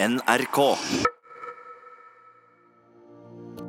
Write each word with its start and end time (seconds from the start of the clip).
NRK. 0.00 0.76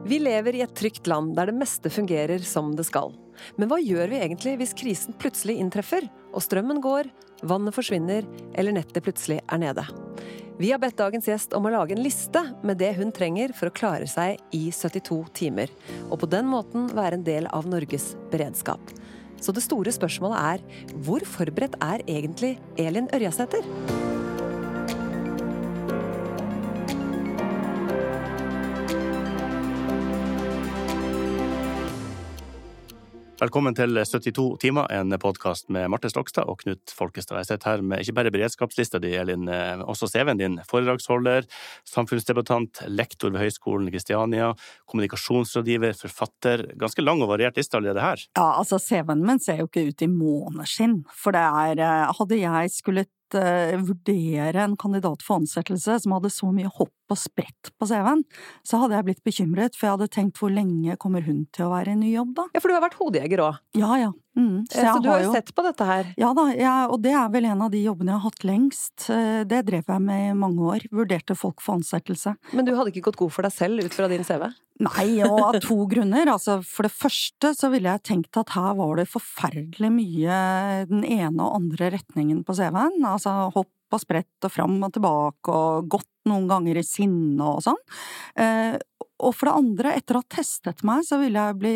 Vi 0.06 0.20
lever 0.20 0.56
i 0.56 0.62
et 0.62 0.76
trygt 0.78 1.08
land 1.10 1.32
der 1.34 1.50
det 1.50 1.56
meste 1.58 1.90
fungerer 1.90 2.44
som 2.46 2.76
det 2.78 2.86
skal. 2.86 3.16
Men 3.58 3.72
hva 3.72 3.80
gjør 3.82 4.12
vi 4.12 4.20
egentlig 4.22 4.54
hvis 4.60 4.76
krisen 4.78 5.16
plutselig 5.18 5.56
inntreffer, 5.58 6.06
og 6.30 6.44
strømmen 6.46 6.84
går, 6.86 7.10
vannet 7.50 7.74
forsvinner 7.74 8.28
eller 8.54 8.78
nettet 8.78 9.02
plutselig 9.08 9.40
er 9.42 9.62
nede? 9.64 9.88
Vi 10.62 10.70
har 10.70 10.78
bedt 10.84 11.00
dagens 11.02 11.26
gjest 11.32 11.56
om 11.58 11.66
å 11.66 11.72
lage 11.74 11.96
en 11.98 12.04
liste 12.06 12.44
med 12.62 12.78
det 12.78 12.92
hun 13.00 13.14
trenger 13.16 13.56
for 13.58 13.72
å 13.72 13.74
klare 13.74 14.06
seg 14.12 14.38
i 14.54 14.68
72 14.70 15.18
timer, 15.34 15.74
og 16.12 16.20
på 16.22 16.30
den 16.30 16.46
måten 16.52 16.92
være 16.94 17.18
en 17.18 17.26
del 17.26 17.50
av 17.50 17.66
Norges 17.66 18.12
beredskap. 18.30 18.94
Så 19.42 19.56
det 19.56 19.66
store 19.66 19.90
spørsmålet 19.96 20.46
er 20.46 20.94
hvor 21.08 21.26
forberedt 21.26 21.80
er 21.82 22.06
egentlig 22.06 22.60
Elin 22.78 23.10
Ørjasæter? 23.18 23.66
Velkommen 33.40 33.72
til 33.72 33.96
72 33.96 34.58
timer, 34.60 34.90
en 34.92 35.16
podkast 35.16 35.70
med 35.72 35.86
Marte 35.88 36.10
Stokstad 36.12 36.50
og 36.52 36.58
Knut 36.60 36.92
Folkestad. 36.92 37.38
Jeg 37.40 37.48
sitter 37.48 37.70
her 37.70 37.84
med 37.88 38.02
ikke 38.04 38.18
bare 38.18 38.34
beredskapslista 38.36 39.00
di, 39.00 39.14
Elin, 39.16 39.46
eh, 39.48 39.80
også 39.80 40.10
CV-en 40.12 40.42
din. 40.42 40.58
Foredragsholder, 40.68 41.48
samfunnsdebattant, 41.88 42.82
lektor 42.92 43.32
ved 43.32 43.46
Høgskolen 43.46 43.88
Kristiania, 43.94 44.50
kommunikasjonsrådgiver, 44.92 45.96
forfatter. 46.02 46.66
Ganske 46.76 47.06
lang 47.06 47.24
og 47.24 47.32
variert 47.32 47.56
liste 47.56 47.80
allerede 47.80 48.04
her. 48.04 48.28
Ja, 48.36 48.50
altså 48.60 48.76
CV-en 48.76 49.24
min 49.24 49.40
ser 49.40 49.64
jo 49.64 49.72
ikke 49.72 49.88
ut 49.88 50.04
i 50.04 50.12
måneskinn, 50.12 51.06
for 51.08 51.32
det 51.32 51.48
er 51.64 51.86
eh, 51.88 52.14
Hadde 52.20 52.44
jeg 52.44 52.76
skulle 52.76 53.08
uh, 53.08 53.80
vurdere 53.88 54.66
en 54.66 54.76
kandidat 54.76 55.24
for 55.24 55.40
ansettelse 55.40 56.02
som 56.04 56.18
hadde 56.18 56.34
så 56.34 56.52
mye 56.52 56.68
hopp 56.68 56.92
og 57.14 57.20
spredt 57.20 57.72
på 57.80 57.90
CV-en, 57.90 58.24
så 58.68 58.82
hadde 58.84 58.98
jeg 58.98 59.08
blitt 59.10 59.24
bekymret, 59.26 59.78
for 59.78 59.88
jeg 59.88 59.98
hadde 59.98 60.12
tenkt 60.14 60.42
hvor 60.42 60.54
lenge 60.54 60.98
kommer 61.02 61.26
hun 61.26 61.46
til 61.56 61.68
å 61.68 61.74
være 61.74 61.96
i 61.96 62.00
ny 62.00 62.14
jobb, 62.14 62.36
da? 62.38 62.50
Ja, 62.56 62.64
for 62.64 62.72
du 62.72 62.78
har 62.78 62.86
vært 62.86 63.00
hodejeger 63.00 63.46
òg. 63.46 63.62
Ja, 63.78 63.94
ja. 64.02 64.12
Mm. 64.40 64.66
Så, 64.72 64.80
så, 64.80 65.00
du 65.04 65.10
har 65.10 65.24
jo 65.24 65.34
sett 65.34 65.50
på 65.56 65.64
dette 65.66 65.84
her? 65.84 66.12
Ja 66.20 66.30
da, 66.38 66.46
jeg, 66.56 66.88
og 66.94 67.02
det 67.04 67.12
er 67.18 67.32
vel 67.34 67.50
en 67.50 67.64
av 67.66 67.74
de 67.74 67.82
jobbene 67.84 68.14
jeg 68.14 68.22
har 68.22 68.30
hatt 68.30 68.46
lengst. 68.48 69.08
Eh, 69.12 69.42
det 69.50 69.64
drev 69.68 69.90
jeg 69.90 70.04
med 70.06 70.30
i 70.30 70.38
mange 70.38 70.70
år. 70.76 70.86
Vurderte 70.96 71.36
folk 71.36 71.64
for 71.66 71.80
ansettelse. 71.80 72.38
Men 72.56 72.68
du 72.68 72.72
hadde 72.78 72.94
ikke 72.94 73.10
gått 73.10 73.20
god 73.20 73.34
for 73.36 73.48
deg 73.48 73.56
selv 73.56 73.84
ut 73.84 73.98
fra 73.98 74.08
din 74.12 74.24
CV? 74.28 74.48
Nei, 74.86 75.08
og 75.26 75.42
av 75.50 75.58
to 75.66 75.82
grunner. 75.92 76.32
Altså, 76.32 76.60
for 76.64 76.88
det 76.88 76.94
første 76.96 77.52
så 77.58 77.72
ville 77.74 77.92
jeg 77.92 78.06
tenkt 78.14 78.40
at 78.40 78.56
her 78.56 78.78
var 78.80 78.96
det 79.02 79.10
forferdelig 79.12 79.92
mye 79.98 80.40
den 80.88 81.04
ene 81.04 81.44
og 81.44 81.60
andre 81.60 81.92
retningen 81.98 82.46
på 82.48 82.56
CV-en. 82.62 83.02
Altså 83.10 83.36
hopp 83.56 83.74
og 83.96 84.04
spredt 84.04 84.48
og 84.48 84.54
fram 84.54 84.78
og 84.86 84.94
tilbake 84.96 85.56
og 85.56 85.90
gått 85.92 86.10
noen 86.30 86.48
ganger 86.50 86.80
i 86.80 86.86
sinne 86.86 87.46
og 87.56 87.64
sånn. 87.66 87.80
Eh, 88.40 88.78
og 89.20 89.36
for 89.36 89.50
det 89.50 89.56
andre, 89.60 89.94
etter 90.00 90.16
å 90.16 90.22
ha 90.22 90.32
testet 90.32 90.82
meg, 90.88 91.04
så 91.08 91.20
ville 91.20 91.42
jeg 91.50 91.60
bli 91.60 91.76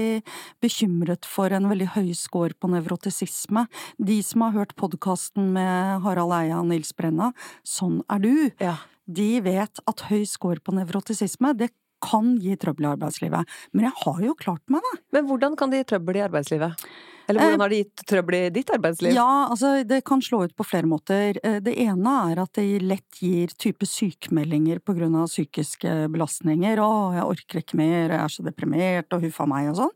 bekymret 0.64 1.28
for 1.28 1.52
en 1.52 1.68
veldig 1.72 1.90
høy 1.98 2.14
score 2.16 2.56
på 2.56 2.72
nevrotisisme. 2.72 3.66
De 4.00 4.20
som 4.24 4.46
har 4.46 4.56
hørt 4.56 4.76
podkasten 4.80 5.52
med 5.56 6.04
Harald 6.06 6.36
Eia 6.38 6.62
og 6.62 6.70
Nils 6.72 6.94
Brenna, 6.96 7.34
Sånn 7.68 8.02
er 8.12 8.22
du, 8.24 8.34
ja. 8.64 8.78
de 9.06 9.30
vet 9.44 9.82
at 9.90 10.06
høy 10.08 10.24
score 10.30 10.64
på 10.64 10.76
nevrotisisme, 10.78 11.52
det 11.60 11.74
kan 12.04 12.36
gi 12.44 12.56
trøbbel 12.60 12.88
i 12.88 12.92
arbeidslivet. 12.94 13.58
Men 13.76 13.90
jeg 13.90 14.00
har 14.04 14.24
jo 14.24 14.36
klart 14.40 14.64
meg, 14.72 14.84
da. 14.84 15.02
Men 15.16 15.28
hvordan 15.28 15.58
kan 15.60 15.72
det 15.72 15.84
gi 15.84 15.90
trøbbel 15.94 16.20
i 16.20 16.26
arbeidslivet? 16.26 16.88
Eller 17.28 17.40
hvordan 17.40 17.62
har 17.64 17.72
det 17.72 17.80
gitt 17.82 18.04
trøbbel 18.10 18.36
i 18.38 18.42
ditt 18.54 18.72
arbeidsliv? 18.74 19.14
Ja, 19.16 19.48
altså 19.48 19.72
det 19.88 20.02
kan 20.08 20.22
slå 20.24 20.44
ut 20.44 20.56
på 20.58 20.66
flere 20.68 20.90
måter. 20.90 21.38
Eh, 21.44 21.60
det 21.64 21.76
ene 21.80 22.16
er 22.32 22.42
at 22.44 22.54
det 22.58 22.66
lett 22.84 23.22
gir 23.24 23.54
type 23.60 23.88
sykemeldinger 23.88 24.82
på 24.84 24.96
grunn 24.98 25.16
av 25.20 25.30
psykiske 25.32 26.10
belastninger. 26.14 26.82
'Å, 26.84 26.90
jeg 27.16 27.28
orker 27.36 27.62
ikke 27.62 27.80
mer, 27.80 28.12
jeg 28.12 28.20
er 28.20 28.34
så 28.34 28.44
deprimert', 28.44 29.16
og 29.16 29.24
'huffa 29.24 29.48
meg' 29.48 29.72
og 29.72 29.80
sånn. 29.80 29.96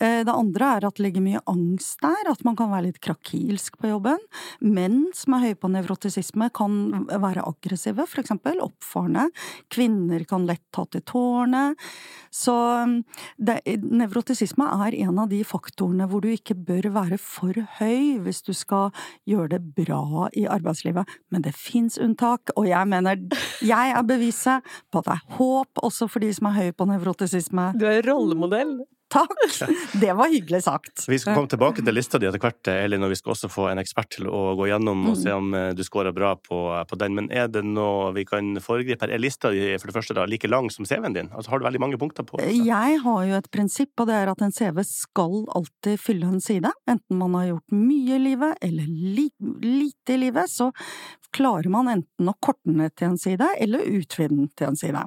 Eh, 0.00 0.22
det 0.24 0.34
andre 0.34 0.70
er 0.76 0.86
at 0.86 0.94
det 0.94 1.06
ligger 1.06 1.26
mye 1.26 1.42
angst 1.50 2.00
der, 2.04 2.30
at 2.30 2.44
man 2.44 2.56
kan 2.56 2.70
være 2.70 2.90
litt 2.90 3.00
krakilsk 3.00 3.78
på 3.80 3.90
jobben. 3.90 4.20
Menn 4.60 5.10
som 5.16 5.34
er 5.34 5.50
høye 5.50 5.58
på 5.58 5.72
nevrotisisme 5.72 6.50
kan 6.54 7.06
være 7.10 7.46
aggressive, 7.46 8.06
for 8.06 8.22
eksempel. 8.22 8.60
Oppfarende. 8.62 9.28
Kvinner 9.70 10.24
kan 10.24 10.46
lett 10.46 10.62
ta 10.72 10.84
til 10.86 11.02
tårene. 11.02 11.74
Så 12.30 12.54
det, 13.36 13.60
nevrotisisme 13.82 14.68
er 14.86 14.94
en 15.02 15.18
av 15.18 15.28
de 15.32 15.42
faktorene 15.42 16.06
hvor 16.10 16.22
du 16.22 16.30
ikke 16.30 16.59
bør 16.66 16.90
være 16.94 17.18
for 17.20 17.56
høy 17.78 18.20
hvis 18.24 18.42
du 18.46 18.52
skal 18.56 18.94
gjøre 19.28 19.56
det 19.56 19.60
bra 19.76 20.28
i 20.36 20.46
arbeidslivet. 20.50 21.08
Men 21.30 21.44
det 21.46 21.54
fins 21.56 21.98
unntak, 22.00 22.52
og 22.56 22.68
jeg 22.68 22.88
mener 22.88 23.20
jeg 23.64 23.96
er 23.96 24.06
beviset 24.06 24.70
på 24.92 25.02
at 25.02 25.10
det 25.10 25.16
er 25.16 25.36
håp 25.40 25.84
også 25.84 26.08
for 26.10 26.22
de 26.22 26.32
som 26.34 26.50
er 26.50 26.58
høye 26.58 26.76
på 26.76 26.88
nevrotisisme. 26.90 27.72
Du 27.80 27.86
er 27.88 28.04
rollemodell. 28.06 28.80
Takk! 29.10 29.32
Det 30.00 30.12
var 30.12 30.30
hyggelig 30.30 30.62
sagt. 30.64 31.04
Vi 31.08 31.18
skal 31.18 31.34
komme 31.34 31.50
tilbake 31.50 31.82
til 31.82 31.96
lista 31.96 32.18
di 32.20 32.28
etter 32.28 32.42
hvert, 32.42 32.68
Elin, 32.70 33.02
og 33.02 33.10
vi 33.10 33.18
skal 33.18 33.34
også 33.34 33.50
få 33.50 33.66
en 33.70 33.80
ekspert 33.82 34.12
til 34.14 34.28
å 34.30 34.54
gå 34.58 34.68
gjennom 34.70 35.08
og 35.10 35.16
se 35.18 35.32
om 35.34 35.50
eh, 35.56 35.72
du 35.74 35.82
scorer 35.86 36.14
bra 36.14 36.36
på, 36.38 36.60
på, 36.86 36.98
den. 37.00 37.16
Men 37.18 37.30
er 37.34 37.50
det 37.50 37.64
noe 37.66 38.12
vi 38.14 38.24
kan 38.28 38.52
foregripe 38.62 39.02
her? 39.02 39.14
Er 39.16 39.22
lista 39.22 39.50
di 39.54 39.64
for 39.80 39.90
det 39.90 39.96
første 39.98 40.14
da 40.16 40.26
like 40.30 40.50
lang 40.50 40.70
som 40.70 40.86
CV-en 40.86 41.16
din? 41.16 41.30
Altså, 41.34 41.50
har 41.50 41.58
du 41.58 41.66
veldig 41.66 41.82
mange 41.82 41.98
punkter 42.00 42.26
på? 42.26 42.38
Altså? 42.38 42.62
Jeg 42.70 43.00
har 43.02 43.24
jo 43.26 43.40
et 43.40 43.50
prinsipp, 43.50 43.92
og 43.98 44.10
det 44.10 44.20
er 44.20 44.30
at 44.30 44.44
en 44.46 44.54
CV 44.54 44.82
skal 44.86 45.36
alltid 45.58 45.98
fylle 46.02 46.30
en 46.30 46.44
side. 46.44 46.70
Enten 46.90 47.18
man 47.18 47.34
har 47.38 47.50
gjort 47.50 47.76
mye 47.80 48.14
i 48.14 48.22
livet 48.30 48.62
eller 48.66 48.86
li 48.86 49.26
lite 49.40 50.14
i 50.14 50.20
livet, 50.20 50.50
så 50.50 50.70
klarer 51.34 51.70
man 51.72 51.90
enten 51.90 52.30
å 52.30 52.36
korte 52.42 52.70
ned 52.70 52.94
til 52.98 53.12
en 53.12 53.20
side 53.20 53.46
eller 53.58 53.86
utvide 53.90 54.34
den 54.36 54.50
til 54.54 54.70
en 54.70 54.78
side. 54.78 55.02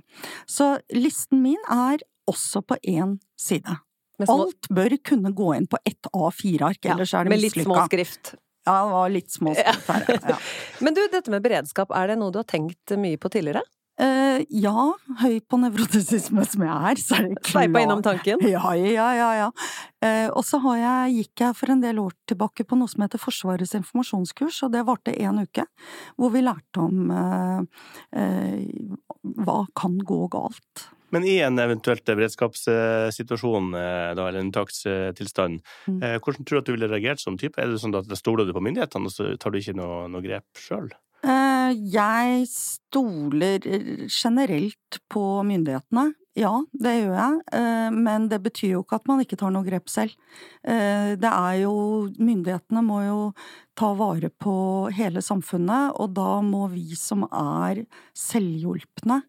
Så 0.49 0.73
listen 0.95 1.43
min 1.43 1.61
er 1.71 2.03
også 2.29 2.63
på 2.65 2.77
én 2.87 3.17
side. 3.39 3.79
Alt 4.29 4.69
bør 4.69 4.97
kunne 5.03 5.33
gå 5.35 5.51
inn 5.57 5.67
på 5.69 5.79
ett 5.83 6.09
A4-ark, 6.13 6.85
ellers 6.85 7.13
er 7.17 7.27
det 7.27 7.33
mislykka. 7.33 7.33
Med 7.33 7.43
litt 7.43 7.59
små 7.65 7.85
skrift. 7.89 8.33
Ja, 8.63 8.75
det 8.79 8.91
var 8.93 9.09
litt 9.11 9.31
små 9.33 9.53
skrift 9.57 9.89
her, 9.91 10.19
ja. 10.33 10.41
Men 10.85 10.95
du, 10.95 11.01
dette 11.11 11.33
med 11.33 11.43
beredskap, 11.43 11.91
er 11.91 12.13
det 12.13 12.19
noe 12.21 12.31
du 12.31 12.39
har 12.39 12.47
tenkt 12.47 12.93
mye 12.99 13.19
på 13.19 13.31
tidligere? 13.33 13.65
Uh, 14.01 14.41
ja, 14.49 14.87
høy 15.19 15.35
på 15.45 15.57
nevrotisisme 15.61 16.41
som 16.49 16.63
jeg 16.65 16.89
er, 16.89 16.97
så 16.97 17.13
er 17.13 17.27
det 17.27 17.35
klart 17.35 17.51
Sveipa 17.51 17.83
innom 17.83 18.01
tanken? 18.05 18.41
Ja, 18.55 18.71
ja, 18.73 19.09
ja. 19.13 19.27
ja. 19.37 19.49
Uh, 20.01 20.29
og 20.33 20.41
så 20.47 20.57
gikk 21.13 21.43
jeg 21.43 21.57
for 21.59 21.69
en 21.69 21.83
del 21.83 22.01
år 22.01 22.15
tilbake 22.29 22.65
på 22.65 22.79
noe 22.79 22.89
som 22.89 23.05
heter 23.05 23.21
Forsvarets 23.21 23.75
informasjonskurs, 23.77 24.63
og 24.65 24.73
det 24.73 24.81
varte 24.87 25.13
én 25.13 25.37
uke. 25.43 25.67
Hvor 26.17 26.33
vi 26.33 26.41
lærte 26.41 26.81
om 26.81 27.13
uh, 27.13 27.61
hva 29.45 29.59
kan 29.77 30.01
gå 30.01 30.19
galt. 30.33 30.87
Men 31.13 31.27
i 31.29 31.37
en 31.45 31.61
eventuelt 31.61 32.03
beredskapssituasjon, 32.09 33.71
da, 33.73 34.25
eller 34.27 34.41
unntakstilstand, 34.41 35.61
mm. 35.85 36.01
hvordan 36.17 36.43
tror 36.43 36.57
du 36.57 36.61
at 36.63 36.67
du 36.71 36.73
ville 36.73 36.89
reagert 36.89 37.21
som 37.21 37.37
type? 37.37 37.61
Er 37.61 37.69
det 37.69 37.79
sånn 37.83 37.93
at 37.99 38.09
stoler 38.17 38.49
du 38.49 38.53
på 38.55 38.63
myndighetene, 38.65 39.07
og 39.07 39.13
så 39.13 39.29
tar 39.37 39.53
du 39.53 39.61
ikke 39.61 39.77
noe, 39.77 40.07
noe 40.11 40.25
grep 40.25 40.49
sjøl? 40.57 40.89
Jeg 41.23 42.47
stoler 42.51 43.63
generelt 44.11 44.99
på 45.13 45.23
myndighetene. 45.47 46.09
Ja, 46.35 46.51
det 46.73 46.95
gjør 46.97 47.13
jeg, 47.13 47.61
men 47.93 48.25
det 48.31 48.39
betyr 48.41 48.71
jo 48.73 48.81
ikke 48.81 48.97
at 48.97 49.07
man 49.07 49.21
ikke 49.21 49.37
tar 49.37 49.53
noe 49.53 49.63
grep 49.67 49.85
selv. 49.93 50.17
Det 50.65 51.29
er 51.29 51.59
jo 51.61 51.73
Myndighetene 52.17 52.81
må 52.81 53.03
jo 53.05 53.19
ta 53.77 53.91
vare 53.95 54.31
på 54.33 54.55
hele 54.97 55.21
samfunnet, 55.23 55.93
og 56.01 56.17
da 56.17 56.41
må 56.41 56.65
vi 56.73 56.97
som 56.97 57.27
er 57.29 57.85
selvhjulpne, 58.17 59.21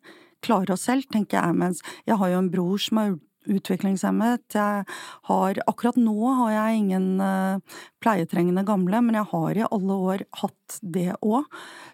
klare 0.45 0.77
oss 0.77 0.85
selv, 0.89 1.09
tenker 1.13 1.41
jeg, 1.41 1.57
mens 1.59 1.81
jeg 2.05 2.21
har 2.21 2.35
jo 2.35 2.43
en 2.43 2.53
bror 2.53 2.83
som 2.83 3.01
er 3.03 3.15
utviklingshemmet. 3.51 4.45
Jeg 4.55 4.85
har 5.29 5.61
Akkurat 5.69 5.99
nå 6.01 6.17
har 6.41 6.53
jeg 6.55 6.83
ingen 6.83 7.09
uh, 7.21 7.81
pleietrengende 8.03 8.65
gamle, 8.67 9.01
men 9.05 9.19
jeg 9.19 9.31
har 9.33 9.59
i 9.59 9.67
alle 9.69 9.99
år 10.11 10.25
hatt 10.43 10.79
det 10.83 11.11
òg. 11.21 11.49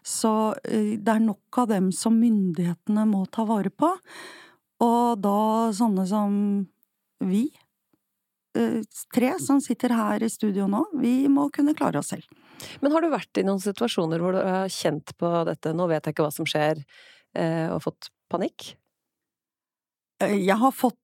Så 0.06 0.34
uh, 0.54 0.92
det 0.96 1.14
er 1.14 1.24
nok 1.24 1.62
av 1.62 1.70
dem 1.72 1.90
som 1.94 2.18
myndighetene 2.20 3.06
må 3.10 3.24
ta 3.32 3.46
vare 3.48 3.72
på. 3.72 3.92
Og 4.80 5.20
da 5.20 5.40
sånne 5.76 6.06
som 6.08 6.36
vi, 7.26 7.44
uh, 8.58 8.80
tre 9.14 9.34
som 9.42 9.62
sitter 9.64 9.96
her 9.96 10.24
i 10.24 10.32
studio 10.32 10.68
nå, 10.70 10.86
vi 11.02 11.24
må 11.32 11.50
kunne 11.54 11.76
klare 11.78 12.02
oss 12.02 12.14
selv. 12.14 12.28
Men 12.84 12.92
har 12.92 13.02
du 13.02 13.12
vært 13.12 13.40
i 13.40 13.46
noen 13.46 13.60
situasjoner 13.62 14.20
hvor 14.20 14.36
du 14.36 14.42
har 14.44 14.72
kjent 14.72 15.14
på 15.16 15.28
dette, 15.48 15.72
nå 15.72 15.86
vet 15.88 16.04
jeg 16.04 16.12
ikke 16.12 16.26
hva 16.26 16.34
som 16.34 16.48
skjer, 16.48 16.82
og 17.30 17.78
fått 17.80 18.10
panikk? 18.30 18.74
Jeg 20.20 20.56
har 20.60 20.74
fått 20.76 20.98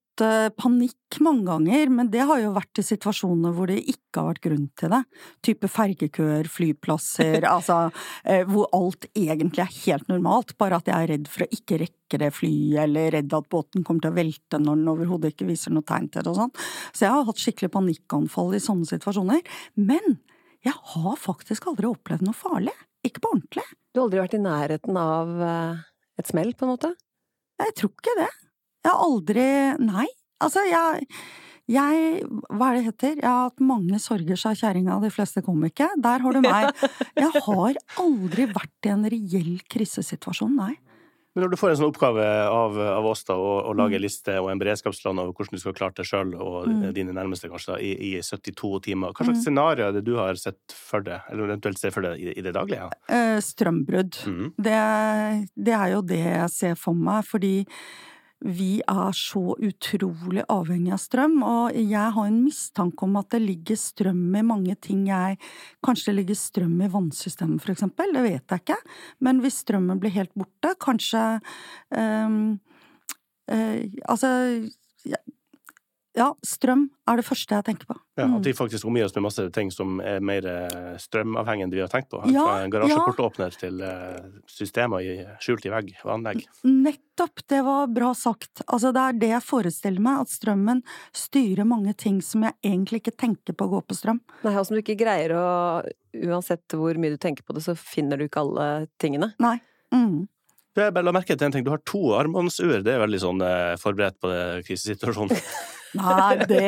panikk 0.57 1.19
mange 1.21 1.45
ganger, 1.45 1.91
men 1.93 2.09
det 2.09 2.23
har 2.25 2.39
jo 2.41 2.53
vært 2.55 2.79
i 2.81 2.85
situasjoner 2.85 3.53
hvor 3.53 3.69
det 3.69 3.77
ikke 3.83 4.21
har 4.21 4.31
vært 4.31 4.43
grunn 4.47 4.65
til 4.79 4.89
det. 4.93 5.01
Type 5.45 5.69
fergekøer, 5.69 6.49
flyplasser, 6.49 7.45
altså 7.55 7.91
hvor 8.49 8.69
alt 8.73 9.05
egentlig 9.13 9.61
er 9.61 9.75
helt 9.83 10.09
normalt, 10.09 10.55
bare 10.57 10.79
at 10.81 10.89
jeg 10.89 10.97
er 10.97 11.11
redd 11.13 11.29
for 11.29 11.45
å 11.45 11.49
ikke 11.53 11.81
rekke 11.83 12.21
det 12.23 12.31
flyet, 12.33 12.79
eller 12.87 13.13
redd 13.13 13.37
at 13.37 13.49
båten 13.53 13.85
kommer 13.85 14.07
til 14.07 14.13
å 14.13 14.17
velte 14.17 14.61
når 14.61 14.81
den 14.81 14.91
overhodet 14.95 15.33
ikke 15.35 15.49
viser 15.51 15.75
noe 15.75 15.85
tegn 15.85 16.09
til 16.09 16.25
det 16.25 16.33
og 16.33 16.41
sånn. 16.41 16.55
Så 16.93 17.05
jeg 17.05 17.13
har 17.13 17.27
hatt 17.29 17.43
skikkelig 17.43 17.73
panikkanfall 17.77 18.57
i 18.57 18.63
sånne 18.63 18.89
situasjoner. 18.89 19.57
Men 19.77 20.17
jeg 20.65 20.77
har 20.95 21.19
faktisk 21.21 21.69
aldri 21.69 21.91
opplevd 21.91 22.25
noe 22.25 22.37
farlig. 22.37 22.73
Ikke 23.05 23.21
på 23.21 23.35
ordentlig. 23.35 23.67
Du 23.93 24.01
har 24.01 24.07
aldri 24.07 24.23
vært 24.25 24.39
i 24.39 24.41
nærheten 24.41 24.97
av 24.97 25.35
et 26.17 26.31
smell, 26.31 26.57
på 26.57 26.65
en 26.65 26.73
måte? 26.73 26.97
Jeg 27.57 27.75
tror 27.79 27.93
ikke 27.93 28.15
det. 28.21 28.31
Jeg 28.85 28.93
har 28.93 29.03
aldri 29.03 29.49
Nei. 29.83 30.07
Altså, 30.43 30.63
jeg 30.69 31.07
jeg, 31.67 32.21
hva 32.47 32.69
er 32.69 32.77
det 32.77 32.83
heter, 32.85 33.15
jeg 33.19 33.27
har 33.27 33.49
hatt 33.49 33.59
mange 33.59 33.97
sorger, 33.99 34.37
sa 34.39 34.53
kjerringa, 34.55 35.01
de 35.03 35.09
fleste 35.11 35.41
kom 35.43 35.65
ikke. 35.67 35.89
Der 35.99 36.23
har 36.23 36.37
du 36.37 36.39
meg. 36.45 36.69
Jeg 37.19 37.41
har 37.43 37.79
aldri 37.99 38.45
vært 38.53 38.87
i 38.87 38.93
en 38.93 39.03
reell 39.11 39.57
krisesituasjon, 39.67 40.53
nei. 40.55 40.77
Men 41.37 41.43
når 41.45 41.51
du 41.53 41.59
får 41.61 41.69
en 41.69 41.77
sånn 41.77 41.91
oppgave 41.91 42.23
av, 42.49 42.79
av 42.81 43.05
oss 43.05 43.19
da, 43.27 43.35
å, 43.37 43.49
å 43.69 43.73
lage 43.77 43.99
en 43.99 44.01
liste 44.01 44.33
og 44.41 44.47
en 44.49 44.57
beredskapsplan 44.57 45.19
over 45.21 45.35
hvordan 45.37 45.53
du 45.53 45.61
skal 45.61 45.75
klare 45.77 45.93
det 45.99 46.05
sjøl 46.09 46.31
og 46.33 46.65
mm. 46.65 46.79
dine 46.95 47.13
nærmeste 47.13 47.51
kanskje 47.51 47.75
da, 47.75 47.77
i, 47.85 47.91
i, 48.07 48.23
72 48.25 48.71
timer, 48.87 49.13
hva 49.13 49.27
slags 49.27 49.43
mm. 49.43 49.43
scenario 49.43 49.85
er 49.85 49.93
det 49.93 50.01
du 50.07 50.15
har 50.17 50.41
sett 50.41 50.73
for 50.73 51.05
deg, 51.05 51.29
eller 51.29 51.51
eventuelt 51.51 51.77
ser 51.77 51.93
for 51.93 52.07
deg 52.07 52.23
i, 52.23 52.33
i 52.33 52.41
det 52.41 52.55
daglige? 52.57 52.87
Ja? 52.89 53.13
Eh, 53.13 53.37
strømbrudd. 53.45 54.17
Mm. 54.25 54.49
Det, 54.57 54.81
det 55.69 55.77
er 55.77 55.93
jo 55.93 56.01
det 56.09 56.23
jeg 56.23 56.49
ser 56.55 56.73
for 56.81 56.97
meg, 56.97 57.21
fordi 57.29 57.53
vi 58.45 58.77
er 58.85 59.15
så 59.17 59.55
utrolig 59.55 60.43
avhengig 60.51 60.91
av 60.93 61.01
strøm, 61.01 61.39
og 61.41 61.77
jeg 61.77 62.13
har 62.13 62.27
en 62.29 62.39
mistanke 62.43 63.07
om 63.07 63.17
at 63.17 63.31
det 63.33 63.41
ligger 63.41 63.79
strøm 63.81 64.35
i 64.37 64.43
mange 64.45 64.75
ting 64.83 65.07
jeg 65.09 65.39
Kanskje 65.85 66.11
det 66.11 66.17
ligger 66.19 66.37
strøm 66.37 66.75
i 66.85 66.89
vannsystemet, 66.93 67.61
for 67.63 67.73
eksempel, 67.73 68.13
det 68.13 68.25
vet 68.27 68.53
jeg 68.53 68.63
ikke, 68.63 68.79
men 69.25 69.41
hvis 69.41 69.61
strømmen 69.63 70.01
blir 70.01 70.13
helt 70.13 70.33
borte, 70.37 70.75
kanskje 70.83 71.23
um, 71.89 72.59
uh, 73.49 73.79
Altså, 74.05 74.29
ja, 76.17 76.27
strøm 76.45 76.87
er 77.07 77.19
det 77.19 77.25
første 77.27 77.53
jeg 77.59 77.65
tenker 77.67 77.89
på. 77.91 77.95
Ja, 78.17 78.25
At 78.25 78.45
vi 78.45 78.53
mm. 78.53 78.57
faktisk 78.57 78.87
omgir 78.89 79.05
oss 79.05 79.13
med 79.15 79.27
masse 79.27 79.43
ting 79.53 79.69
som 79.73 79.99
er 80.01 80.23
mer 80.25 80.47
eh, 80.49 80.95
strømavhengig 81.01 81.67
enn 81.67 81.73
vi 81.75 81.83
har 81.83 81.91
tenkt 81.91 82.09
på. 82.09 82.23
Ja, 82.33 82.45
Fra 82.47 82.63
en 82.63 82.73
garasjeportåpner 82.73 83.53
ja. 83.53 83.59
til 83.61 83.83
eh, 83.85 84.23
systemer 84.49 85.05
skjult 85.43 85.67
i 85.69 85.73
vegg 85.73 85.91
og 86.01 86.15
anlegg. 86.15 86.41
Nettopp! 86.65 87.45
Det 87.45 87.61
var 87.65 87.91
bra 87.93 88.13
sagt. 88.17 88.63
Altså, 88.65 88.91
det 88.95 89.03
er 89.03 89.19
det 89.21 89.31
jeg 89.35 89.45
forestiller 89.45 90.03
meg, 90.07 90.23
at 90.25 90.33
strømmen 90.33 90.81
styrer 91.15 91.69
mange 91.69 91.93
ting 91.97 92.17
som 92.25 92.47
jeg 92.47 92.57
egentlig 92.65 93.03
ikke 93.03 93.15
tenker 93.27 93.57
på 93.57 93.69
å 93.69 93.75
gå 93.77 93.83
på 93.85 93.99
strøm. 93.99 94.23
Nei, 94.41 94.55
og 94.57 94.65
som 94.65 94.77
du 94.77 94.81
ikke 94.83 94.99
greier 94.99 95.37
å 95.37 95.47
Uansett 96.17 96.73
hvor 96.73 96.97
mye 96.97 97.13
du 97.13 97.19
tenker 97.21 97.45
på 97.45 97.53
det, 97.53 97.61
så 97.61 97.75
finner 97.77 98.17
du 98.17 98.23
ikke 98.25 98.41
alle 98.41 98.87
tingene. 98.97 99.35
Nei. 99.43 99.59
Mm. 99.93 100.25
Jeg 100.73 100.93
bare 100.93 101.05
la 101.05 101.13
merke 101.13 101.35
til 101.37 101.45
en 101.45 101.53
ting. 101.53 101.65
Du 101.65 101.69
har 101.69 101.81
to 101.85 102.15
armbåndsur. 102.17 102.79
Det 102.81 102.95
er 102.95 103.03
veldig 103.03 103.19
sånn 103.21 103.43
eh, 103.45 103.75
forberedt 103.77 104.17
på 104.17 104.31
det 104.33 104.41
krisesituasjonen. 104.65 105.37
Nei, 105.97 106.45
det, 106.49 106.63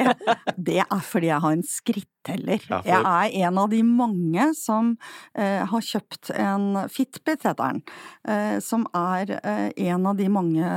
det, 0.69 0.79
er 0.83 1.03
fordi 1.05 1.29
jeg 1.29 1.43
har 1.45 1.55
en 1.57 1.65
skritteller. 1.65 2.65
Ja, 2.67 2.81
for... 2.81 2.89
Jeg 2.89 3.33
er 3.33 3.47
en 3.47 3.61
av 3.63 3.69
de 3.71 3.81
mange 3.85 4.49
som 4.57 4.91
eh, 5.37 5.63
har 5.71 5.85
kjøpt 5.85 6.33
en 6.35 6.67
Fitbit, 6.91 7.45
heter 7.47 7.59
den. 7.61 7.81
Eh, 8.27 8.57
som 8.63 8.85
er 8.97 9.35
eh, 9.39 9.69
en 9.89 10.09
av 10.09 10.19
de 10.19 10.29
mange 10.33 10.75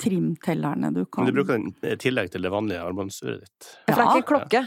trimtellerne 0.00 0.92
du 0.96 1.04
kan 1.04 1.26
Men 1.26 1.34
du 1.34 1.40
bruker 1.40 1.60
den 1.60 1.72
i 1.86 1.96
tillegg 2.00 2.32
til 2.34 2.46
det 2.46 2.52
vanlige 2.54 2.82
armbåndsuret 2.84 3.44
ditt? 3.44 3.70
Ja. 3.86 3.94
For 3.94 4.00
det 4.00 4.06
er 4.06 4.20
ikke 4.20 4.32
klokke? 4.34 4.66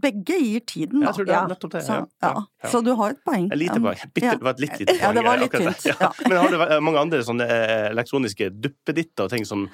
Begge 0.00 0.36
gir 0.38 0.62
tiden, 0.62 1.00
da. 1.00 1.08
Jeg 1.08 1.16
tror 1.16 1.26
det 1.26 1.34
er 1.34 1.48
nettopp 1.50 1.72
det. 1.74 1.82
Så, 1.82 1.96
ja. 2.22 2.30
Ja. 2.38 2.68
så 2.70 2.80
du 2.86 2.92
har 2.98 3.16
et 3.16 3.20
poeng. 3.26 3.48
Et 3.50 3.58
lite 3.58 3.80
poeng. 3.82 3.98
Bitte, 4.14 4.36
det 4.38 4.46
var 4.46 4.54
et 4.54 4.62
litt 4.62 4.78
lite 4.78 4.94
poeng. 4.94 5.02
Ja, 5.02 5.10
det 5.16 5.24
var 5.26 5.42
litt 5.42 5.56
tynt. 5.56 6.22
Men 6.28 6.38
har 6.38 6.54
du 6.54 6.86
mange 6.86 7.02
andre 7.02 7.20
sånne 7.26 7.48
eh, 7.50 7.88
elektroniske 7.90 8.50
duppeditter 8.54 9.26
og 9.26 9.34
ting 9.34 9.46
som, 9.48 9.66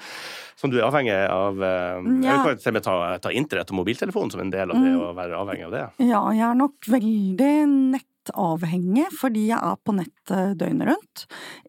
som, 0.57 0.73
du 0.73 0.79
er 0.79 0.87
avhengig 0.89 1.15
av? 1.29 1.61
Eh, 1.61 2.09
ja. 2.25 2.39
Eller 2.41 2.57
kan 2.57 2.81
ta, 2.89 2.97
ta 3.21 3.33
internett 3.37 3.73
og 3.73 3.81
mobiltelefon 3.83 4.33
som 4.33 4.43
en 4.43 4.53
del 4.53 4.73
av 4.73 4.81
det 4.81 4.93
mm. 4.97 4.99
å 5.05 5.15
være 5.17 5.41
avhengig 5.45 5.67
av 5.69 5.75
det? 5.77 5.87
Ja, 6.09 6.21
jeg 6.33 6.45
er 6.49 6.61
nok 6.65 6.91
veldig 6.97 7.53
nettavhengig, 7.93 9.09
fordi 9.21 9.47
jeg 9.51 9.61
er 9.61 9.81
på 9.85 9.97
nettet 9.99 10.57
døgnet 10.57 10.89
rundt. 10.89 11.27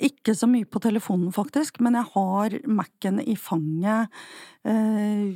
Ikke 0.09 0.33
så 0.39 0.49
mye 0.49 0.69
på 0.69 0.81
telefonen, 0.85 1.29
faktisk, 1.37 1.83
men 1.85 2.01
jeg 2.01 2.09
har 2.17 2.63
Mac-en 2.81 3.21
i 3.21 3.37
fanget 3.37 4.09
eh, 4.65 5.29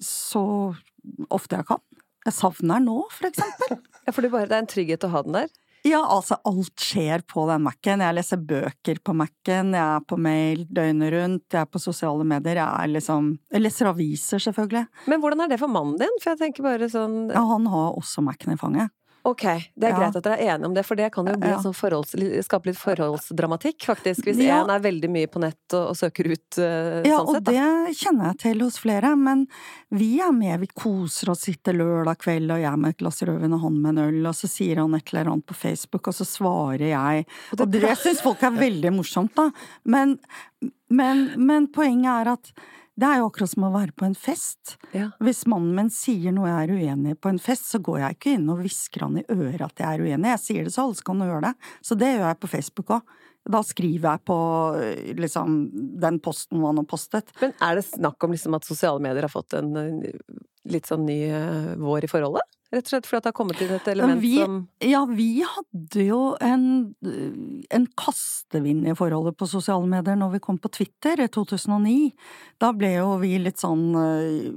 så 0.00 0.44
ofte 1.32 1.58
jeg 1.58 1.68
kan. 1.68 1.82
Jeg 2.22 2.36
savner 2.36 2.78
den 2.78 2.86
nå, 2.86 3.00
for 3.10 3.28
eksempel. 3.28 3.80
ja, 4.06 4.14
for 4.14 4.24
det 4.24 4.44
er 4.44 4.60
en 4.60 4.70
trygghet 4.70 5.08
å 5.08 5.12
ha 5.12 5.24
den 5.26 5.40
der? 5.40 5.52
Ja, 5.82 5.98
altså 6.06 6.36
alt 6.46 6.78
skjer 6.78 7.24
på 7.26 7.42
den 7.48 7.64
Mac-en. 7.64 8.04
Jeg 8.04 8.14
leser 8.14 8.38
bøker 8.38 9.00
på 9.02 9.14
Mac-en, 9.18 9.72
jeg 9.74 9.82
er 9.82 10.04
på 10.06 10.18
mail 10.20 10.62
døgnet 10.70 11.10
rundt, 11.10 11.46
jeg 11.50 11.58
er 11.58 11.70
på 11.70 11.82
sosiale 11.82 12.22
medier, 12.22 12.60
jeg 12.60 12.68
er 12.86 12.92
liksom 12.92 13.32
Jeg 13.50 13.64
leser 13.64 13.90
aviser, 13.90 14.42
selvfølgelig. 14.46 14.84
Men 15.10 15.22
hvordan 15.24 15.42
er 15.42 15.50
det 15.50 15.58
for 15.58 15.72
mannen 15.74 15.98
din? 15.98 16.20
For 16.22 16.32
jeg 16.32 16.42
tenker 16.44 16.68
bare 16.68 16.90
sånn 16.92 17.24
Ja, 17.32 17.42
han 17.50 17.66
har 17.72 17.98
også 17.98 18.22
Mac-en 18.22 18.54
i 18.54 18.60
fanget. 18.60 18.94
Ok, 19.22 19.42
det 19.78 19.86
er 19.86 19.92
ja. 19.92 19.98
greit 20.00 20.16
at 20.18 20.24
dere 20.26 20.36
er 20.42 20.56
enige 20.56 20.66
om 20.66 20.72
det, 20.74 20.82
for 20.82 20.98
det 20.98 21.08
kan 21.14 21.28
jo 21.30 21.34
ja. 21.38 21.58
sånn 21.62 21.76
forholds, 21.78 22.16
skape 22.42 22.72
litt 22.72 22.78
forholdsdramatikk, 22.80 23.84
faktisk. 23.86 24.26
Hvis 24.26 24.40
ja. 24.42 24.56
er 24.66 24.82
veldig 24.82 25.10
mye 25.14 25.28
på 25.30 25.42
nett 25.44 25.76
og, 25.78 25.92
og 25.92 25.98
søker 25.98 26.26
ut 26.32 26.58
uh, 26.58 27.04
ja, 27.06 27.20
sånn 27.20 27.36
sett. 27.36 27.52
Ja, 27.54 27.68
og 27.68 27.86
det 27.86 27.94
kjenner 28.00 28.32
jeg 28.32 28.40
til 28.42 28.64
hos 28.64 28.80
flere, 28.82 29.12
men 29.18 29.44
vi 29.94 30.10
er 30.24 30.34
med, 30.34 30.56
vi 30.64 30.70
koser 30.74 31.30
oss, 31.36 31.44
sitter 31.46 31.78
lørdag 31.78 32.18
kveld, 32.24 32.50
og 32.50 32.64
jeg 32.64 32.82
med 32.82 32.96
et 32.96 33.00
glass 33.04 33.22
rødvin 33.22 33.54
og 33.54 33.64
han 33.68 33.78
med 33.78 33.94
en 33.94 34.04
øl, 34.08 34.20
og 34.32 34.36
så 34.40 34.50
sier 34.50 34.82
han 34.82 34.98
et 34.98 35.14
eller 35.14 35.32
annet 35.36 35.46
på 35.46 35.58
Facebook, 35.60 36.10
og 36.10 36.18
så 36.18 36.26
svarer 36.26 36.88
jeg. 36.90 37.26
Og 37.52 37.62
det, 37.62 37.68
og 37.68 37.78
det 37.86 37.96
syns 38.02 38.26
folk 38.26 38.42
er 38.42 38.58
veldig 38.58 38.96
morsomt, 38.98 39.36
da. 39.38 39.52
Men, 39.86 40.18
men, 40.90 41.28
men 41.38 41.70
poenget 41.70 42.10
er 42.16 42.34
at 42.34 42.54
det 43.02 43.08
er 43.08 43.20
jo 43.20 43.28
akkurat 43.28 43.52
som 43.52 43.66
å 43.66 43.72
være 43.74 43.96
på 43.98 44.06
en 44.06 44.16
fest. 44.18 44.76
Ja. 44.94 45.08
Hvis 45.22 45.42
mannen 45.50 45.74
min 45.76 45.90
sier 45.92 46.34
noe 46.34 46.50
jeg 46.50 46.68
er 46.68 46.74
uenig 46.78 47.16
i 47.16 47.18
på 47.18 47.32
en 47.32 47.42
fest, 47.42 47.66
så 47.72 47.80
går 47.82 48.00
jeg 48.02 48.18
ikke 48.18 48.36
inn 48.36 48.48
og 48.52 48.62
hvisker 48.62 49.06
han 49.06 49.18
i 49.20 49.26
øret 49.26 49.66
at 49.66 49.82
jeg 49.82 49.88
er 49.88 50.06
uenig. 50.06 50.30
Jeg 50.36 50.42
sier 50.44 50.68
det 50.68 50.74
så 50.74 50.86
alle 50.86 50.98
skal 51.00 51.26
gjøre 51.26 51.44
det. 51.48 51.52
Så 51.82 51.98
det 51.98 52.14
gjør 52.14 52.26
jeg 52.28 52.40
på 52.42 52.52
Facebook 52.54 52.94
òg. 52.98 53.18
Da 53.52 53.58
skriver 53.66 54.06
jeg 54.06 54.22
på 54.30 54.38
liksom 55.18 55.56
den 56.02 56.20
posten 56.22 56.62
han 56.62 56.78
har 56.78 56.86
postet. 56.86 57.32
Men 57.42 57.54
er 57.58 57.80
det 57.80 57.88
snakk 57.88 58.22
om 58.22 58.36
liksom 58.36 58.54
at 58.54 58.68
sosiale 58.68 59.02
medier 59.02 59.26
har 59.26 59.32
fått 59.32 59.58
en 59.58 59.74
litt 60.70 60.88
sånn 60.88 61.06
ny 61.08 61.20
eh, 61.30 61.72
vår 61.80 62.06
i 62.06 62.10
forholdet? 62.10 62.48
Rett 62.72 62.86
og 62.86 62.92
slett 62.94 63.08
fordi 63.08 63.20
det 63.20 63.28
har 63.28 63.36
kommet 63.36 63.58
inn 63.60 63.72
et 63.76 63.88
element 63.92 64.22
vi, 64.22 64.32
som 64.40 64.54
Ja, 64.80 65.02
vi 65.04 65.28
hadde 65.44 66.06
jo 66.06 66.20
en, 66.40 66.62
en 67.68 67.88
kastevind 68.00 68.88
i 68.88 68.94
forholdet 68.96 69.36
på 69.36 69.48
sosiale 69.50 69.84
medier 69.90 70.16
når 70.16 70.38
vi 70.38 70.40
kom 70.46 70.56
på 70.62 70.70
Twitter 70.72 71.20
i 71.20 71.28
2009. 71.28 72.14
Da 72.62 72.72
ble 72.72 72.94
jo 72.94 73.18
vi 73.20 73.34
litt 73.42 73.60
sånn 73.60 73.84
øh, 73.92 74.48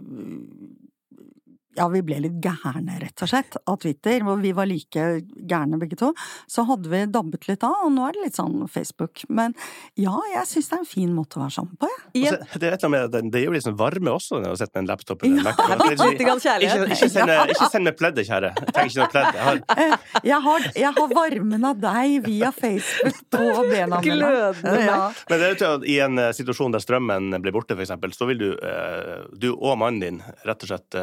ja, 1.76 1.88
vi 1.92 2.02
ble 2.06 2.22
litt 2.24 2.40
gærne, 2.44 2.98
rett 3.02 3.24
og 3.26 3.32
slett, 3.32 3.58
av 3.68 3.80
Twitter. 3.84 4.24
Og 4.26 4.42
vi 4.44 4.54
var 4.56 4.70
like 4.70 5.06
gærne 5.36 5.80
begge 5.82 6.00
to. 6.00 6.12
Så 6.52 6.66
hadde 6.70 6.92
vi 6.92 7.04
dabbet 7.12 7.50
litt 7.50 7.66
av, 7.68 7.86
og 7.86 7.94
nå 7.96 8.06
er 8.08 8.16
det 8.16 8.28
litt 8.28 8.40
sånn 8.40 8.66
Facebook. 8.72 9.26
Men 9.30 9.56
ja, 10.00 10.16
jeg 10.34 10.48
syns 10.50 10.72
det 10.72 10.78
er 10.78 10.84
en 10.84 10.90
fin 10.90 11.14
måte 11.16 11.40
å 11.40 11.46
være 11.46 11.56
sammen 11.58 11.80
på, 11.80 11.90
jeg. 11.92 12.26
Ja. 12.26 12.36
Altså, 12.36 12.60
det, 12.60 12.70
er 12.70 12.78
et 12.78 12.86
eller 12.86 13.02
annet 13.02 13.16
med, 13.16 13.32
det 13.34 13.42
gir 13.42 13.50
jo 13.50 13.56
liksom 13.56 13.78
varme 13.80 14.14
også 14.16 14.42
når 14.42 14.56
du 14.56 14.62
sitter 14.62 14.76
med 14.76 14.84
en 14.84 14.90
laptop 14.92 15.26
eller 15.26 15.38
en 15.38 15.46
Mac. 15.46 15.62
Ikke, 15.86 16.08
ikke, 16.16 17.10
send, 17.12 17.32
ikke 17.54 17.70
send 17.72 17.88
meg 17.88 17.98
pleddet, 18.00 18.28
kjære. 18.28 18.52
Jeg 18.60 18.76
trenger 18.76 18.94
ikke 18.94 19.02
noe 19.02 19.12
pledd. 19.14 19.30
Jeg 19.36 19.46
har... 19.46 19.62
Eh, 19.76 19.96
jeg 20.26 20.40
har, 20.48 20.68
jeg 20.80 20.92
har 20.98 21.16
varmen 21.20 21.68
av 21.70 21.80
deg 21.82 22.16
via 22.26 22.52
Facebook 22.56 23.20
på 23.36 23.44
bena 23.70 24.00
mine. 24.00 24.16
Glødende. 24.16 24.76
Ja. 24.86 25.00
Men 25.30 25.42
det 25.42 25.48
er 25.48 25.56
jo 25.56 25.72
at 25.76 25.88
i 25.90 25.98
en 26.06 26.22
uh, 26.22 26.30
situasjon 26.36 26.76
der 26.76 26.84
strømmen 26.84 27.36
blir 27.44 27.56
borte, 27.56 27.76
for 27.76 27.86
eksempel, 27.86 28.14
så 28.16 28.28
vil 28.30 28.42
du, 28.42 28.48
uh, 28.60 29.26
du 29.36 29.52
og 29.56 29.78
mannen 29.82 30.02
din 30.02 30.22
rett 30.48 30.66
og 30.66 30.72
slett 30.72 31.00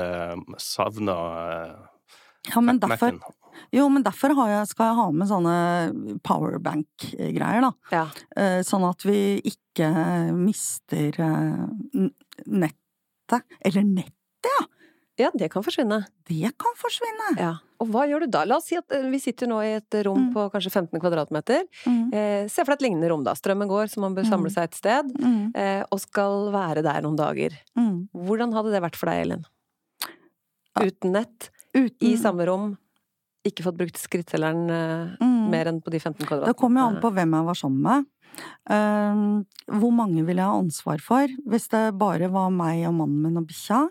savna 0.63 1.17
ja, 2.51 2.61
men 2.61 2.81
derfor, 2.83 3.21
jo, 3.71 3.87
men 3.93 4.03
derfor 4.03 4.35
jeg, 4.35 4.67
skal 4.73 4.91
jeg 4.91 4.99
ha 4.99 5.07
med 5.15 5.31
sånne 5.31 5.57
powerbank-greier, 6.27 7.63
da. 7.63 7.71
Ja. 7.95 8.05
Eh, 8.35 8.61
sånn 8.67 8.87
at 8.89 9.07
vi 9.07 9.39
ikke 9.47 9.89
mister 10.35 11.21
eh, 11.23 12.09
nettet. 12.51 13.47
Eller 13.63 13.87
nettet, 13.87 14.51
ja! 14.51 14.65
Ja, 15.21 15.29
det 15.37 15.51
kan 15.53 15.63
forsvinne. 15.63 16.01
Det 16.27 16.55
kan 16.61 16.75
forsvinne. 16.81 17.35
Ja. 17.37 17.53
Og 17.83 17.91
hva 17.93 18.07
gjør 18.09 18.25
du 18.25 18.33
da? 18.33 18.47
La 18.49 18.57
oss 18.59 18.71
si 18.71 18.79
at 18.79 18.95
eh, 18.95 19.05
vi 19.13 19.21
sitter 19.23 19.51
nå 19.51 19.61
i 19.63 19.75
et 19.77 19.97
rom 20.07 20.29
mm. 20.29 20.31
på 20.35 20.47
kanskje 20.55 20.73
15 20.73 21.03
kvadratmeter. 21.03 21.67
Mm. 21.85 22.05
Eh, 22.17 22.45
se 22.51 22.65
for 22.65 22.73
deg 22.73 22.81
et 22.81 22.87
lignende 22.89 23.11
rom, 23.13 23.25
da. 23.27 23.37
Strømmen 23.39 23.71
går, 23.71 23.91
så 23.93 24.03
man 24.03 24.17
bør 24.17 24.27
samle 24.27 24.51
mm. 24.51 24.55
seg 24.57 24.71
et 24.71 24.79
sted. 24.79 25.13
Mm. 25.21 25.43
Eh, 25.59 25.83
og 25.85 26.01
skal 26.03 26.49
være 26.55 26.85
der 26.87 27.05
noen 27.05 27.19
dager. 27.21 27.59
Mm. 27.79 28.07
Hvordan 28.27 28.57
hadde 28.57 28.73
det 28.75 28.83
vært 28.87 28.99
for 28.99 29.13
deg, 29.13 29.27
Elin? 29.27 29.45
Uten 30.81 31.13
nett, 31.19 31.51
uten... 31.75 31.99
i 32.07 32.15
samme 32.21 32.47
rom, 32.49 32.73
ikke 33.47 33.65
fått 33.67 33.79
brukt 33.81 33.99
skrittelleren 33.99 34.65
uh, 34.71 35.15
mm. 35.21 35.39
mer 35.53 35.71
enn 35.73 35.81
på 35.83 35.93
de 35.93 36.01
15 36.01 36.23
kvadratene. 36.23 36.53
Det 36.53 36.61
kommer 36.61 36.83
jo 36.83 36.91
an 36.93 37.01
på 37.03 37.11
hvem 37.15 37.39
jeg 37.39 37.49
var 37.49 37.59
sammen 37.59 37.87
med. 37.87 38.11
Uh, 38.71 39.79
hvor 39.81 39.95
mange 39.95 40.23
vil 40.25 40.39
jeg 40.41 40.49
ha 40.49 40.61
ansvar 40.61 41.03
for? 41.05 41.33
Hvis 41.51 41.69
det 41.75 41.89
bare 42.01 42.31
var 42.33 42.53
meg 42.55 42.87
og 42.89 42.97
mannen 43.01 43.27
min 43.27 43.43
og 43.43 43.49
bikkja, 43.51 43.83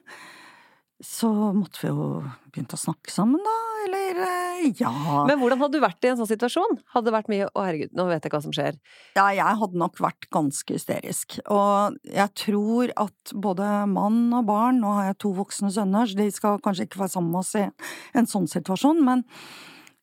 så 1.04 1.30
måtte 1.56 1.82
vi 1.82 1.90
jo 1.90 2.08
begynt 2.52 2.74
å 2.76 2.80
snakke 2.80 3.12
sammen, 3.14 3.42
da, 3.42 3.56
eller 3.86 4.20
eh, 4.26 4.66
ja. 4.78 4.92
Men 5.26 5.40
hvordan 5.40 5.62
hadde 5.62 5.80
du 5.80 5.84
vært 5.84 6.06
i 6.06 6.12
en 6.12 6.20
sånn 6.20 6.30
situasjon? 6.30 6.78
Hadde 6.94 7.10
det 7.10 7.16
vært 7.16 7.32
mye 7.32 7.48
'å 7.50 7.64
herregud, 7.66 7.94
nå 7.98 8.06
vet 8.10 8.28
jeg 8.28 8.34
hva 8.34 8.42
som 8.44 8.54
skjer'? 8.54 8.78
Ja, 9.18 9.26
jeg 9.34 9.60
hadde 9.62 9.82
nok 9.82 9.98
vært 10.04 10.30
ganske 10.30 10.76
hysterisk. 10.76 11.40
Og 11.50 11.98
jeg 12.06 12.30
tror 12.44 12.94
at 12.96 13.34
både 13.34 13.72
mann 13.90 14.30
og 14.38 14.46
barn, 14.52 14.80
nå 14.84 14.94
har 15.00 15.10
jeg 15.10 15.20
to 15.26 15.34
voksne 15.40 15.72
sønner, 15.74 16.06
så 16.06 16.20
de 16.20 16.30
skal 16.32 16.62
kanskje 16.62 16.86
ikke 16.86 17.02
være 17.02 17.16
sammen 17.16 17.32
med 17.34 17.42
oss 17.42 17.56
i 17.56 17.66
en 18.14 18.30
sånn 18.30 18.48
situasjon, 18.52 19.04
men 19.04 19.26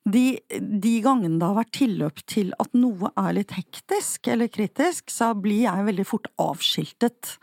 De, 0.09 0.41
de 0.49 0.93
gangene 1.05 1.37
det 1.37 1.45
har 1.45 1.57
vært 1.59 1.75
tilløp 1.77 2.21
til 2.25 2.55
at 2.63 2.73
noe 2.73 3.11
er 3.13 3.35
litt 3.37 3.51
hektisk 3.53 4.31
eller 4.33 4.49
kritisk, 4.49 5.11
så 5.13 5.35
blir 5.37 5.67
jeg 5.67 5.85
veldig 5.85 6.07
fort 6.09 6.31
avskiltet. 6.41 7.35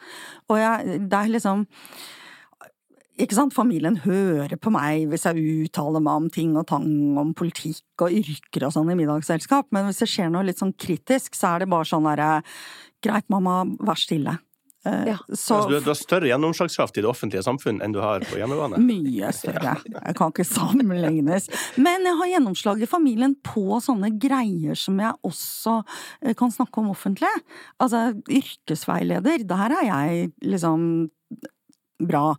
Og 0.49 0.57
jeg, 0.57 0.95
det 1.05 1.19
er 1.19 1.29
liksom 1.35 1.67
ikke 3.15 3.37
sant, 3.37 3.55
familien 3.55 3.99
hører 4.03 4.57
på 4.59 4.73
meg 4.73 5.05
hvis 5.11 5.27
jeg 5.29 5.43
uttaler 5.65 6.03
meg 6.03 6.23
om 6.23 6.31
ting 6.33 6.55
og 6.59 6.67
tang, 6.71 6.87
om 7.19 7.31
politikk 7.37 8.03
og 8.03 8.15
yrker 8.15 8.67
og 8.67 8.75
sånn 8.75 8.91
i 8.91 8.97
middagsselskap, 8.99 9.69
men 9.75 9.87
hvis 9.87 10.01
det 10.03 10.09
skjer 10.11 10.33
noe 10.33 10.45
litt 10.47 10.59
sånn 10.59 10.75
kritisk, 10.75 11.37
så 11.37 11.53
er 11.53 11.63
det 11.63 11.71
bare 11.71 11.87
sånn 11.87 12.09
derre 12.09 12.41
greit, 13.05 13.29
mamma, 13.31 13.63
vær 13.85 13.99
stille. 13.99 14.39
Ja. 14.85 15.17
Så 15.33 15.55
Altså, 15.55 15.69
du, 15.69 15.79
du 15.81 15.89
har 15.89 15.97
større 15.97 16.27
gjennomslagskraft 16.29 16.99
i 16.99 17.01
det 17.01 17.09
offentlige 17.09 17.41
samfunn 17.45 17.79
enn 17.81 17.95
du 17.95 17.97
har 18.03 18.21
på 18.27 18.37
hjemmebane. 18.37 18.77
Mye 18.85 19.31
større. 19.33 19.73
Jeg 19.81 20.17
kan 20.19 20.33
ikke 20.33 20.45
sammenlignes. 20.45 21.49
Men 21.81 22.05
jeg 22.05 22.19
har 22.19 22.31
gjennomslag 22.35 22.83
i 22.85 22.89
familien 22.89 23.33
på 23.45 23.79
sånne 23.81 24.11
greier 24.21 24.77
som 24.77 25.01
jeg 25.01 25.17
også 25.25 25.79
eh, 26.21 26.35
kan 26.37 26.53
snakke 26.53 26.83
om 26.83 26.91
offentlig. 26.93 27.31
Altså, 27.81 28.11
yrkesveileder, 28.29 29.47
der 29.49 29.77
er 29.79 29.89
jeg 29.89 30.29
liksom 30.45 31.07
bra. 31.99 32.35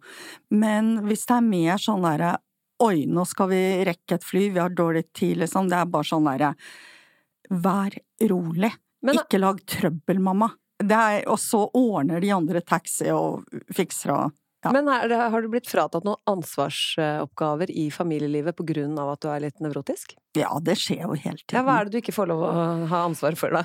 Men 0.50 0.96
hvis 1.06 1.26
det 1.26 1.36
er 1.38 1.46
mer 1.46 1.76
sånn 1.82 2.02
derre 2.06 2.36
Oi, 2.84 3.06
nå 3.08 3.22
skal 3.25 3.48
vi 3.48 3.58
rekke 3.88 4.18
et 4.18 4.25
fly, 4.25 4.50
vi 4.52 4.60
har 4.60 4.68
dårlig 4.68 5.06
tid, 5.16 5.38
liksom. 5.40 5.70
Det 5.70 5.78
er 5.78 5.86
bare 5.88 6.04
sånn 6.04 6.26
derre 6.28 6.50
Vær 7.48 7.94
rolig. 8.28 8.72
Men- 9.02 9.14
Ikke 9.16 9.40
lag 9.40 9.62
trøbbel, 9.64 10.18
mamma. 10.20 10.50
Det 10.78 10.92
er, 10.92 11.22
og 11.26 11.38
så 11.38 11.70
ordner 11.72 12.20
de 12.20 12.30
andre 12.36 12.60
taxi 12.60 13.08
og 13.10 13.46
fikser 13.72 14.12
og 14.12 14.32
Ja. 14.64 14.72
Men 14.72 14.88
er 14.88 15.30
har 15.30 15.40
du 15.42 15.48
blitt 15.48 15.68
fratatt 15.70 16.02
noen 16.04 16.16
ansvarsoppgaver 16.26 17.70
i 17.70 17.88
familielivet 17.88 18.56
på 18.56 18.64
grunn 18.66 18.98
av 18.98 19.12
at 19.12 19.20
du 19.20 19.28
er 19.28 19.40
litt 19.40 19.60
nevrotisk? 19.60 20.16
Ja, 20.34 20.58
det 20.58 20.75
skjer 20.76 21.02
jo 21.04 21.14
hele 21.14 21.38
tiden. 21.38 21.54
Ja, 21.54 21.62
hva 21.62 21.80
er 21.80 21.84
det 21.84 21.92
du 21.92 22.00
ikke 22.00 22.14
får 22.16 22.26
lov 22.28 22.42
å 22.42 22.86
ha 22.88 23.04
ansvar 23.06 23.36
for, 23.36 23.50
da? 23.50 23.62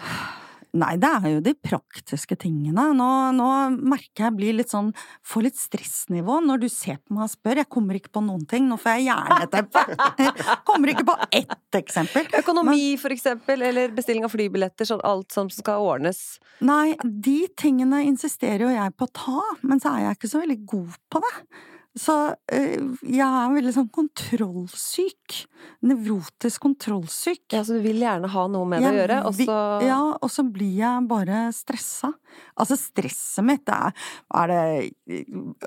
Nei, 0.71 0.93
det 1.01 1.09
er 1.09 1.25
jo 1.33 1.39
de 1.43 1.51
praktiske 1.59 2.37
tingene. 2.39 2.85
Nå, 2.95 3.07
nå 3.35 3.47
merker 3.75 4.29
jeg 4.29 4.35
blir 4.37 4.55
litt 4.55 4.71
sånn 4.71 4.93
Får 5.27 5.43
litt 5.43 5.57
stressnivå 5.59 6.37
når 6.45 6.61
du 6.63 6.67
ser 6.71 7.01
på 7.01 7.17
meg 7.17 7.25
og 7.25 7.33
spør. 7.33 7.59
Jeg 7.59 7.69
kommer 7.75 7.99
ikke 7.99 8.13
på 8.15 8.23
noen 8.23 8.45
ting. 8.47 8.69
Nå 8.69 8.77
får 8.79 8.95
jeg 8.99 9.09
hjerneteppe. 9.09 9.83
kommer 10.69 10.93
ikke 10.93 11.05
på 11.09 11.17
ett 11.41 11.79
eksempel. 11.81 12.29
Økonomi, 12.39 12.95
for 13.01 13.11
eksempel, 13.11 13.65
eller 13.67 13.91
bestilling 13.95 14.27
av 14.27 14.31
flybilletter, 14.31 14.87
sånn 14.87 15.03
alt 15.07 15.35
som 15.35 15.51
skal 15.51 15.83
ordnes. 15.83 16.39
Nei, 16.63 16.95
de 17.03 17.41
tingene 17.59 18.05
insisterer 18.07 18.63
jo 18.67 18.71
jeg 18.71 18.95
på 18.95 19.09
å 19.09 19.13
ta, 19.25 19.43
men 19.67 19.83
så 19.83 19.95
er 19.95 20.05
jeg 20.05 20.19
ikke 20.19 20.31
så 20.31 20.43
veldig 20.45 20.59
god 20.71 20.97
på 21.11 21.23
det. 21.25 21.35
Så 21.99 22.13
eh, 22.47 22.79
jeg 23.03 23.25
er 23.27 23.51
veldig 23.51 23.71
sånn 23.75 23.89
kontrollsyk. 23.91 25.41
Nevrotisk 25.83 26.63
kontrollsyk. 26.63 27.41
Ja, 27.51 27.65
så 27.67 27.75
du 27.75 27.83
vil 27.83 27.99
gjerne 27.99 28.29
ha 28.31 28.43
noe 28.47 28.69
med 28.69 28.79
det 28.79 28.91
å 28.93 28.95
gjøre, 28.95 29.17
og 29.27 29.35
så 29.35 29.57
Ja, 29.83 29.99
og 30.15 30.31
så 30.31 30.45
blir 30.47 30.71
jeg 30.79 31.07
bare 31.09 31.41
stressa. 31.55 32.13
Altså, 32.55 32.77
stresset 32.79 33.43
mitt 33.43 33.67
er, 33.67 33.91
er 34.39 34.53
det 34.53 34.61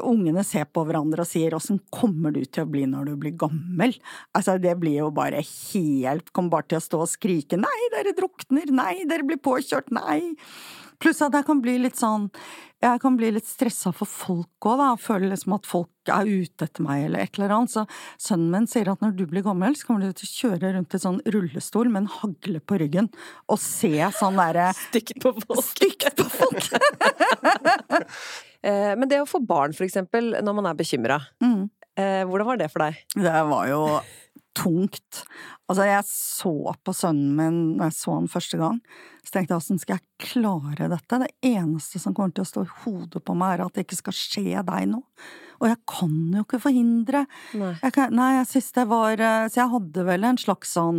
Ungene 0.01 0.47
ser 0.49 0.65
på 0.65 0.87
hverandre 0.89 1.27
og 1.27 1.29
sier 1.29 1.53
'åssen 1.53 1.83
kommer 1.93 2.33
du 2.33 2.41
til 2.45 2.65
å 2.65 2.71
bli 2.71 2.87
når 2.89 3.11
du 3.11 3.17
blir 3.21 3.37
gammel'? 3.37 3.99
Altså, 4.33 4.57
det 4.59 4.79
blir 4.81 5.05
jo 5.05 5.11
bare 5.11 5.45
helt 5.45 6.33
Kommer 6.33 6.57
bare 6.57 6.69
til 6.73 6.79
å 6.79 6.87
stå 6.87 7.03
og 7.05 7.13
skrike 7.13 7.61
'nei, 7.61 7.81
dere 7.93 8.17
drukner', 8.17 8.73
'nei, 8.73 9.05
dere 9.05 9.29
blir 9.29 9.37
påkjørt', 9.45 9.93
'nei'. 9.93 10.37
Pluss 11.05 11.21
at 11.25 11.35
jeg 11.37 11.45
kan 11.47 11.59
bli 11.61 11.75
litt 11.85 11.99
sånn 12.01 12.31
Jeg 12.85 13.01
kan 13.01 13.15
bli 13.17 13.31
litt 13.33 13.47
stressa 13.49 13.93
for 13.97 14.09
folk 14.09 14.67
òg, 14.69 14.79
da. 14.81 14.87
Føler 15.01 15.31
liksom 15.33 15.55
at 15.57 15.69
folk 15.69 16.11
er 16.13 16.29
ute 16.29 16.67
etter 16.67 16.85
meg 16.85 17.07
eller 17.07 17.23
et 17.25 17.39
eller 17.39 17.55
annet. 17.57 17.73
Så 17.73 17.85
sønnen 18.21 18.51
min 18.53 18.67
sier 18.69 18.91
at 18.93 19.01
når 19.05 19.15
du 19.17 19.23
blir 19.31 19.45
gammel, 19.47 19.73
så 19.77 19.87
kommer 19.89 20.05
du 20.05 20.13
til 20.19 20.29
å 20.29 20.35
kjøre 20.35 20.73
rundt 20.77 20.97
i 20.97 21.01
sånn 21.01 21.21
rullestol 21.33 21.89
med 21.93 22.03
en 22.05 22.11
hagle 22.19 22.61
på 22.61 22.77
ryggen 22.83 23.09
og 23.49 23.61
se 23.63 23.93
sånn 24.19 24.37
derre 24.41 24.67
stygt 24.83 25.17
på 25.25 25.33
folk. 25.47 25.65
stygt 25.71 26.13
på 26.21 26.29
folk. 26.29 26.69
Eh, 28.65 28.95
Men 28.97 29.09
det 29.11 29.19
å 29.21 29.27
få 29.29 29.43
barn, 29.45 29.75
for 29.77 29.85
eksempel, 29.85 30.31
når 30.41 30.55
man 30.57 30.67
er 30.71 30.77
bekymra, 30.79 31.19
Mm. 31.43 31.67
hvordan 31.99 32.47
var 32.49 32.57
det 32.57 32.71
for 32.73 32.81
deg? 32.81 32.97
Det 33.15 33.35
var 33.51 33.67
jo 33.69 33.81
tungt. 34.57 35.25
Altså, 35.65 35.87
jeg 35.89 36.05
så 36.09 36.75
på 36.85 36.93
sønnen 36.93 37.37
min 37.39 37.61
når 37.79 37.89
jeg 37.89 37.97
så 37.97 38.19
han 38.19 38.29
første 38.29 38.59
gang, 38.61 38.83
så 39.25 39.33
tenkte 39.33 39.55
jeg 39.55 39.63
åssen 39.63 39.81
skal 39.81 39.97
jeg 39.97 40.35
klare 40.35 40.91
dette? 40.93 41.21
Det 41.23 41.55
eneste 41.55 42.01
som 42.03 42.13
kommer 42.17 42.35
til 42.37 42.45
å 42.45 42.51
stå 42.51 42.67
i 42.67 42.75
hodet 42.83 43.23
på 43.25 43.37
meg, 43.39 43.57
er 43.57 43.65
at 43.65 43.79
det 43.79 43.87
ikke 43.87 44.03
skal 44.03 44.19
skje 44.19 44.61
deg 44.61 44.91
noe. 44.93 45.09
Og 45.63 45.69
jeg 45.71 45.79
kan 45.89 46.15
jo 46.35 46.43
ikke 46.43 46.59
forhindre 46.61 47.21
Nei. 47.57 47.71
jeg 47.79 47.95
kan, 47.95 48.11
Nei, 48.13 48.31
jeg 48.41 48.49
synes 48.51 48.73
det 48.75 48.85
var 48.91 49.21
eh, 49.23 49.45
Så 49.53 49.61
jeg 49.61 49.71
hadde 49.71 50.07
vel 50.09 50.27
en 50.27 50.41
slags 50.41 50.75
sånn 50.75 50.99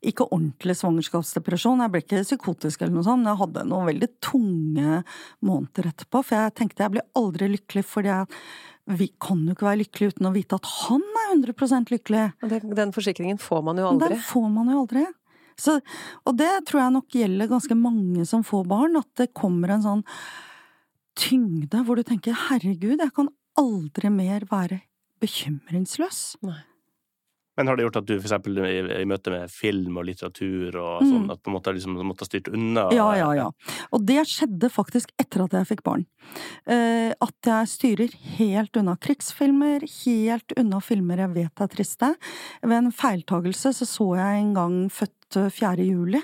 Ikke 0.00 0.24
ordentlig 0.30 0.78
svangerskapsdepresjon, 0.80 1.82
jeg 1.84 1.92
ble 1.92 2.02
ikke 2.02 2.24
psykotisk 2.24 2.80
eller 2.80 2.96
noe 2.96 3.06
sånt, 3.06 3.22
men 3.22 3.34
jeg 3.34 3.42
hadde 3.42 3.66
noen 3.68 3.90
veldig 3.90 4.10
tunge 4.24 5.02
måneder 5.46 5.90
etterpå, 5.92 6.24
for 6.24 6.38
jeg 6.38 6.56
tenkte 6.58 6.86
jeg 6.86 6.96
blir 6.96 7.08
aldri 7.20 7.52
lykkelig 7.52 7.86
fordi 7.86 8.12
jeg 8.14 8.40
vi 8.98 9.08
kan 9.22 9.42
jo 9.46 9.54
ikke 9.54 9.66
være 9.66 9.80
lykkelige 9.84 10.14
uten 10.14 10.28
å 10.30 10.34
vite 10.34 10.58
at 10.58 10.68
han 10.86 11.02
er 11.22 11.32
100 11.36 11.90
lykkelig. 11.92 12.26
Og 12.42 12.52
det, 12.52 12.60
den 12.78 12.92
forsikringen 12.94 13.40
får 13.40 13.64
man 13.66 13.80
jo 13.80 13.88
aldri. 13.92 14.14
Den 14.14 14.22
får 14.26 14.46
man 14.52 14.70
jo 14.72 14.82
aldri. 14.84 15.04
Så, 15.60 15.76
og 16.24 16.36
det 16.40 16.50
tror 16.68 16.80
jeg 16.82 16.94
nok 16.94 17.16
gjelder 17.20 17.50
ganske 17.50 17.76
mange 17.76 18.24
som 18.28 18.44
får 18.46 18.64
barn, 18.70 18.96
at 19.00 19.10
det 19.20 19.30
kommer 19.36 19.74
en 19.74 19.84
sånn 19.84 20.04
tyngde 21.20 21.82
hvor 21.84 21.98
du 21.98 22.04
tenker 22.06 22.36
herregud, 22.48 22.96
jeg 22.96 23.12
kan 23.16 23.28
aldri 23.60 24.12
mer 24.14 24.46
være 24.48 24.80
bekymringsløs. 25.20 26.38
Men 27.60 27.68
har 27.68 27.76
det 27.76 27.84
gjort 27.84 27.98
at 28.00 28.06
du 28.08 28.14
eksempel 28.16 28.56
i, 28.64 28.78
i 29.02 29.04
møte 29.08 29.28
med 29.34 29.50
film 29.52 29.98
og 30.00 30.06
litteratur 30.08 30.76
og 30.80 31.02
Mm. 31.04 31.10
sånn, 31.10 31.26
at 31.34 31.42
på 31.44 31.48
en 31.50 31.56
måte 31.58 31.74
liksom 31.76 31.92
måtte 32.08 32.24
ha 32.24 32.28
styrt 32.30 32.48
unna? 32.48 32.86
Ja, 32.96 33.08
ja, 33.18 33.28
ja. 33.36 33.48
Og 33.92 34.00
det 34.08 34.22
skjedde 34.30 34.70
faktisk 34.72 35.08
etter 35.20 35.44
at 35.44 35.52
jeg 35.58 35.68
fikk 35.74 35.82
barn. 35.84 36.06
Eh, 36.66 37.12
at 37.20 37.36
jeg 37.44 37.68
styrer 37.68 38.08
helt 38.38 38.72
unna 38.80 38.96
krigsfilmer, 38.96 39.84
helt 40.06 40.52
unna 40.56 40.80
filmer 40.80 41.18
jeg 41.26 41.34
vet 41.36 41.60
er 41.60 41.68
triste. 41.68 42.14
Ved 42.64 42.76
en 42.78 42.88
feiltagelse 42.92 43.74
så 43.76 43.84
så 43.86 44.16
jeg 44.16 44.40
en 44.40 44.54
gang 44.56 44.88
Født 44.90 45.36
eh, 45.36 45.50
4. 45.52 45.84
juli. 45.84 46.22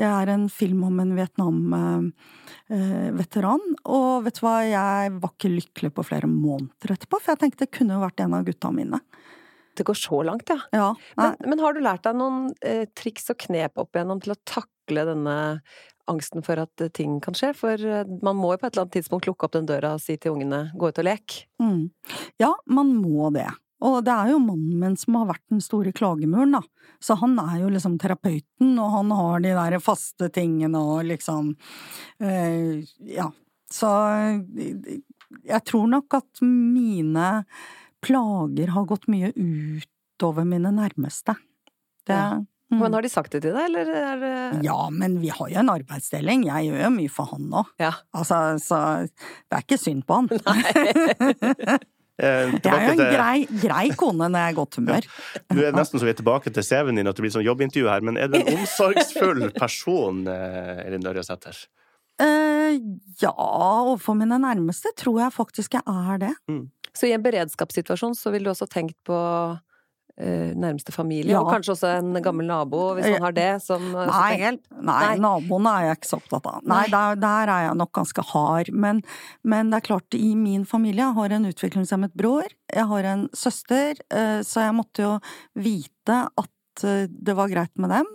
Det 0.00 0.06
er 0.08 0.28
en 0.32 0.48
film 0.48 0.80
om 0.88 0.96
en 1.02 1.12
Vietnam-veteran. 1.18 3.60
og 3.84 4.24
vet 4.24 4.40
du 4.40 4.46
hva, 4.46 4.56
jeg 4.64 5.12
var 5.20 5.30
ikke 5.34 5.52
lykkelig 5.52 5.90
på 5.92 6.00
flere 6.06 6.26
måneder 6.30 6.94
etterpå, 6.96 7.20
for 7.20 7.32
jeg 7.34 7.40
tenkte 7.44 7.64
det 7.66 7.74
kunne 7.76 8.00
vært 8.00 8.20
en 8.24 8.34
av 8.34 8.44
gutta 8.48 8.70
mine. 8.72 8.98
Det 9.76 9.86
går 9.86 9.96
så 9.96 10.22
langt, 10.26 10.50
ja. 10.50 10.58
Ja, 10.74 10.88
Men, 11.16 11.36
men 11.46 11.62
har 11.62 11.74
du 11.74 11.80
lært 11.84 12.04
deg 12.04 12.18
noen 12.18 12.50
eh, 12.66 12.86
triks 12.96 13.30
og 13.32 13.38
knep 13.46 13.78
opp 13.80 13.96
igjennom 13.96 14.20
til 14.22 14.34
å 14.34 14.40
takle 14.48 15.06
denne 15.08 15.36
angsten 16.10 16.44
for 16.46 16.60
at 16.60 16.84
eh, 16.84 16.92
ting 16.92 17.18
kan 17.22 17.36
skje? 17.38 17.52
For 17.56 17.78
eh, 17.78 18.04
man 18.24 18.38
må 18.38 18.54
jo 18.54 18.60
på 18.60 18.68
et 18.68 18.74
eller 18.74 18.86
annet 18.86 18.98
tidspunkt 18.98 19.28
lukke 19.30 19.46
opp 19.46 19.56
den 19.56 19.68
døra 19.70 19.94
og 19.96 20.04
si 20.04 20.18
til 20.20 20.34
ungene 20.34 20.70
'gå 20.74 20.90
ut 20.90 21.02
og 21.02 21.06
lek'. 21.06 21.40
Mm. 21.62 21.90
Ja, 22.42 22.54
man 22.66 22.94
må 22.98 23.30
det. 23.34 23.48
Og 23.80 24.02
det 24.04 24.12
er 24.12 24.34
jo 24.34 24.40
mannen 24.44 24.80
min 24.80 24.96
som 25.00 25.16
har 25.16 25.30
vært 25.30 25.46
den 25.48 25.62
store 25.64 25.92
klagemuren, 25.96 26.58
da. 26.58 26.60
Så 27.00 27.16
han 27.16 27.38
er 27.40 27.62
jo 27.62 27.70
liksom 27.72 27.96
terapeuten, 28.00 28.74
og 28.76 28.90
han 28.92 29.14
har 29.16 29.40
de 29.40 29.54
der 29.56 29.78
faste 29.80 30.28
tingene 30.28 30.80
og 30.80 31.06
liksom 31.08 31.54
eh, 32.20 32.82
Ja. 33.16 33.30
Så 33.70 33.86
jeg 35.46 35.62
tror 35.62 35.86
nok 35.86 36.14
at 36.18 36.40
mine 36.42 37.44
plager 38.04 38.68
har 38.74 38.84
gått 38.88 39.06
mye 39.12 39.32
utover 39.36 40.44
mine 40.48 40.72
nærmeste. 40.76 41.34
Det 42.06 42.16
Ja. 42.16 42.38
mm. 42.72 42.78
Men 42.80 42.92
har 42.94 43.02
de 43.02 43.08
sagt 43.10 43.32
det 43.32 43.42
til 43.42 43.52
deg, 43.52 43.64
eller 43.66 43.88
er 43.90 44.20
det 44.20 44.64
Ja, 44.64 44.88
men 44.90 45.18
vi 45.20 45.28
har 45.28 45.48
jo 45.50 45.58
en 45.58 45.68
arbeidsdeling. 45.72 46.44
Jeg 46.46 46.68
gjør 46.70 46.84
jo 46.84 46.90
mye 46.94 47.10
for 47.10 47.24
han 47.32 47.48
nå. 47.50 47.64
Ja. 47.82 47.92
Altså, 48.14 48.38
så 48.62 48.78
det 49.08 49.58
er 49.58 49.64
ikke 49.66 49.78
synd 49.78 50.06
på 50.06 50.20
han. 50.20 50.28
Eh, 52.20 52.50
Jeg 52.52 52.68
er 52.68 52.82
jo 52.84 52.90
en 52.92 52.98
til, 53.00 53.14
grei, 53.14 53.36
grei 53.62 53.86
kone 53.96 54.26
når 54.28 54.42
jeg 54.42 54.50
er 54.50 54.52
i 54.52 54.56
godt 54.58 54.76
humør. 54.76 55.06
du 55.56 55.60
er 55.64 55.72
nesten 55.72 55.96
så 55.96 56.04
vi 56.04 56.10
er 56.12 56.18
tilbake 56.18 56.50
til 56.52 56.66
CV-en 56.66 56.98
din, 57.00 57.08
at 57.08 57.16
det 57.16 57.22
blir 57.24 57.32
sånn 57.32 57.46
jobbintervju 57.46 57.88
her, 57.88 58.02
men 58.04 58.18
er 58.20 58.28
du 58.28 58.36
en 58.36 58.50
omsorgsfull 58.58 59.46
person, 59.56 60.18
eh, 60.28 60.82
Elin 60.84 61.06
Ørjasæter? 61.08 61.56
Eh, 62.20 62.76
ja, 63.22 63.32
overfor 63.32 64.18
mine 64.20 64.36
nærmeste 64.42 64.92
tror 65.00 65.16
jeg 65.22 65.32
faktisk 65.32 65.78
jeg 65.78 65.86
er 65.88 66.20
det. 66.26 66.34
Så 66.94 67.06
i 67.08 67.12
en 67.16 67.22
beredskapssituasjon 67.24 68.14
så 68.18 68.30
ville 68.34 68.44
du 68.48 68.54
også 68.54 68.66
tenkt 68.70 68.96
på 69.06 69.16
eh, 70.20 70.50
nærmeste 70.58 70.92
familie, 70.92 71.32
Ja. 71.32 71.40
og 71.40 71.48
kanskje 71.52 71.72
også 71.76 71.90
en 71.98 72.12
gammel 72.22 72.44
nabo, 72.46 72.94
hvis 72.98 73.06
man 73.14 73.22
har 73.22 73.32
det, 73.32 73.62
som, 73.64 73.80
som 73.92 74.10
Nei. 74.10 74.34
helt. 74.36 74.60
Nei, 74.76 74.98
Nei. 75.06 75.16
naboene 75.22 75.72
er 75.78 75.86
jeg 75.88 75.96
ikke 76.00 76.10
så 76.10 76.18
opptatt 76.20 76.46
av. 76.50 76.58
Nei, 76.66 76.80
Nei. 76.82 76.90
Der, 76.92 77.20
der 77.22 77.52
er 77.54 77.62
jeg 77.68 77.76
nok 77.80 77.92
ganske 77.96 78.24
hard. 78.32 78.72
Men, 78.74 79.00
men 79.44 79.70
det 79.72 79.78
er 79.80 79.86
klart, 79.88 80.14
i 80.18 80.34
min 80.36 80.66
familie 80.68 81.06
Jeg 81.06 81.16
har 81.16 81.36
en 81.38 81.48
utviklingshemmet 81.48 82.12
bror, 82.20 82.44
jeg 82.74 82.86
har 82.92 83.10
en 83.14 83.28
søster, 83.32 83.94
eh, 84.12 84.40
så 84.44 84.66
jeg 84.66 84.76
måtte 84.76 85.06
jo 85.06 85.14
vite 85.56 86.18
at 86.36 86.84
eh, 86.84 87.06
det 87.08 87.36
var 87.38 87.48
greit 87.48 87.72
med 87.80 87.90
dem. 87.96 88.10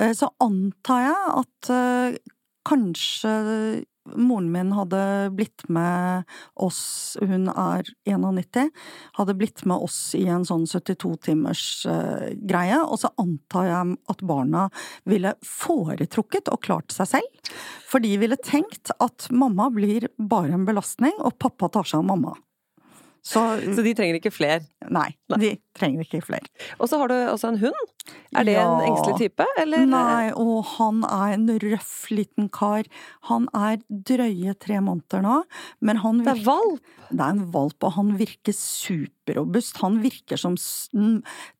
Eh, 0.00 0.12
Så 0.18 0.32
antar 0.42 1.04
jeg 1.12 1.36
at 1.44 1.70
eh, 1.70 2.18
kanskje 2.66 3.84
moren 4.14 4.50
min 4.52 4.72
hadde 4.76 5.00
blitt 5.36 5.66
med 5.72 6.24
oss, 6.54 7.16
hun 7.20 7.48
er 7.50 7.88
91, 8.06 8.70
hadde 9.18 9.36
blitt 9.38 9.64
med 9.66 9.82
oss 9.88 9.98
i 10.18 10.24
en 10.30 10.46
sånn 10.46 10.66
72 10.68 11.12
timers 11.28 11.64
uh, 11.90 12.30
greie, 12.36 12.78
og 12.82 13.00
så 13.02 13.12
antar 13.20 13.70
jeg 13.70 13.98
at 14.14 14.24
barna 14.26 14.68
ville 15.08 15.34
foretrukket 15.44 16.52
og 16.52 16.62
klart 16.66 16.94
seg 16.94 17.16
selv, 17.16 17.52
for 17.86 18.04
de 18.04 18.14
ville 18.20 18.38
tenkt 18.40 18.94
at 19.02 19.28
mamma 19.30 19.70
blir 19.74 20.10
bare 20.16 20.54
en 20.56 20.68
belastning, 20.68 21.14
og 21.18 21.38
pappa 21.42 21.70
tar 21.72 21.88
seg 21.88 22.04
av 22.04 22.10
mamma. 22.14 22.36
Så, 23.26 23.42
så, 23.74 23.82
de 23.82 23.92
trenger 23.98 24.20
ikke 24.20 24.30
fler? 24.30 24.62
Nei, 24.92 25.08
de 25.42 25.56
trenger 25.74 26.04
ikke 26.04 26.20
flere. 26.22 26.46
Og 26.78 26.86
så 26.86 27.00
har 27.00 27.10
du 27.10 27.14
også 27.16 27.50
en 27.50 27.58
hund. 27.58 27.80
Er 28.38 28.46
det 28.46 28.54
ja. 28.54 28.66
en 28.68 28.84
engstelig 28.86 29.16
type, 29.18 29.46
eller? 29.58 29.82
Nei, 29.90 30.28
og 30.30 30.60
han 30.76 31.00
er 31.08 31.34
en 31.34 31.48
røff 31.64 31.94
liten 32.14 32.46
kar. 32.54 32.86
Han 33.26 33.48
er 33.50 33.80
drøye 33.90 34.54
tre 34.62 34.78
måneder 34.78 35.24
nå, 35.26 35.40
men 35.82 36.02
han 36.04 36.22
virker 36.22 36.38
Det 36.38 36.44
er 36.44 36.46
valp? 36.46 36.92
Det 37.10 37.18
er 37.18 37.34
en 37.34 37.42
valp, 37.56 37.76
og 37.88 37.94
han 37.96 38.12
virker 38.20 38.54
superrobust. 38.54 39.80
Han 39.82 39.98
virker 40.04 40.38
som 40.38 40.54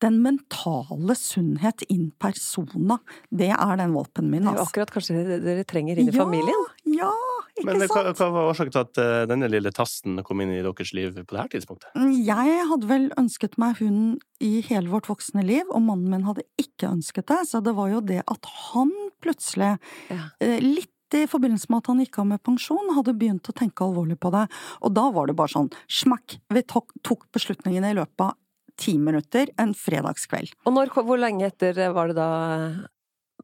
den 0.05 0.21
mentale 0.23 1.19
sunnhet 1.19 1.83
in 1.91 2.13
persona. 2.23 3.01
Det 3.35 3.51
er 3.57 3.83
den 3.83 3.97
valpen 3.97 4.31
min, 4.31 4.47
altså. 4.47 4.47
Det 4.47 4.55
er 4.55 4.55
jo 4.55 4.63
altså. 4.63 4.71
akkurat 4.71 4.95
kanskje 4.95 5.43
dere 5.51 5.67
trenger 5.67 5.99
inn 5.99 6.13
i 6.13 6.15
ja, 6.15 6.23
familien? 6.23 6.71
Ja, 6.95 7.11
ikke 7.11 7.36
men. 7.65 7.85
Hva, 7.89 8.03
hva 8.11 8.29
var 8.35 8.51
årsaken 8.51 8.75
til 8.75 8.83
at 8.83 9.01
uh, 9.01 9.21
denne 9.31 9.49
lille 9.51 9.73
tassen 9.75 10.21
kom 10.27 10.43
inn 10.43 10.53
i 10.55 10.63
deres 10.65 10.93
liv 10.97 11.15
på 11.17 11.37
dette 11.37 11.57
tidspunktet? 11.57 11.93
Mm, 11.97 12.13
jeg 12.27 12.59
hadde 12.73 12.91
vel 12.91 13.07
ønsket 13.21 13.57
meg 13.61 13.81
hund 13.81 14.19
i 14.45 14.61
hele 14.67 14.93
vårt 14.93 15.09
voksne 15.11 15.45
liv, 15.47 15.65
og 15.71 15.85
mannen 15.87 16.13
min 16.13 16.27
hadde 16.29 16.45
ikke 16.61 16.91
ønsket 16.91 17.29
det, 17.33 17.41
så 17.51 17.63
det 17.65 17.77
var 17.79 17.93
jo 17.95 18.03
det 18.05 18.23
at 18.25 18.53
han 18.71 18.93
plutselig, 19.25 19.77
ja. 20.13 20.29
uh, 20.43 20.59
litt 20.63 20.93
i 21.15 21.27
forbindelse 21.31 21.71
med 21.71 21.85
at 21.85 21.93
han 21.93 22.01
gikk 22.03 22.19
av 22.19 22.27
med 22.33 22.43
pensjon, 22.45 22.95
hadde 22.97 23.15
begynt 23.17 23.49
å 23.49 23.55
tenke 23.55 23.85
alvorlig 23.87 24.19
på 24.19 24.33
det. 24.35 24.49
Og 24.83 24.91
da 24.97 25.07
var 25.15 25.31
det 25.31 25.37
bare 25.39 25.55
sånn 25.55 25.71
smakk, 25.87 26.41
vi 26.53 26.65
tok, 26.67 26.91
tok 27.07 27.29
beslutningene 27.37 27.93
i 27.95 27.99
løpet 28.01 28.25
av 28.27 28.35
ti 28.77 28.97
minutter 29.01 29.49
en 29.63 29.73
fredagskveld. 29.77 30.53
Og 30.67 30.75
når, 30.77 30.93
hvor 31.07 31.21
lenge 31.21 31.47
etter 31.49 31.79
var 31.97 32.11
det 32.11 32.19
da 32.19 32.29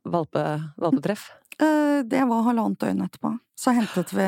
valpe, 0.04 0.42
valpetreff? 0.80 1.30
Eh, 1.62 2.02
det 2.08 2.24
var 2.28 2.44
halvannet 2.48 2.80
døgn 2.80 3.02
etterpå. 3.06 3.32
Så 3.62 3.70
hentet 3.76 4.10
vi 4.10 4.24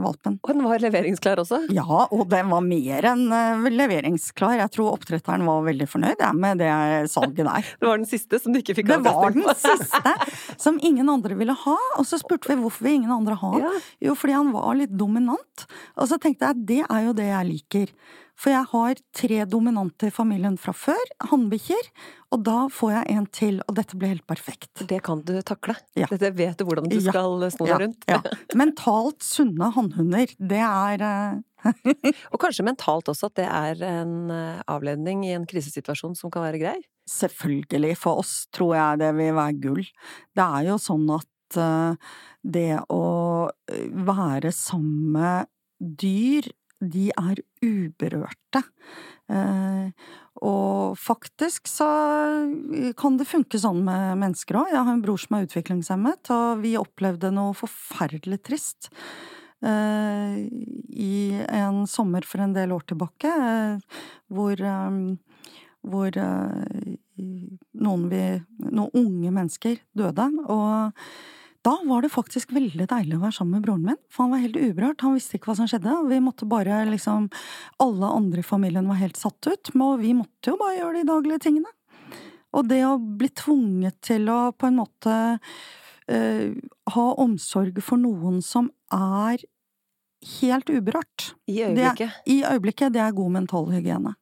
valpen. 0.00 0.38
Og 0.40 0.52
den 0.54 0.64
var 0.64 0.80
leveringsklar 0.80 1.42
også? 1.42 1.58
Ja, 1.76 2.06
og 2.08 2.22
den 2.30 2.48
var 2.48 2.62
mer 2.64 3.08
enn 3.10 3.26
eh, 3.34 3.66
leveringsklar. 3.74 4.56
Jeg 4.62 4.72
tror 4.72 4.94
oppdretteren 4.94 5.44
var 5.44 5.66
veldig 5.66 5.88
fornøyd 5.90 6.22
med 6.38 6.62
det 6.62 6.70
salget 7.12 7.42
der. 7.42 7.72
det 7.80 7.90
var 7.90 8.00
den 8.00 8.08
siste 8.08 8.40
som 8.40 8.54
du 8.54 8.62
ikke 8.62 8.78
fikk 8.78 8.94
avkastning 8.96 9.44
på? 9.44 9.56
Det 9.58 9.68
var 9.68 9.74
den 9.74 9.82
siste 9.82 10.62
som 10.68 10.78
ingen 10.80 11.12
andre 11.12 11.36
ville 11.36 11.56
ha. 11.66 11.76
Og 11.98 12.08
så 12.08 12.20
spurte 12.22 12.48
vi 12.52 12.56
hvorfor 12.62 12.88
vi 12.88 12.96
ingen 13.00 13.12
andre 13.12 13.36
har. 13.42 13.58
Ja. 13.66 13.74
Jo, 14.08 14.16
fordi 14.16 14.38
han 14.38 14.54
var 14.56 14.72
litt 14.78 14.94
dominant. 14.96 15.68
Og 15.98 16.08
så 16.08 16.20
tenkte 16.22 16.48
jeg 16.48 16.64
det 16.72 16.80
er 16.86 17.04
jo 17.10 17.16
det 17.18 17.28
jeg 17.28 17.50
liker. 17.52 17.92
For 18.38 18.52
jeg 18.54 18.68
har 18.70 19.00
tre 19.18 19.40
dominante 19.50 20.08
i 20.08 20.14
familien 20.14 20.54
fra 20.60 20.70
før, 20.76 21.10
hannbikkjer, 21.30 21.88
og 22.30 22.44
da 22.46 22.58
får 22.70 22.92
jeg 22.92 23.16
en 23.16 23.26
til, 23.34 23.56
og 23.66 23.74
dette 23.80 23.98
blir 23.98 24.12
helt 24.12 24.26
perfekt. 24.30 24.84
Det 24.86 25.00
kan 25.06 25.24
du 25.26 25.34
takle. 25.46 25.74
Ja. 25.98 26.06
Dette 26.12 26.30
vet 26.38 26.60
du 26.60 26.66
hvordan 26.68 26.86
du 26.90 27.00
ja. 27.00 27.10
skal 27.10 27.48
sno 27.54 27.66
deg 27.66 27.82
rundt. 27.82 28.06
Ja. 28.06 28.20
Mentalt 28.60 29.26
sunne 29.26 29.72
hannhunder, 29.74 30.30
det 30.38 30.62
er 30.62 31.02
uh... 31.02 31.44
Og 32.32 32.38
kanskje 32.38 32.62
mentalt 32.62 33.08
også 33.10 33.32
at 33.32 33.40
det 33.40 33.48
er 33.50 33.80
en 33.82 34.30
eh, 34.30 34.60
avledning 34.70 35.24
i 35.26 35.32
en 35.34 35.46
krisesituasjon 35.48 36.14
som 36.14 36.30
kan 36.30 36.44
være 36.44 36.60
grei? 36.62 36.76
Selvfølgelig. 37.10 37.96
For 37.98 38.22
oss 38.22 38.44
tror 38.54 38.76
jeg 38.76 39.00
det 39.02 39.08
vil 39.18 39.34
være 39.34 39.56
gull. 39.64 39.82
Det 40.38 40.44
er 40.44 40.68
jo 40.68 40.78
sånn 40.78 41.08
at 41.16 41.58
uh, 41.58 42.14
det 42.46 42.78
å 42.94 43.02
være 44.06 44.54
sammen 44.54 45.10
med 45.18 45.50
dyr 45.78 46.46
de 46.80 47.08
er 47.10 47.40
uberørte. 47.64 48.62
Eh, 49.28 49.88
og 50.48 50.98
faktisk 50.98 51.66
så 51.68 51.88
kan 52.98 53.16
det 53.18 53.28
funke 53.28 53.58
sånn 53.60 53.82
med 53.86 54.20
mennesker 54.20 54.60
òg. 54.60 54.70
Jeg 54.72 54.84
har 54.86 54.94
en 54.94 55.02
bror 55.04 55.18
som 55.20 55.36
er 55.36 55.48
utviklingshemmet, 55.48 56.30
og 56.34 56.62
vi 56.62 56.76
opplevde 56.80 57.32
noe 57.34 57.56
forferdelig 57.58 58.40
trist. 58.46 58.92
Eh, 59.58 60.38
I 60.46 61.14
en 61.48 61.82
sommer 61.90 62.26
for 62.28 62.44
en 62.44 62.54
del 62.54 62.72
år 62.76 62.86
tilbake, 62.92 63.32
eh, 63.32 63.98
hvor, 64.30 64.62
hvor 65.82 66.20
noen, 67.18 68.06
vi, 68.12 68.22
noen 68.70 68.94
unge 69.02 69.34
mennesker 69.34 69.82
døde. 69.98 70.30
Og 70.46 70.94
da 71.66 71.74
var 71.84 72.04
det 72.04 72.12
faktisk 72.12 72.52
veldig 72.54 72.86
deilig 72.90 73.16
å 73.16 73.22
være 73.24 73.34
sammen 73.34 73.58
med 73.58 73.64
broren 73.66 73.86
min, 73.90 73.98
for 74.12 74.24
han 74.24 74.34
var 74.34 74.44
helt 74.44 74.58
uberørt, 74.58 75.02
han 75.02 75.16
visste 75.16 75.38
ikke 75.38 75.50
hva 75.50 75.56
som 75.58 75.68
skjedde, 75.70 75.96
vi 76.08 76.20
måtte 76.22 76.46
bare 76.48 76.84
liksom 76.88 77.28
Alle 77.82 78.12
andre 78.14 78.44
i 78.44 78.46
familien 78.46 78.88
var 78.88 79.00
helt 79.00 79.18
satt 79.18 79.50
ut, 79.50 79.72
og 79.74 79.98
vi 80.02 80.14
måtte 80.16 80.52
jo 80.52 80.60
bare 80.60 80.78
gjøre 80.78 81.00
de 81.00 81.08
daglige 81.10 81.42
tingene. 81.48 81.72
Og 82.56 82.68
det 82.70 82.80
å 82.86 82.96
bli 82.98 83.28
tvunget 83.28 83.98
til 84.06 84.30
å 84.32 84.38
på 84.56 84.70
en 84.70 84.78
måte 84.78 85.14
uh, 85.38 86.46
ha 86.94 87.06
omsorg 87.20 87.82
for 87.84 88.00
noen 88.00 88.40
som 88.44 88.70
er 88.94 89.44
helt 90.40 90.70
uberørt 90.72 91.32
I 91.50 91.60
øyeblikket? 91.66 92.22
Det, 92.24 92.32
I 92.32 92.40
øyeblikket, 92.48 92.94
det 92.94 93.02
er 93.04 93.18
god 93.18 93.36
mental 93.36 93.68
hygiene. 93.74 94.14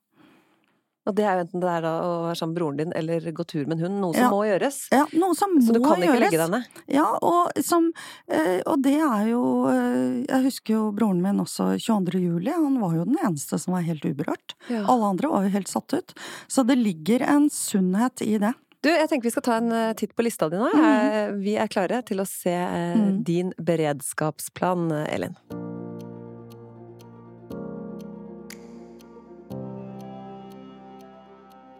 Og 1.07 1.14
det 1.14 1.27
er 1.27 1.38
jo 1.38 1.45
enten 1.45 1.62
det 1.62 1.71
er 1.71 1.85
da 1.85 1.92
å 2.03 2.11
være 2.27 2.38
sammen 2.40 2.53
med 2.53 2.59
broren 2.61 2.81
din 2.81 2.95
eller 2.99 3.29
gå 3.37 3.47
tur 3.47 3.62
med 3.64 3.77
en 3.77 3.85
hund. 3.87 3.99
Noe 4.03 4.16
som 4.16 4.25
ja. 4.27 4.31
må 4.33 4.40
gjøres. 4.49 4.79
Ja, 4.95 5.05
noe 5.14 5.38
som 5.38 5.55
må 5.55 5.61
gjøres. 5.61 5.69
Så 5.69 5.77
du 5.77 5.81
kan 5.85 6.03
ikke 6.03 6.19
legge 6.25 6.40
deg 6.40 6.53
ned. 6.57 6.81
Ja, 6.97 7.07
og, 7.23 7.61
som, 7.66 7.88
eh, 8.27 8.59
og 8.66 8.83
det 8.85 8.97
er 8.99 9.31
jo 9.31 9.42
eh, 9.71 10.25
Jeg 10.27 10.47
husker 10.49 10.77
jo 10.77 10.83
broren 10.97 11.23
min 11.23 11.42
også 11.42 11.73
22. 11.79 12.23
juli. 12.25 12.51
Han 12.51 12.81
var 12.83 12.99
jo 12.99 13.07
den 13.07 13.21
eneste 13.23 13.61
som 13.62 13.77
var 13.77 13.87
helt 13.87 14.07
uberørt. 14.07 14.57
Ja. 14.66 14.83
Alle 14.83 15.12
andre 15.14 15.31
var 15.31 15.47
jo 15.47 15.55
helt 15.55 15.71
satt 15.71 15.95
ut. 15.95 16.16
Så 16.51 16.66
det 16.66 16.79
ligger 16.81 17.23
en 17.27 17.51
sunnhet 17.55 18.25
i 18.27 18.37
det. 18.42 18.55
Du, 18.83 18.90
jeg 18.92 19.09
tenker 19.11 19.31
vi 19.31 19.35
skal 19.35 19.47
ta 19.47 19.61
en 19.61 19.71
eh, 19.75 19.95
titt 19.99 20.14
på 20.19 20.27
lista 20.27 20.51
di 20.51 20.59
nå. 20.59 20.73
Mm. 20.75 21.38
Vi 21.42 21.57
er 21.59 21.71
klare 21.71 22.03
til 22.07 22.23
å 22.23 22.27
se 22.29 22.55
mm. 22.55 23.23
din 23.27 23.55
beredskapsplan, 23.62 24.90
Elin. 25.07 25.38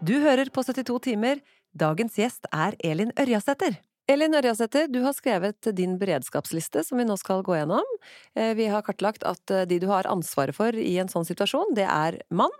Du 0.07 0.13
hører 0.23 0.47
på 0.53 0.63
72 0.63 1.01
timer. 1.03 1.39
Dagens 1.75 2.15
gjest 2.15 2.45
er 2.55 2.77
Elin 2.85 3.09
Ørjasæter. 3.19 3.75
Elin 4.07 4.37
Ørjasæter, 4.39 4.85
du 4.87 5.01
har 5.03 5.11
skrevet 5.11 5.67
din 5.75 5.97
beredskapsliste, 5.99 6.79
som 6.87 7.01
vi 7.01 7.03
nå 7.03 7.17
skal 7.19 7.41
gå 7.43 7.57
gjennom. 7.57 7.89
Eh, 8.37 8.53
vi 8.55 8.69
har 8.71 8.85
kartlagt 8.87 9.25
at 9.27 9.51
eh, 9.51 9.65
de 9.67 9.81
du 9.83 9.89
har 9.91 10.07
ansvaret 10.07 10.55
for 10.55 10.71
i 10.71 10.93
en 11.01 11.11
sånn 11.11 11.27
situasjon, 11.27 11.75
det 11.75 11.89
er 11.91 12.21
mann, 12.31 12.55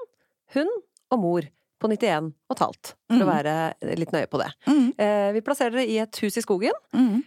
hund 0.57 0.73
og 1.15 1.21
mor 1.23 1.47
på 1.79 1.91
91 1.93 2.33
og 2.33 2.57
et 2.57 2.65
halvt, 2.65 2.91
for 3.13 3.21
mm. 3.21 3.23
å 3.23 3.29
være 3.29 3.55
litt 4.01 4.11
nøye 4.17 4.27
på 4.33 4.41
det. 4.41 4.49
Mm. 4.67 4.89
Eh, 5.05 5.29
vi 5.37 5.45
plasserer 5.47 5.77
dere 5.77 5.87
i 5.87 5.97
et 6.03 6.21
hus 6.25 6.41
i 6.41 6.43
skogen. 6.43 6.75
Mm 6.91 7.23